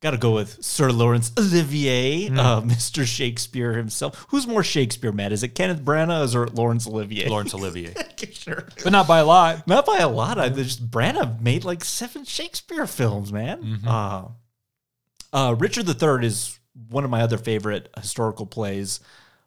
[0.01, 3.05] Got to go with Sir Laurence Olivier, uh, Mr.
[3.05, 4.24] Shakespeare himself.
[4.31, 5.31] Who's more Shakespeare, Matt?
[5.31, 7.28] Is it Kenneth Branagh or Laurence Olivier?
[7.28, 7.93] Laurence Olivier.
[8.32, 8.66] sure.
[8.82, 9.66] But not by a lot.
[9.66, 10.39] Not by a lot.
[10.39, 13.81] I just Branagh made like seven Shakespeare films, man.
[13.86, 14.28] Uh,
[15.35, 16.59] uh, Richard III is
[16.89, 19.01] one of my other favorite historical plays.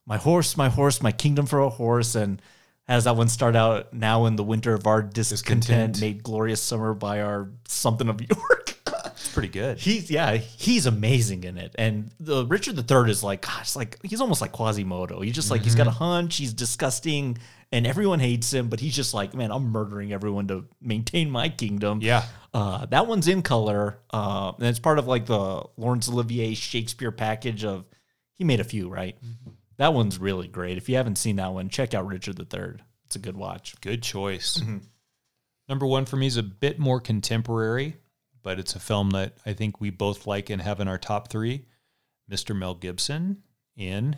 [0.06, 2.40] My horse, my horse, my kingdom for a horse, and
[2.88, 6.02] as that one start out now in the winter of our discontent, Discontent.
[6.02, 8.76] made glorious summer by our something of York.
[9.24, 9.80] It's pretty good.
[9.80, 11.74] he's yeah, he's amazing in it.
[11.78, 15.22] And the Richard III is like, gosh, like he's almost like Quasimodo.
[15.22, 16.36] He's just like he's got a hunch.
[16.36, 17.38] He's disgusting,
[17.72, 18.68] and everyone hates him.
[18.68, 22.00] But he's just like, man, I'm murdering everyone to maintain my kingdom.
[22.02, 22.26] Yeah.
[22.54, 27.12] Uh, that one's in color, uh, and it's part of like the Laurence Olivier Shakespeare
[27.12, 27.86] package of.
[28.36, 29.16] He made a few, right?
[29.78, 30.78] That one's really great.
[30.78, 32.82] If you haven't seen that one, check out Richard III.
[33.06, 33.80] It's a good watch.
[33.80, 34.62] Good choice.
[35.70, 37.96] Number one for me is a bit more contemporary,
[38.44, 41.30] but it's a film that I think we both like and have in our top
[41.30, 41.66] three.
[42.30, 42.56] Mr.
[42.56, 43.44] Mel Gibson
[43.76, 44.18] in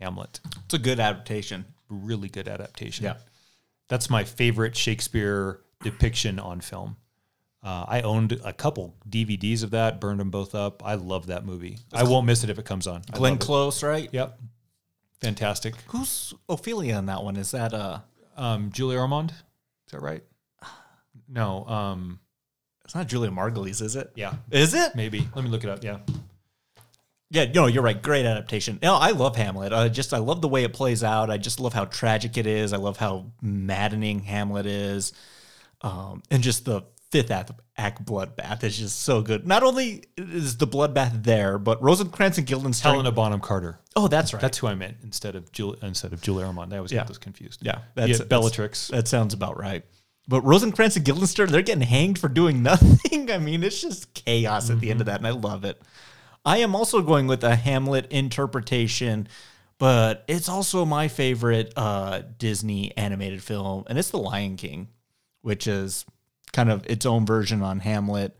[0.00, 0.40] Hamlet.
[0.64, 1.66] It's a good adaptation.
[1.88, 3.04] Really good adaptation.
[3.04, 3.16] Yeah.
[3.88, 6.96] That's my favorite Shakespeare depiction on film.
[7.62, 10.84] Uh, I owned a couple DVDs of that, burned them both up.
[10.84, 11.78] I love that movie.
[11.92, 13.02] I won't miss it if it comes on.
[13.10, 13.40] Glenn it.
[13.40, 14.08] Close, right?
[14.12, 14.38] Yep.
[15.20, 15.74] Fantastic.
[15.88, 17.36] Who's Ophelia in that one?
[17.36, 18.00] Is that uh?
[18.36, 19.30] Um, Julia Ormond.
[19.30, 20.22] Is that right?
[21.28, 21.66] No.
[21.66, 22.20] Um,
[22.86, 24.10] It's not Julia Margulies, is it?
[24.14, 24.34] yeah.
[24.50, 24.94] Is it?
[24.94, 25.28] Maybe.
[25.34, 25.84] Let me look it up.
[25.84, 25.98] Yeah.
[27.30, 28.00] Yeah, no, you're right.
[28.00, 28.78] Great adaptation.
[28.80, 29.72] No, I love Hamlet.
[29.72, 31.28] I just I love the way it plays out.
[31.28, 32.72] I just love how tragic it is.
[32.72, 35.12] I love how maddening Hamlet is,
[35.82, 39.44] um, and just the fifth act, act bloodbath is just so good.
[39.44, 42.92] Not only is the bloodbath there, but Rosencrantz and Guildenstern.
[42.92, 43.80] Helena Bonham Carter.
[43.96, 44.40] oh, that's right.
[44.40, 46.72] That's who I meant instead of Julie instead of Julie Ormond.
[46.72, 47.00] I always Yeah.
[47.00, 47.58] get those confused.
[47.64, 48.86] yeah, That's that's Bellatrix.
[48.88, 49.84] That sounds about right.
[50.28, 53.30] But Rosencrantz and Guildenstern, they're getting hanged for doing nothing.
[53.30, 55.80] I mean, it's just chaos at the end of that, and I love it.
[56.44, 59.28] I am also going with a Hamlet interpretation,
[59.78, 64.88] but it's also my favorite uh, Disney animated film, and it's The Lion King,
[65.42, 66.04] which is
[66.52, 68.36] kind of its own version on Hamlet.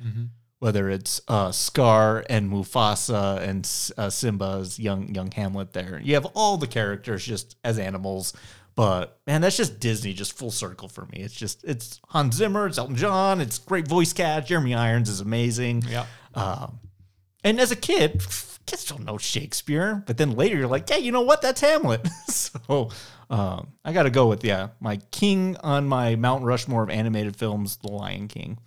[0.58, 3.58] Whether it's uh, Scar and Mufasa and
[3.98, 8.32] uh, Simba's young young Hamlet, there you have all the characters just as animals.
[8.76, 11.20] But man, that's just Disney, just full circle for me.
[11.20, 14.48] It's just it's Hans Zimmer, it's Elton John, it's great voice cast.
[14.48, 15.82] Jeremy Irons is amazing.
[15.88, 16.04] Yeah.
[16.34, 16.78] Um,
[17.42, 18.22] and as a kid,
[18.66, 21.40] kids don't know Shakespeare, but then later you're like, yeah, you know what?
[21.40, 22.06] That's Hamlet.
[22.28, 22.90] so
[23.30, 27.36] um, I got to go with yeah, my king on my Mount Rushmore of animated
[27.36, 28.58] films, The Lion King.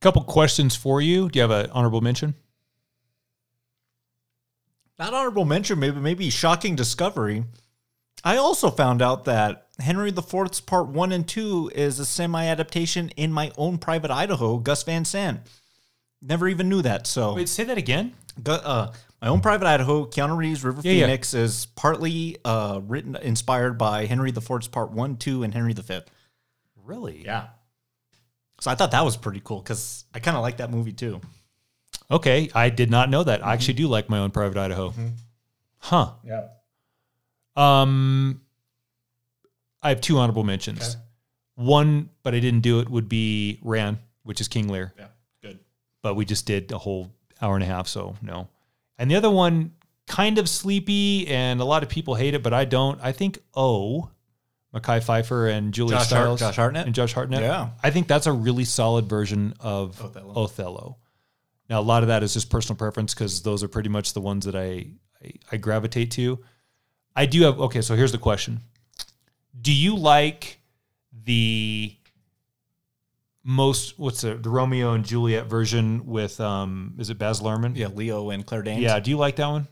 [0.00, 1.28] Couple questions for you.
[1.28, 2.34] Do you have an honorable mention?
[4.98, 7.44] Not honorable mention, maybe maybe shocking discovery.
[8.24, 13.32] I also found out that Henry IV's Part One and Two is a semi-adaptation in
[13.32, 15.40] my own private Idaho, Gus Van Sant.
[16.20, 17.06] Never even knew that.
[17.06, 18.12] So Wait, say that again.
[18.44, 18.90] Uh,
[19.22, 21.04] my own private Idaho, Keanu Reeves, River Yeah, yeah.
[21.06, 26.00] Phoenix is partly uh, written, inspired by Henry IV's Part One, Two, and Henry V.
[26.84, 27.24] Really?
[27.24, 27.48] Yeah.
[28.60, 31.20] So I thought that was pretty cool because I kind of like that movie too.
[32.10, 33.40] Okay, I did not know that.
[33.40, 33.52] I Mm-hmm.
[33.52, 34.92] actually do like my own private Idaho.
[35.78, 36.12] Huh.
[36.24, 36.48] Yeah.
[37.58, 38.40] Um,
[39.82, 40.80] I have two honorable mentions.
[40.80, 41.04] Okay.
[41.56, 44.92] One, but I didn't do it, would be Ran, which is King Lear.
[44.98, 45.06] Yeah.
[45.42, 45.58] Good.
[46.02, 47.10] But we just did a whole
[47.42, 48.48] hour and a half, so no.
[48.98, 49.72] And the other one,
[50.06, 53.00] kind of sleepy, and a lot of people hate it, but I don't.
[53.02, 54.08] I think O,
[54.74, 56.86] Mekhi Phifer and Julia Josh Hart- Josh Hartnett?
[56.86, 57.42] and Josh Hartnett.
[57.42, 57.70] Yeah.
[57.82, 60.34] I think that's a really solid version of Othello.
[60.44, 60.96] Othello.
[61.68, 64.20] Now, a lot of that is just personal preference because those are pretty much the
[64.20, 64.86] ones that I,
[65.22, 66.38] I I gravitate to.
[67.18, 67.80] I do have okay.
[67.80, 68.60] So here's the question:
[69.60, 70.60] Do you like
[71.24, 71.96] the
[73.42, 73.98] most?
[73.98, 76.94] What's the the Romeo and Juliet version with um?
[76.96, 77.76] Is it Baz Luhrmann?
[77.76, 78.82] Yeah, Leo and Claire Danes.
[78.82, 79.00] Yeah.
[79.00, 79.66] Do you like that one?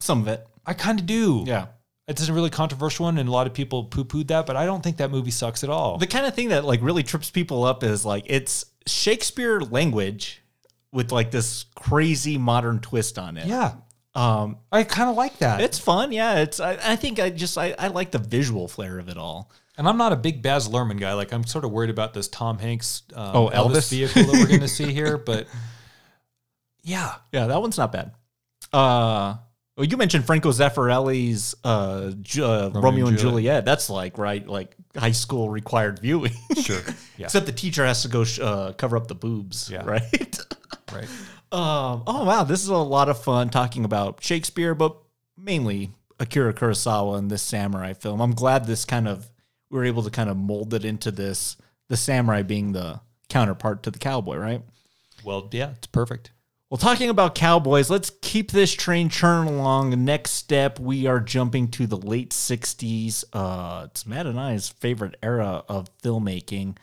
[0.00, 0.46] Some of it.
[0.64, 1.44] I kind of do.
[1.46, 1.66] Yeah.
[2.08, 4.64] It's a really controversial one, and a lot of people poo pooed that, but I
[4.64, 5.98] don't think that movie sucks at all.
[5.98, 10.42] The kind of thing that like really trips people up is like it's Shakespeare language
[10.90, 13.46] with like this crazy modern twist on it.
[13.46, 13.74] yeah,
[14.14, 15.60] Um, I kind of like that.
[15.62, 16.12] it's fun.
[16.12, 16.40] Yeah.
[16.40, 19.50] It's, I, I think I just, I, I like the visual flair of it all.
[19.78, 21.14] And I'm not a big Baz Luhrmann guy.
[21.14, 23.88] Like I'm sort of worried about this Tom Hanks um, Oh, Elvis?
[23.90, 25.16] vehicle that we're going to see here.
[25.16, 25.46] But
[26.82, 28.12] yeah, Yeah, that one's not bad.
[28.72, 29.36] Uh,
[29.76, 33.20] well, you mentioned Franco Zeffirelli's uh, Ju- uh, Romeo, and Juliet.
[33.20, 33.64] Juliet.
[33.64, 36.32] That's like right, like high school required viewing.
[36.60, 36.80] sure,
[37.16, 39.70] yeah, Except the teacher has to go sh- uh, cover up the boobs.
[39.70, 39.82] Yeah.
[39.86, 40.38] Right.
[40.92, 41.08] right.
[41.52, 44.96] Um, oh wow, this is a lot of fun talking about Shakespeare, but
[45.36, 48.20] mainly Akira Kurosawa and this samurai film.
[48.20, 49.30] I'm glad this kind of
[49.70, 51.56] we were able to kind of mold it into this.
[51.88, 54.62] The samurai being the counterpart to the cowboy, right?
[55.24, 56.30] Well, yeah, it's perfect.
[56.70, 59.90] Well, talking about cowboys, let's keep this train churning along.
[59.90, 63.24] The next step, we are jumping to the late 60s.
[63.32, 66.78] Uh, it's Matt and I's favorite era of filmmaking.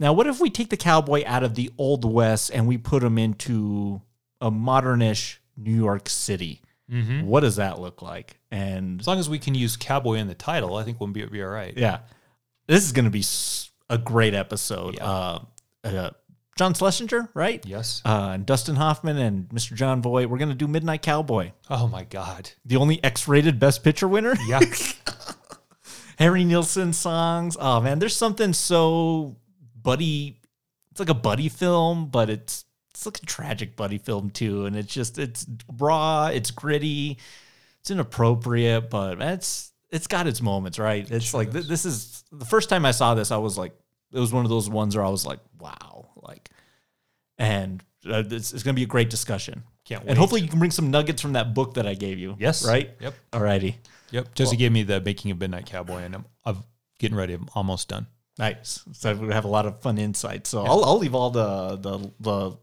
[0.00, 3.04] Now, what if we take the cowboy out of the Old West and we put
[3.04, 4.00] him into
[4.40, 6.60] a modernish New York City?
[7.22, 8.38] What does that look like?
[8.52, 11.24] And As long as we can use cowboy in the title, I think we'll be,
[11.24, 11.76] be all right.
[11.76, 12.00] yeah,
[12.68, 13.24] this is going to be
[13.90, 15.00] a great episode.
[15.00, 15.40] Uh,
[15.82, 16.10] uh,
[16.56, 17.64] John Schlesinger, right?
[17.66, 18.00] Yes.
[18.04, 19.74] uh, and Dustin Hoffman and Mr.
[19.74, 20.30] Jon Voight.
[20.30, 22.50] We're gonna do Midnight Cowboy, Oh my God.
[22.64, 24.34] the only X-rated Best Picture winner.
[24.46, 24.60] Yeah.
[26.18, 27.56] Harry Nilsson songs.
[27.58, 29.36] Oh man, there's something so
[29.82, 30.40] buddy.
[30.92, 32.64] It's like a buddy film, but it's
[32.94, 35.46] it's like a tragic buddy film too, and it's just it's
[35.78, 37.18] raw, it's gritty,
[37.80, 41.08] it's inappropriate, but it's it's got its moments, right?
[41.10, 43.72] It's like th- this is the first time I saw this, I was like,
[44.12, 46.50] it was one of those ones where I was like, wow, like,
[47.36, 49.64] and uh, it's, it's gonna be a great discussion.
[49.84, 50.10] Can't wait.
[50.10, 52.36] And hopefully you can bring some nuggets from that book that I gave you.
[52.38, 52.66] Yes.
[52.66, 52.90] Right.
[53.00, 53.14] Yep.
[53.32, 53.74] Alrighty.
[54.12, 54.34] Yep.
[54.34, 56.64] Jesse gave me the making of Midnight Cowboy, and I'm, I'm
[56.98, 57.34] getting ready.
[57.34, 58.06] I'm almost done.
[58.38, 58.82] Nice.
[58.92, 60.50] So we have a lot of fun insights.
[60.50, 62.56] So I'll, I'll leave all the the the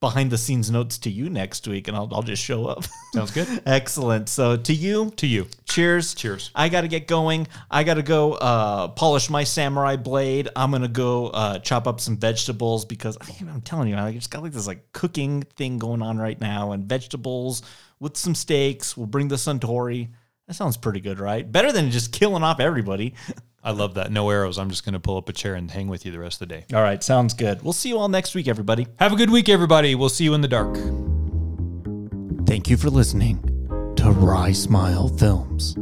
[0.00, 2.84] behind the scenes notes to you next week, and I'll I'll just show up.
[3.14, 3.62] Sounds good.
[3.66, 4.28] Excellent.
[4.28, 5.46] So to you, to you.
[5.64, 6.14] cheers.
[6.14, 6.50] Cheers.
[6.56, 7.46] I got to get going.
[7.70, 10.48] I got to go uh, polish my samurai blade.
[10.56, 14.12] I'm gonna go uh, chop up some vegetables because I mean, I'm telling you, I
[14.12, 17.62] just got like this like cooking thing going on right now, and vegetables
[18.00, 18.96] with some steaks.
[18.96, 20.08] We'll bring the Suntory.
[20.48, 21.50] That sounds pretty good, right?
[21.50, 23.14] Better than just killing off everybody.
[23.64, 24.10] I love that.
[24.10, 24.58] No arrows.
[24.58, 26.48] I'm just going to pull up a chair and hang with you the rest of
[26.48, 26.64] the day.
[26.74, 27.62] All right, sounds good.
[27.62, 28.88] We'll see you all next week, everybody.
[28.98, 29.94] Have a good week, everybody.
[29.94, 30.74] We'll see you in the dark.
[32.46, 33.40] Thank you for listening
[33.96, 35.74] to Rye Smile Films.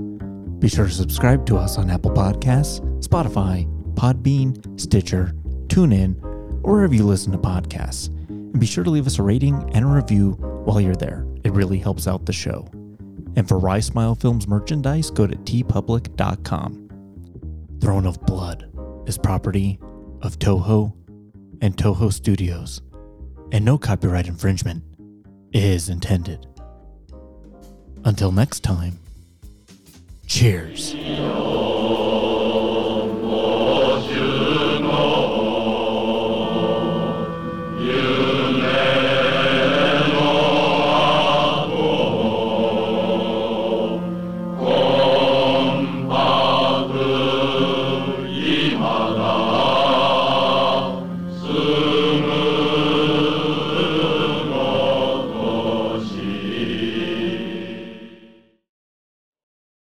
[0.60, 5.32] Be sure to subscribe to us on Apple Podcasts, Spotify, Podbean, Stitcher,
[5.68, 6.22] TuneIn,
[6.62, 8.08] or wherever you listen to podcasts.
[8.28, 10.32] And be sure to leave us a rating and a review
[10.64, 11.26] while you're there.
[11.44, 12.68] It really helps out the show.
[13.36, 16.89] And for Rye Smile Films merchandise, go to tpublic.com.
[17.80, 18.70] Throne of Blood
[19.06, 19.80] is property
[20.20, 20.92] of Toho
[21.62, 22.82] and Toho Studios,
[23.52, 24.84] and no copyright infringement
[25.52, 26.46] is intended.
[28.04, 28.98] Until next time,
[30.26, 30.94] cheers.